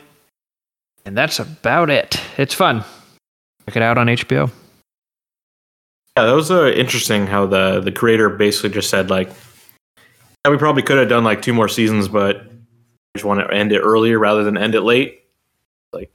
And 1.05 1.17
that's 1.17 1.39
about 1.39 1.91
it. 1.91 2.21
It's 2.37 2.55
fun. 2.55 2.85
Check 3.67 3.77
it 3.77 3.83
out 3.83 3.99
on 3.99 4.07
HBO. 4.09 4.51
Yeah, 6.17 6.27
that 6.27 6.33
was 6.33 6.51
uh, 6.51 6.67
interesting 6.67 7.27
how 7.27 7.47
the 7.47 7.81
the 7.81 7.93
creator 7.93 8.29
basically 8.29 8.71
just 8.71 8.91
said 8.91 9.11
like, 9.11 9.29
yeah, 10.45 10.51
we 10.51 10.59
probably 10.59 10.83
could 10.83 10.99
have 10.99 11.09
done 11.09 11.25
like 11.25 11.41
two 11.41 11.55
more 11.55 11.69
seasons, 11.69 12.09
but 12.09 12.45
we 12.45 13.19
just 13.19 13.25
want 13.25 13.41
to 13.41 13.55
end 13.55 13.73
it 13.73 13.81
earlier 13.81 14.19
rather 14.19 14.45
than 14.45 14.57
end 14.57 14.75
it 14.75 14.83
late. 14.83 15.23
Like, 15.93 16.11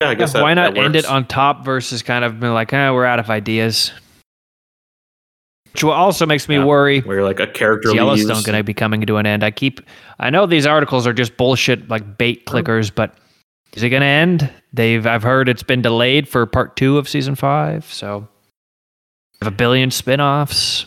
yeah, 0.00 0.10
I 0.10 0.14
guess 0.14 0.32
that, 0.32 0.42
Why 0.42 0.54
not 0.54 0.76
end 0.76 0.96
it 0.96 1.04
on 1.04 1.26
top 1.26 1.64
versus 1.64 2.02
kind 2.02 2.24
of 2.24 2.40
being 2.40 2.54
like, 2.54 2.72
eh, 2.72 2.90
we're 2.90 3.04
out 3.04 3.18
of 3.18 3.28
ideas? 3.28 3.92
Which 5.72 5.84
also 5.84 6.26
makes 6.26 6.48
me 6.48 6.56
Yeah. 6.56 6.64
worry. 6.64 7.00
where 7.00 7.22
like 7.24 7.40
a 7.40 7.46
character 7.46 7.90
Yellowstone 7.94 8.28
leaves. 8.36 8.44
to 8.44 8.62
be 8.64 8.74
coming 8.74 9.00
to 9.02 9.16
an 9.16 9.26
end? 9.26 9.44
I 9.44 9.50
keep, 9.50 9.80
I 10.18 10.30
know 10.30 10.46
these 10.46 10.66
articles 10.66 11.06
are 11.06 11.12
just 11.12 11.36
bullshit, 11.36 11.88
like 11.88 12.18
bait 12.18 12.46
clickers, 12.46 12.92
but 12.94 13.14
is 13.74 13.82
it 13.82 13.90
going 13.90 14.00
to 14.00 14.06
end? 14.06 14.50
They've, 14.72 15.06
I've 15.06 15.22
heard 15.22 15.48
it's 15.48 15.62
been 15.62 15.82
delayed 15.82 16.28
for 16.28 16.44
part 16.46 16.76
two 16.76 16.98
of 16.98 17.08
season 17.08 17.34
five, 17.34 17.84
so 17.86 18.26
have 19.40 19.52
a 19.52 19.54
billion 19.56 19.90
spin-offs. 19.90 20.86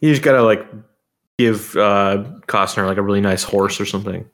You 0.00 0.10
just 0.10 0.22
gotta 0.22 0.42
like 0.42 0.64
give 1.38 1.74
uh, 1.76 2.24
Costner 2.46 2.86
like 2.86 2.98
a 2.98 3.02
really 3.02 3.20
nice 3.20 3.42
horse 3.42 3.80
or 3.80 3.84
something. 3.86 4.24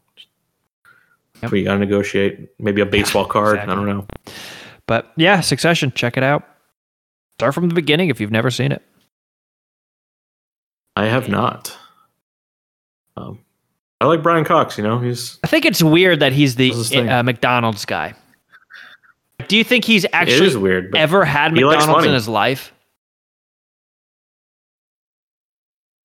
Yep. 1.43 1.51
We 1.53 1.65
gotta 1.65 1.79
negotiate 1.79 2.51
maybe 2.59 2.81
a 2.83 2.87
baseball 2.87 3.25
card. 3.25 3.57
exactly. 3.57 3.73
I 3.73 3.77
don't 3.77 3.87
know. 3.87 4.07
But 4.87 5.11
yeah, 5.17 5.41
Succession, 5.41 5.93
check 5.95 6.17
it 6.17 6.23
out. 6.23 6.47
Start 7.39 7.55
from 7.55 7.69
the 7.69 7.75
beginning 7.75 8.11
if 8.11 8.21
you've 8.21 8.31
never 8.31 8.51
seen 8.51 8.73
it. 8.73 8.83
I 10.97 11.07
have 11.07 11.29
not. 11.29 11.77
Um, 13.17 13.41
I 14.01 14.07
like 14.07 14.23
Brian 14.23 14.45
Cox. 14.45 14.79
You 14.79 14.85
know, 14.85 14.99
he's 15.01 15.39
I 15.43 15.49
think 15.49 15.65
it's 15.65 15.83
weird 15.83 16.21
that 16.21 16.33
he's 16.33 16.55
the 16.55 16.69
What's 16.69 16.79
his 16.79 16.89
thing? 16.91 17.09
uh, 17.09 17.23
McDonald's 17.23 17.85
guy. 17.85 18.15
Do 19.49 19.57
you 19.57 19.65
think 19.65 19.85
he's 19.85 20.07
actually 20.13 20.57
weird. 20.57 20.95
Ever 20.97 21.25
had 21.25 21.53
McDonald's 21.53 22.07
in 22.07 22.15
his 22.15 22.29
life? 22.29 22.73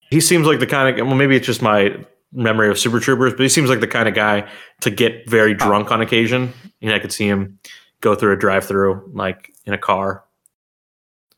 he 0.09 0.19
seems 0.19 0.47
like 0.47 0.59
the 0.59 0.67
kind 0.67 0.99
of 0.99 1.05
well, 1.05 1.15
maybe 1.15 1.35
it's 1.35 1.45
just 1.45 1.61
my 1.61 1.95
memory 2.31 2.69
of 2.69 2.79
Super 2.79 2.99
Troopers, 2.99 3.33
but 3.33 3.41
he 3.41 3.49
seems 3.49 3.69
like 3.69 3.79
the 3.79 3.87
kind 3.87 4.07
of 4.07 4.15
guy 4.15 4.49
to 4.81 4.89
get 4.89 5.29
very 5.29 5.53
drunk 5.53 5.91
on 5.91 6.01
occasion. 6.01 6.53
You 6.79 6.89
know, 6.89 6.95
I 6.95 6.99
could 6.99 7.11
see 7.13 7.27
him 7.27 7.59
go 8.01 8.15
through 8.15 8.33
a 8.33 8.37
drive-through 8.37 9.11
like 9.13 9.51
in 9.65 9.73
a 9.73 9.77
car, 9.77 10.23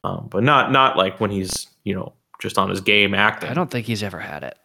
um, 0.03 0.27
but 0.29 0.43
not 0.43 0.71
not 0.71 0.97
like 0.97 1.19
when 1.19 1.31
he's 1.31 1.67
you 1.83 1.93
know 1.93 2.13
just 2.41 2.57
on 2.57 2.69
his 2.69 2.81
game 2.81 3.13
acting. 3.13 3.49
I 3.49 3.53
don't 3.53 3.69
think 3.69 3.85
he's 3.85 4.03
ever 4.03 4.19
had 4.19 4.43
it. 4.43 4.57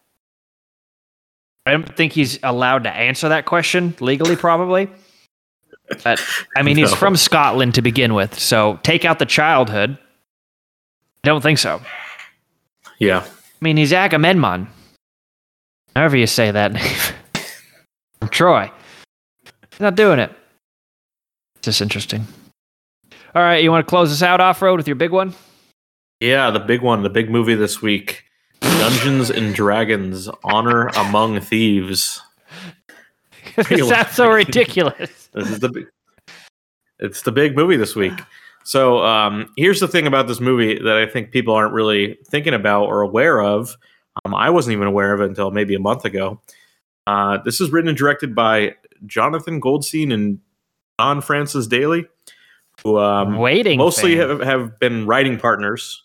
I 1.67 1.73
don't 1.73 1.97
think 1.97 2.13
he's 2.13 2.39
allowed 2.43 2.85
to 2.85 2.91
answer 2.91 3.29
that 3.29 3.45
question 3.45 3.95
legally, 4.01 4.37
probably. 4.37 4.89
But 6.05 6.21
I 6.57 6.63
mean, 6.63 6.77
he's 6.77 6.95
from 6.99 7.17
Scotland 7.17 7.75
to 7.75 7.83
begin 7.83 8.15
with, 8.15 8.39
so 8.39 8.79
take 8.83 9.05
out 9.05 9.19
the 9.19 9.27
childhood. 9.27 9.99
I 11.25 11.29
don't 11.29 11.43
think 11.43 11.59
so. 11.59 11.81
Yeah, 12.99 13.25
I 13.27 13.59
mean, 13.61 13.77
he's 13.77 13.93
Agamemnon. 13.93 14.69
However 15.95 16.17
you 16.17 16.27
say 16.27 16.51
that 16.51 16.73
name. 18.23 18.29
Troy. 18.31 18.71
He's 19.71 19.81
not 19.81 19.95
doing 19.95 20.19
it. 20.19 20.31
It's 21.57 21.65
just 21.65 21.81
interesting. 21.81 22.27
All 23.37 23.43
right, 23.43 23.63
you 23.63 23.71
want 23.71 23.87
to 23.87 23.91
close 23.91 24.09
this 24.09 24.23
out 24.23 24.41
off 24.41 24.63
road 24.63 24.79
with 24.79 24.89
your 24.89 24.97
big 24.97 25.11
one? 25.11 25.35
yeah, 26.21 26.51
the 26.51 26.59
big 26.59 26.81
one, 26.81 27.03
the 27.03 27.11
big 27.11 27.29
movie 27.29 27.55
this 27.55 27.83
week, 27.83 28.25
Dungeons 28.63 29.29
and 29.29 29.55
Dragons: 29.55 30.31
Honor 30.43 30.87
Among 30.97 31.41
Thieves. 31.41 32.23
it 33.59 33.85
sounds 33.85 34.13
so 34.13 34.27
ridiculous. 34.33 35.29
This 35.35 35.51
is 35.51 35.61
the 35.61 35.69
big, 35.69 35.87
it's 36.99 37.21
the 37.21 37.31
big 37.31 37.55
movie 37.55 37.77
this 37.77 37.95
week. 37.95 38.19
So 38.65 39.05
um, 39.05 39.53
here's 39.59 39.81
the 39.81 39.89
thing 39.89 40.07
about 40.07 40.29
this 40.29 40.41
movie 40.41 40.79
that 40.83 40.97
I 40.97 41.05
think 41.05 41.31
people 41.31 41.53
aren't 41.53 41.75
really 41.75 42.17
thinking 42.31 42.55
about 42.55 42.87
or 42.87 43.03
aware 43.03 43.43
of. 43.43 43.77
Um, 44.25 44.35
I 44.35 44.49
wasn't 44.49 44.73
even 44.73 44.89
aware 44.89 45.13
of 45.13 45.21
it 45.21 45.29
until 45.29 45.51
maybe 45.51 45.75
a 45.75 45.79
month 45.79 46.07
ago. 46.07 46.41
Uh, 47.07 47.37
this 47.45 47.61
is 47.61 47.71
written 47.71 47.89
and 47.89 47.99
directed 47.99 48.35
by 48.35 48.77
Jonathan 49.05 49.61
Goldstein 49.61 50.11
and 50.11 50.39
John 50.99 51.21
Francis 51.21 51.67
Daley, 51.67 52.07
who 52.83 52.99
um, 52.99 53.39
Waiting. 53.39 53.79
mostly 53.79 54.17
have, 54.17 54.41
have 54.41 54.79
been 54.79 55.07
writing 55.07 55.39
partners. 55.39 56.03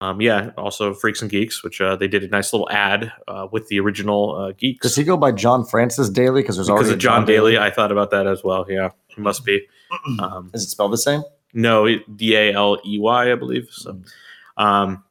Um, 0.00 0.20
yeah, 0.20 0.50
also 0.56 0.94
Freaks 0.94 1.22
and 1.22 1.30
Geeks, 1.30 1.64
which 1.64 1.80
uh, 1.80 1.96
they 1.96 2.06
did 2.06 2.22
a 2.22 2.28
nice 2.28 2.52
little 2.52 2.70
ad 2.70 3.12
uh, 3.26 3.48
with 3.50 3.66
the 3.66 3.80
original 3.80 4.36
uh, 4.36 4.52
Geeks. 4.52 4.82
Does 4.82 4.94
he 4.94 5.02
go 5.02 5.16
by 5.16 5.32
John 5.32 5.64
Francis 5.64 6.08
Daley? 6.08 6.42
Because 6.42 6.56
there's 6.56 6.68
because 6.68 6.76
already 6.76 6.90
of 6.90 6.96
a 6.96 7.00
John 7.00 7.24
Daly, 7.24 7.58
I 7.58 7.70
thought 7.70 7.90
about 7.90 8.12
that 8.12 8.28
as 8.28 8.44
well. 8.44 8.64
Yeah, 8.68 8.90
it 9.10 9.18
must 9.18 9.44
be. 9.44 9.66
Um, 10.20 10.50
Is 10.52 10.64
it 10.64 10.68
spelled 10.68 10.92
the 10.92 10.98
same? 10.98 11.22
no, 11.54 11.88
D 12.14 12.36
A 12.36 12.52
L 12.52 12.78
E 12.84 12.98
Y, 12.98 13.32
I 13.32 13.34
believe. 13.34 13.68
So, 13.70 14.00
um, 14.56 15.02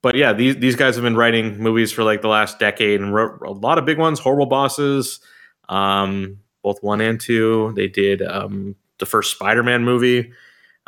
but 0.00 0.14
yeah, 0.14 0.32
these 0.32 0.56
these 0.56 0.76
guys 0.76 0.94
have 0.96 1.04
been 1.04 1.16
writing 1.16 1.58
movies 1.58 1.92
for 1.92 2.04
like 2.04 2.22
the 2.22 2.28
last 2.28 2.58
decade 2.58 3.00
and 3.00 3.14
wrote 3.14 3.40
a 3.42 3.50
lot 3.50 3.78
of 3.78 3.84
big 3.84 3.98
ones. 3.98 4.18
Horrible 4.18 4.46
Bosses, 4.46 5.20
um, 5.68 6.38
both 6.62 6.82
one 6.82 7.00
and 7.00 7.20
two. 7.20 7.72
They 7.76 7.88
did 7.88 8.22
um, 8.22 8.76
the 8.98 9.06
first 9.06 9.32
Spider-Man 9.32 9.84
movie, 9.84 10.32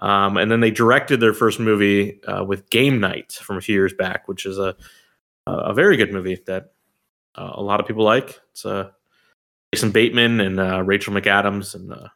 um, 0.00 0.36
and 0.36 0.50
then 0.50 0.60
they 0.60 0.70
directed 0.70 1.20
their 1.20 1.32
first 1.32 1.58
movie 1.60 2.22
uh, 2.24 2.44
with 2.44 2.68
Game 2.70 3.00
Night 3.00 3.32
from 3.32 3.56
a 3.56 3.60
few 3.60 3.74
years 3.74 3.92
back, 3.92 4.28
which 4.28 4.46
is 4.46 4.58
a 4.58 4.74
a 5.46 5.74
very 5.74 5.96
good 5.96 6.12
movie 6.12 6.38
that 6.46 6.72
uh, 7.34 7.50
a 7.54 7.62
lot 7.62 7.78
of 7.78 7.86
people 7.86 8.04
like. 8.04 8.40
It's 8.52 8.64
uh, 8.64 8.90
Jason 9.74 9.90
Bateman 9.90 10.40
and 10.40 10.58
uh, 10.58 10.82
Rachel 10.82 11.12
McAdams 11.12 11.74
and 11.74 11.92
uh, 11.92 12.08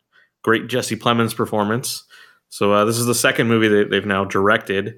great 0.43 0.69
Jesse 0.69 0.97
Plemons 0.97 1.37
performance. 1.37 2.05
So 2.49 2.73
uh, 2.73 2.85
this 2.87 2.99
is 2.99 3.05
the 3.05 3.15
second 3.15 3.49
movie 3.49 3.69
that 3.69 3.91
they've 3.91 4.07
now 4.07 4.25
directed, 4.25 4.95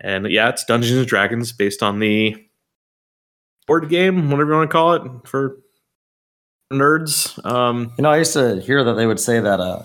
and 0.00 0.30
yeah, 0.30 0.48
it's 0.48 0.64
Dungeons 0.64 0.98
and 0.98 1.06
Dragons 1.06 1.52
based 1.52 1.82
on 1.82 1.98
the 1.98 2.36
board 3.66 3.88
game, 3.88 4.30
whatever 4.30 4.52
you 4.52 4.56
want 4.58 4.70
to 4.70 4.72
call 4.72 4.92
it, 4.94 5.02
for 5.28 5.58
nerds. 6.72 7.44
Um, 7.44 7.92
You 7.98 8.02
know, 8.02 8.10
I 8.10 8.18
used 8.18 8.32
to 8.32 8.60
hear 8.60 8.82
that 8.84 8.94
they 8.94 9.06
would 9.06 9.20
say 9.20 9.40
that 9.40 9.60
uh, 9.60 9.84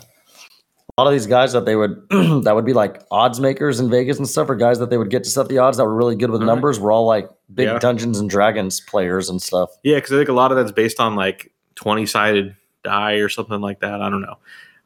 lot 0.99 1.07
of 1.07 1.13
these 1.13 1.27
guys 1.27 1.53
that 1.53 1.65
they 1.65 1.75
would 1.75 2.01
that 2.43 2.51
would 2.53 2.65
be 2.65 2.73
like 2.73 3.01
odds 3.11 3.39
makers 3.39 3.79
in 3.79 3.89
Vegas 3.89 4.17
and 4.17 4.27
stuff, 4.27 4.49
or 4.49 4.55
guys 4.55 4.79
that 4.79 4.89
they 4.89 4.97
would 4.97 5.09
get 5.09 5.23
to 5.23 5.29
set 5.29 5.47
the 5.47 5.57
odds 5.57 5.77
that 5.77 5.85
were 5.85 5.95
really 5.95 6.15
good 6.15 6.29
with 6.29 6.41
All 6.41 6.47
right. 6.47 6.53
numbers, 6.53 6.79
were 6.79 6.91
all 6.91 7.05
like 7.05 7.29
big 7.53 7.67
Yeah. 7.67 7.79
Dungeons 7.79 8.19
and 8.19 8.29
Dragons 8.29 8.79
players 8.79 9.29
and 9.29 9.41
stuff. 9.41 9.69
yeah, 9.83 9.95
because 9.95 10.11
I 10.11 10.17
think 10.17 10.29
a 10.29 10.33
lot 10.33 10.51
of 10.51 10.57
that's 10.57 10.71
based 10.71 10.99
on 10.99 11.15
like 11.15 11.51
twenty 11.75 12.05
sided 12.05 12.55
die 12.83 13.13
or 13.15 13.29
something 13.29 13.61
like 13.61 13.79
that. 13.81 14.01
I 14.01 14.09
don't 14.09 14.21
know. 14.21 14.37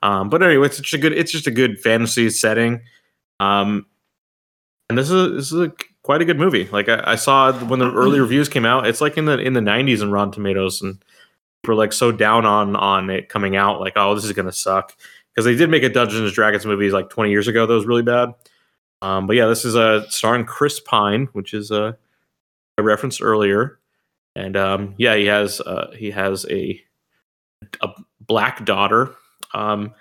Um, 0.01 0.29
but 0.29 0.43
anyway, 0.43 0.65
it's 0.65 0.77
just 0.79 0.93
a 0.93 0.97
good. 0.97 1.13
It's 1.13 1.31
just 1.31 1.47
a 1.47 1.51
good 1.51 1.79
fantasy 1.79 2.29
setting. 2.29 2.81
Um, 3.39 3.85
and 4.89 4.97
this 4.97 5.09
is 5.09 5.31
this 5.35 5.51
is 5.51 5.59
a, 5.59 5.71
quite 6.03 6.21
a 6.21 6.25
good 6.25 6.37
movie. 6.37 6.67
Like 6.71 6.89
I, 6.89 7.01
I 7.11 7.15
saw 7.15 7.53
when 7.53 7.79
the 7.79 7.91
early 7.93 8.19
reviews 8.19 8.49
came 8.49 8.65
out, 8.65 8.85
it's 8.87 9.01
like 9.01 9.17
in 9.17 9.25
the 9.25 9.37
in 9.39 9.53
the 9.53 9.61
90s 9.61 10.01
in 10.01 10.11
Rotten 10.11 10.31
Tomatoes, 10.33 10.81
and 10.81 11.03
we're 11.65 11.75
like 11.75 11.93
so 11.93 12.11
down 12.11 12.45
on 12.45 12.75
on 12.75 13.09
it 13.09 13.29
coming 13.29 13.55
out. 13.55 13.79
Like, 13.79 13.93
oh, 13.95 14.13
this 14.13 14.25
is 14.25 14.33
gonna 14.33 14.51
suck 14.51 14.93
because 15.33 15.45
they 15.45 15.55
did 15.55 15.69
make 15.69 15.83
a 15.83 15.89
Dungeons 15.89 16.21
and 16.21 16.31
Dragons 16.33 16.65
movie 16.65 16.89
like 16.91 17.09
20 17.09 17.31
years 17.31 17.47
ago 17.47 17.65
that 17.65 17.73
was 17.73 17.85
really 17.85 18.03
bad. 18.03 18.29
Um, 19.01 19.27
but 19.27 19.35
yeah, 19.35 19.47
this 19.47 19.65
is 19.65 19.75
a 19.75 19.81
uh, 19.81 20.09
starring 20.09 20.45
Chris 20.45 20.79
Pine, 20.79 21.27
which 21.33 21.53
is 21.53 21.71
uh, 21.71 21.93
I 22.77 22.81
referenced 22.81 23.21
earlier, 23.21 23.79
and 24.35 24.55
um, 24.55 24.95
yeah, 24.97 25.15
he 25.15 25.25
has 25.25 25.59
uh, 25.61 25.91
he 25.97 26.11
has 26.11 26.45
a 26.49 26.81
a 27.81 27.89
black 28.21 28.65
daughter. 28.65 29.13
Um, 29.53 29.93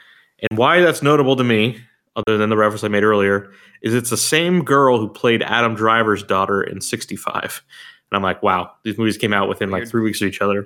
and 0.51 0.59
why 0.59 0.81
that's 0.81 1.03
notable 1.03 1.37
to 1.37 1.45
me, 1.45 1.79
other 2.17 2.39
than 2.39 2.49
the 2.51 2.57
reference 2.57 2.85
I 2.85 2.89
made 2.89 3.03
earlier, 3.05 3.53
is 3.83 3.95
it's 3.95 4.11
the 4.11 4.17
same 4.17 4.65
girl 4.65 4.99
who 4.99 5.09
played 5.09 5.43
Adam 5.43 5.75
Driver's 5.75 6.23
daughter 6.23 6.63
in 6.63 6.81
65. 6.81 7.63
And 8.11 8.17
I'm 8.17 8.23
like, 8.23 8.43
wow, 8.43 8.73
these 8.85 8.99
movies 8.99 9.17
came 9.17 9.33
out 9.33 9.49
within 9.49 9.71
like 9.71 9.89
three 9.89 10.03
weeks 10.03 10.21
of 10.21 10.29
each 10.29 10.41
other. 10.41 10.59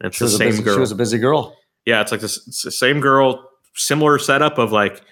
And 0.00 0.08
it's 0.08 0.16
She 0.16 0.24
the 0.24 0.30
same 0.30 0.48
busy, 0.50 0.62
girl. 0.62 0.74
she 0.74 0.80
was 0.80 0.92
a 0.92 0.96
busy 0.96 1.18
girl. 1.18 1.56
yeah, 1.86 2.00
it's 2.00 2.10
like 2.12 2.20
this 2.20 2.46
it's 2.48 2.62
the 2.62 2.70
same 2.70 3.00
girl, 3.00 3.50
similar 3.74 4.18
setup 4.18 4.58
of 4.58 4.72
like 4.72 5.02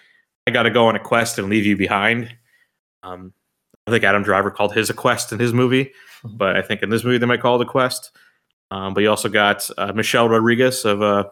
I 0.47 0.51
got 0.51 0.65
to 0.65 0.71
go 0.71 0.87
on 0.87 0.97
a 0.97 1.01
quest 1.01 1.39
and 1.39 1.49
leave 1.49 1.67
you 1.67 1.77
behind. 1.77 2.35
Um, 3.03 3.33
I 3.87 3.91
think 3.91 4.05
Adam 4.05 4.23
Driver 4.23 4.51
called 4.51 4.75
his 4.75 4.91
a 4.91 4.95
quest 4.95 5.33
in 5.33 5.39
his 5.39 5.53
movie, 5.53 5.93
but 6.25 6.57
I 6.57 6.63
think 6.63 6.83
in 6.83 6.91
this 6.91 7.05
movie 7.05 7.19
they 7.19 7.27
might 7.27 7.41
call 7.41 7.61
it 7.61 7.67
a 7.67 7.71
quest. 7.71 8.17
Um, 8.71 8.95
but 8.95 9.03
you 9.03 9.11
also 9.11 9.29
got 9.29 9.69
uh, 9.77 9.93
Michelle 9.93 10.29
Rodriguez 10.29 10.85
of 10.85 11.03
uh, 11.03 11.25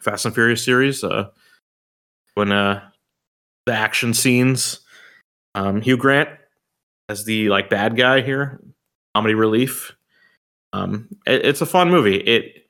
Fast 0.00 0.26
and 0.26 0.34
Furious 0.34 0.64
series 0.64 1.02
uh, 1.02 1.28
when 2.34 2.52
uh, 2.52 2.82
the 3.66 3.72
action 3.72 4.12
scenes. 4.12 4.80
Um, 5.54 5.80
Hugh 5.80 5.96
Grant 5.96 6.30
as 7.08 7.24
the 7.24 7.48
like 7.48 7.70
bad 7.70 7.96
guy 7.96 8.20
here, 8.20 8.60
comedy 9.14 9.34
relief. 9.34 9.94
Um, 10.72 11.08
it, 11.26 11.44
it's 11.44 11.60
a 11.60 11.66
fun 11.66 11.90
movie. 11.90 12.16
It 12.16 12.61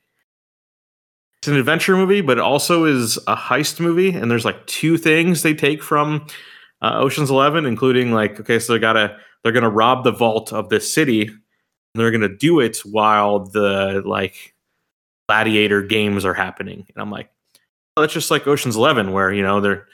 it's 1.43 1.49
an 1.49 1.57
adventure 1.57 1.97
movie, 1.97 2.20
but 2.20 2.38
it 2.38 2.40
also 2.40 2.84
is 2.84 3.16
a 3.26 3.34
heist 3.34 3.80
movie. 3.80 4.11
And 4.11 4.30
there's 4.30 4.45
like 4.45 4.64
two 4.68 4.97
things 4.97 5.43
they 5.43 5.55
take 5.55 5.82
from 5.82 6.24
uh, 6.80 7.01
Ocean's 7.01 7.30
Eleven, 7.30 7.66
including 7.66 8.12
like 8.12 8.38
okay, 8.38 8.61
so 8.61 8.72
they 8.74 8.78
gotta 8.78 9.16
they're 9.43 9.53
gonna 9.53 9.68
rob 9.68 10.05
the 10.05 10.12
vault 10.12 10.53
of 10.53 10.68
this 10.68 10.95
city, 10.95 11.22
and 11.26 11.40
they're 11.95 12.12
gonna 12.12 12.28
do 12.28 12.61
it 12.61 12.78
while 12.84 13.40
the 13.40 14.03
like 14.07 14.55
gladiator 15.28 15.82
games 15.82 16.24
are 16.24 16.34
happening. 16.34 16.86
And 16.95 17.03
I'm 17.03 17.11
like, 17.11 17.28
oh, 17.97 18.03
that's 18.03 18.12
just 18.12 18.30
like 18.30 18.47
Ocean's 18.47 18.76
Eleven, 18.76 19.11
where 19.11 19.32
you 19.32 19.43
know 19.43 19.61
they're 19.61 19.88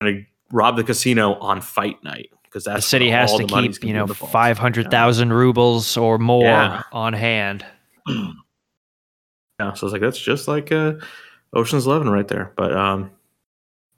gonna 0.00 0.20
rob 0.52 0.76
the 0.76 0.84
casino 0.84 1.34
on 1.34 1.60
fight 1.62 1.96
night 2.04 2.30
because 2.44 2.62
The 2.62 2.78
city 2.80 3.10
has 3.10 3.34
to 3.34 3.44
keep, 3.44 3.82
you 3.82 3.92
know, 3.92 4.06
five 4.06 4.56
hundred 4.56 4.88
thousand 4.92 5.32
rubles 5.32 5.96
or 5.96 6.18
more 6.18 6.44
Yeah. 6.44 6.82
on 6.92 7.12
hand. 7.12 7.66
So 9.70 9.86
it's 9.86 9.92
like 9.92 10.02
that's 10.02 10.18
just 10.18 10.48
like 10.48 10.72
uh, 10.72 10.94
Ocean's 11.54 11.86
Eleven 11.86 12.10
right 12.10 12.26
there. 12.26 12.52
But 12.56 12.76
um, 12.76 13.10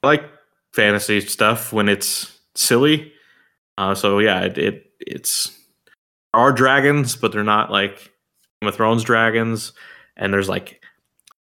I 0.02 0.08
like 0.08 0.24
fantasy 0.72 1.20
stuff 1.20 1.72
when 1.72 1.88
it's 1.88 2.38
silly. 2.54 3.12
Uh, 3.78 3.94
so 3.94 4.18
yeah, 4.18 4.40
it, 4.42 4.58
it 4.58 4.90
it's 5.00 5.56
are 6.34 6.52
dragons, 6.52 7.16
but 7.16 7.32
they're 7.32 7.44
not 7.44 7.70
like 7.70 8.12
Game 8.60 8.68
of 8.68 8.74
Thrones 8.74 9.02
dragons. 9.02 9.72
And 10.16 10.32
there's 10.32 10.48
like 10.48 10.82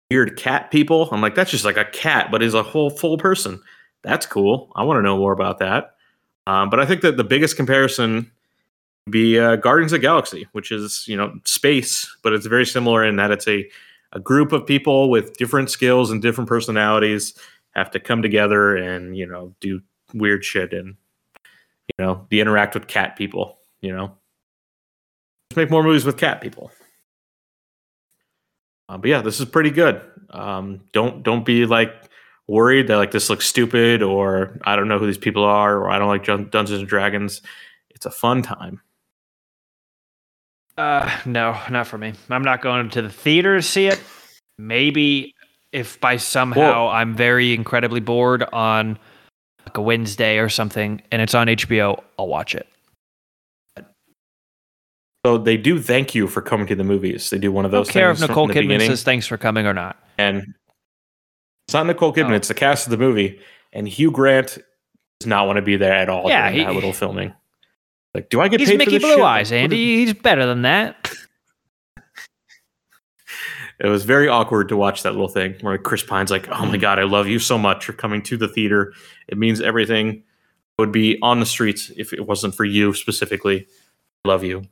weird 0.10 0.38
cat 0.38 0.72
people. 0.72 1.10
I'm 1.12 1.22
like, 1.22 1.36
that's 1.36 1.52
just 1.52 1.66
like 1.66 1.78
a 1.78 1.86
cat, 1.86 2.30
but 2.32 2.42
he's 2.42 2.54
a 2.54 2.64
whole 2.64 2.90
full 2.90 3.18
person. 3.18 3.62
That's 4.04 4.26
cool. 4.26 4.72
I 4.76 4.84
want 4.84 4.98
to 4.98 5.02
know 5.02 5.18
more 5.18 5.34
about 5.34 5.60
that. 5.60 5.96
Um, 6.46 6.70
but 6.70 6.80
I 6.80 6.86
think 6.86 7.02
that 7.02 7.18
the 7.18 7.24
biggest 7.24 7.56
comparison 7.56 8.30
would 9.06 9.12
be 9.12 9.40
uh, 9.40 9.56
Guardians 9.56 9.94
of 9.94 10.02
Galaxy, 10.02 10.48
which 10.52 10.72
is 10.72 11.06
you 11.08 11.16
know 11.16 11.34
space, 11.46 12.14
but 12.22 12.34
it's 12.34 12.46
very 12.46 12.66
similar 12.66 13.04
in 13.04 13.16
that 13.16 13.32
it's 13.32 13.48
a 13.48 13.68
a 14.14 14.20
group 14.20 14.52
of 14.52 14.66
people 14.66 15.10
with 15.10 15.36
different 15.38 15.70
skills 15.70 16.10
and 16.12 16.22
different 16.22 16.48
personalities 16.48 17.38
have 17.72 17.92
to 17.92 18.00
come 18.00 18.22
together 18.22 18.76
and 18.76 19.18
you 19.18 19.26
know 19.26 19.54
do 19.60 19.82
weird 20.14 20.46
shit 20.46 20.74
and 20.74 20.96
you 21.88 22.06
know 22.06 22.26
they 22.30 22.40
interact 22.40 22.74
with 22.74 22.88
cat 22.88 23.16
people 23.18 23.60
you 23.82 23.92
know? 23.94 24.16
Let's 25.50 25.58
make 25.58 25.70
more 25.70 25.84
movies 25.84 26.06
with 26.06 26.18
cat 26.18 26.42
people. 26.42 26.72
Uh, 28.90 28.98
but 28.98 29.10
yeah 29.10 29.22
this 29.22 29.40
is 29.40 29.46
pretty 29.46 29.70
good. 29.70 30.02
Um, 30.30 30.82
don't 30.94 31.22
don't 31.22 31.46
be 31.46 31.66
like 31.66 31.94
worried 32.48 32.88
that 32.88 32.98
like 32.98 33.12
this 33.12 33.30
looks 33.30 33.48
stupid 33.48 34.04
or 34.04 34.60
i 34.66 34.76
don't 34.76 34.90
know 34.90 35.00
who 35.00 35.06
these 35.06 35.18
people 35.18 35.46
are 35.46 35.78
or 35.78 35.90
i 35.90 35.98
don't 35.98 36.10
like 36.10 36.26
Dun- 36.26 36.50
dungeons 36.50 36.80
and 36.80 36.90
dragons. 36.90 37.42
It's 37.92 38.06
a 38.06 38.12
fun 38.12 38.42
time 38.42 38.82
Uh, 40.78 41.10
no, 41.26 41.58
not 41.70 41.88
for 41.88 41.98
me. 41.98 42.14
I'm 42.30 42.44
not 42.44 42.62
going 42.62 42.90
to 42.92 43.02
the 43.02 43.10
theater 43.10 43.56
to 43.58 43.62
see 43.62 43.88
it. 43.88 44.02
Maybe 44.58 45.34
if 45.72 46.00
by 46.00 46.18
somehow 46.18 46.60
Well- 46.60 46.88
I'm 46.90 47.16
very 47.16 47.54
incredibly 47.54 48.00
bored 48.00 48.44
on 48.54 48.98
like 49.66 49.78
a 49.78 49.82
Wednesday 49.82 50.38
or 50.40 50.50
something 50.50 51.02
and 51.12 51.22
it's 51.22 51.34
on 51.36 51.48
HBO, 51.48 52.04
I'll 52.20 52.28
watch 52.28 52.56
it. 52.56 52.68
so 55.26 55.38
they 55.38 55.56
do 55.58 55.80
thank 55.80 56.14
you 56.14 56.28
for 56.28 56.42
coming 56.42 56.68
to 56.68 56.76
the 56.76 56.84
movies 56.84 57.30
they 57.30 57.38
do 57.38 57.50
one 57.52 57.64
of 57.66 57.74
I 57.74 57.78
don't 57.78 57.86
those 57.86 57.94
care 57.94 58.12
if 58.12 58.20
Nicole 58.20 58.48
Kidman 58.50 58.54
beginning. 58.68 58.90
says 58.90 59.04
thanks 59.04 59.26
for 59.26 59.38
coming 59.38 59.66
or 59.66 59.74
not. 59.74 59.98
and 60.18 60.44
it's 61.68 61.74
not 61.74 61.86
Nicole 61.88 62.14
Kidman; 62.14 62.32
Oh. 62.32 62.36
it's 62.36 62.50
the 62.50 62.54
cast 62.54 62.88
of 62.88 62.92
the 62.92 62.98
movie. 62.98 63.40
And 63.72 63.88
Hugh 63.88 64.12
Grant 64.12 64.58
does 65.22 65.28
not 65.28 65.48
want 65.48 65.56
to 65.58 65.62
be 65.62 65.78
there 65.78 65.94
at 65.94 66.10
all 66.10 66.28
Yeah, 66.28 66.50
during 66.50 66.60
he- 66.60 66.66
that 66.66 66.74
little 66.76 66.92
filming. 66.92 67.34
Like, 68.14 68.30
do 68.30 68.42
I 68.42 68.48
get 68.48 68.60
He's 68.60 68.70
paid 68.70 68.78
Mickey 68.78 68.86
for 68.86 68.92
this 68.92 69.02
Mickey 69.02 69.16
Blue 69.16 69.16
shit? 69.16 69.26
Eyes, 69.26 69.52
Andy. 69.52 70.06
He's 70.06 70.14
better 70.14 70.46
than 70.46 70.64
that. 70.64 71.14
It 73.80 73.88
was 73.88 74.06
very 74.06 74.30
awkward 74.30 74.70
to 74.70 74.78
watch 74.78 75.04
that 75.04 75.12
little 75.12 75.28
thing 75.28 75.56
where 75.62 75.78
Chris 75.78 76.04
Pine's 76.04 76.32
like, 76.32 76.48
"Oh 76.50 76.66
my 76.66 76.78
god, 76.78 77.00
I 77.00 77.04
love 77.04 77.28
you 77.28 77.40
so 77.40 77.58
much. 77.58 77.88
You're 77.88 77.98
coming 77.98 78.22
to 78.24 78.38
the 78.38 78.48
theater. 78.48 78.94
It 79.28 79.38
means 79.38 79.60
everything. 79.60 80.24
I 80.78 80.82
would 80.84 80.92
be 80.92 81.18
on 81.22 81.40
the 81.40 81.46
streets 81.46 81.92
if 81.98 82.14
it 82.14 82.26
wasn't 82.26 82.56
for 82.56 82.66
you 82.66 82.94
specifically. 82.94 83.68
I 84.24 84.30
love 84.30 84.44
you. 84.44 84.64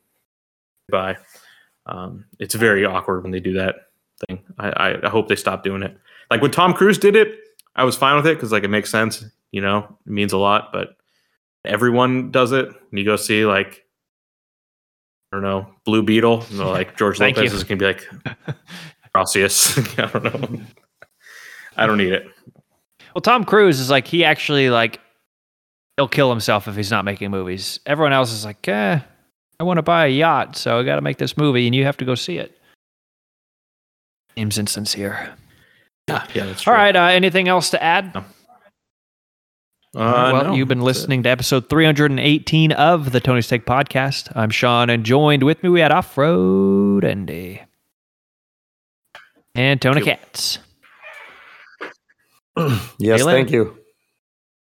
Bye." 0.89 1.17
Um, 1.87 2.25
it's 2.39 2.55
very 2.55 2.85
awkward 2.85 3.23
when 3.23 3.31
they 3.31 3.39
do 3.39 3.53
that 3.53 3.87
thing. 4.27 4.39
I, 4.59 4.69
I, 4.69 5.07
I 5.07 5.09
hope 5.09 5.27
they 5.27 5.35
stop 5.35 5.63
doing 5.63 5.81
it. 5.81 5.97
Like 6.29 6.41
when 6.41 6.51
Tom 6.51 6.73
Cruise 6.73 6.99
did 6.99 7.15
it, 7.15 7.39
I 7.75 7.83
was 7.83 7.97
fine 7.97 8.15
with 8.15 8.27
it 8.27 8.35
because 8.37 8.51
like 8.51 8.63
it 8.63 8.69
makes 8.69 8.91
sense. 8.91 9.25
You 9.51 9.61
know, 9.61 9.97
it 10.05 10.11
means 10.11 10.31
a 10.31 10.37
lot. 10.37 10.69
But 10.71 10.95
everyone 11.66 12.32
does 12.32 12.51
it. 12.51 12.68
And 12.68 12.99
you 12.99 13.05
go 13.05 13.16
see 13.16 13.45
like 13.45 13.84
I 15.32 15.38
don't 15.38 15.43
know 15.43 15.68
Blue 15.86 16.03
Beetle. 16.03 16.45
You 16.49 16.59
know, 16.59 16.72
like 16.72 16.97
George 16.97 17.20
Lopez 17.20 17.51
you. 17.51 17.57
is 17.57 17.64
gonna 17.64 17.78
be 17.78 17.86
like 17.86 18.07
Gracias. 19.14 19.78
I 19.97 20.05
don't 20.07 20.24
know. 20.24 20.62
I 21.78 21.86
don't 21.86 21.97
need 21.97 22.14
it. 22.14 22.28
Well, 23.14 23.22
Tom 23.22 23.43
Cruise 23.43 23.80
is 23.80 23.89
like 23.89 24.07
he 24.07 24.24
actually 24.24 24.70
like 24.70 24.99
he'll 25.97 26.07
kill 26.07 26.30
himself 26.30 26.68
if 26.68 26.76
he's 26.76 26.91
not 26.91 27.05
making 27.05 27.32
movies. 27.32 27.80
Everyone 27.86 28.14
else 28.14 28.32
is 28.32 28.45
like, 28.45 28.66
eh, 28.68 28.99
I 29.59 29.64
want 29.64 29.78
to 29.78 29.84
buy 29.84 30.05
a 30.05 30.09
yacht, 30.09 30.55
so 30.55 30.80
I 30.80 30.84
got 30.84 30.95
to 30.95 31.01
make 31.01 31.18
this 31.18 31.38
movie, 31.38 31.66
and 31.68 31.76
you 31.76 31.84
have 31.84 31.97
to 31.97 32.05
go 32.05 32.16
see 32.16 32.38
it. 32.38 32.57
Seems 34.38 34.57
insincere. 34.57 35.34
Yeah, 36.07 36.26
yeah, 36.34 36.45
that's 36.45 36.62
true. 36.64 36.74
All 36.74 36.80
right. 36.80 36.95
Uh, 36.95 37.03
anything 37.03 37.47
else 37.47 37.70
to 37.72 37.84
add? 37.84 38.24
Uh, 39.93 40.29
well, 40.33 40.43
no, 40.45 40.53
you've 40.53 40.69
been 40.69 40.81
listening 40.81 41.21
to 41.23 41.29
episode 41.29 41.69
318 41.69 42.71
of 42.71 43.11
the 43.11 43.19
Tony 43.19 43.41
Steak 43.41 43.65
Podcast. 43.65 44.31
I'm 44.35 44.49
Sean, 44.49 44.89
and 44.89 45.03
joined 45.03 45.43
with 45.43 45.61
me 45.63 45.69
we 45.69 45.81
had 45.81 45.91
Off 45.91 46.17
Road 46.17 47.03
Andy 47.03 47.61
and 49.53 49.81
Tony 49.81 50.01
Thank. 50.01 50.19
Katz. 50.21 50.59
Yes, 52.99 53.19
Taylor? 53.19 53.31
thank 53.31 53.49
you. 53.51 53.80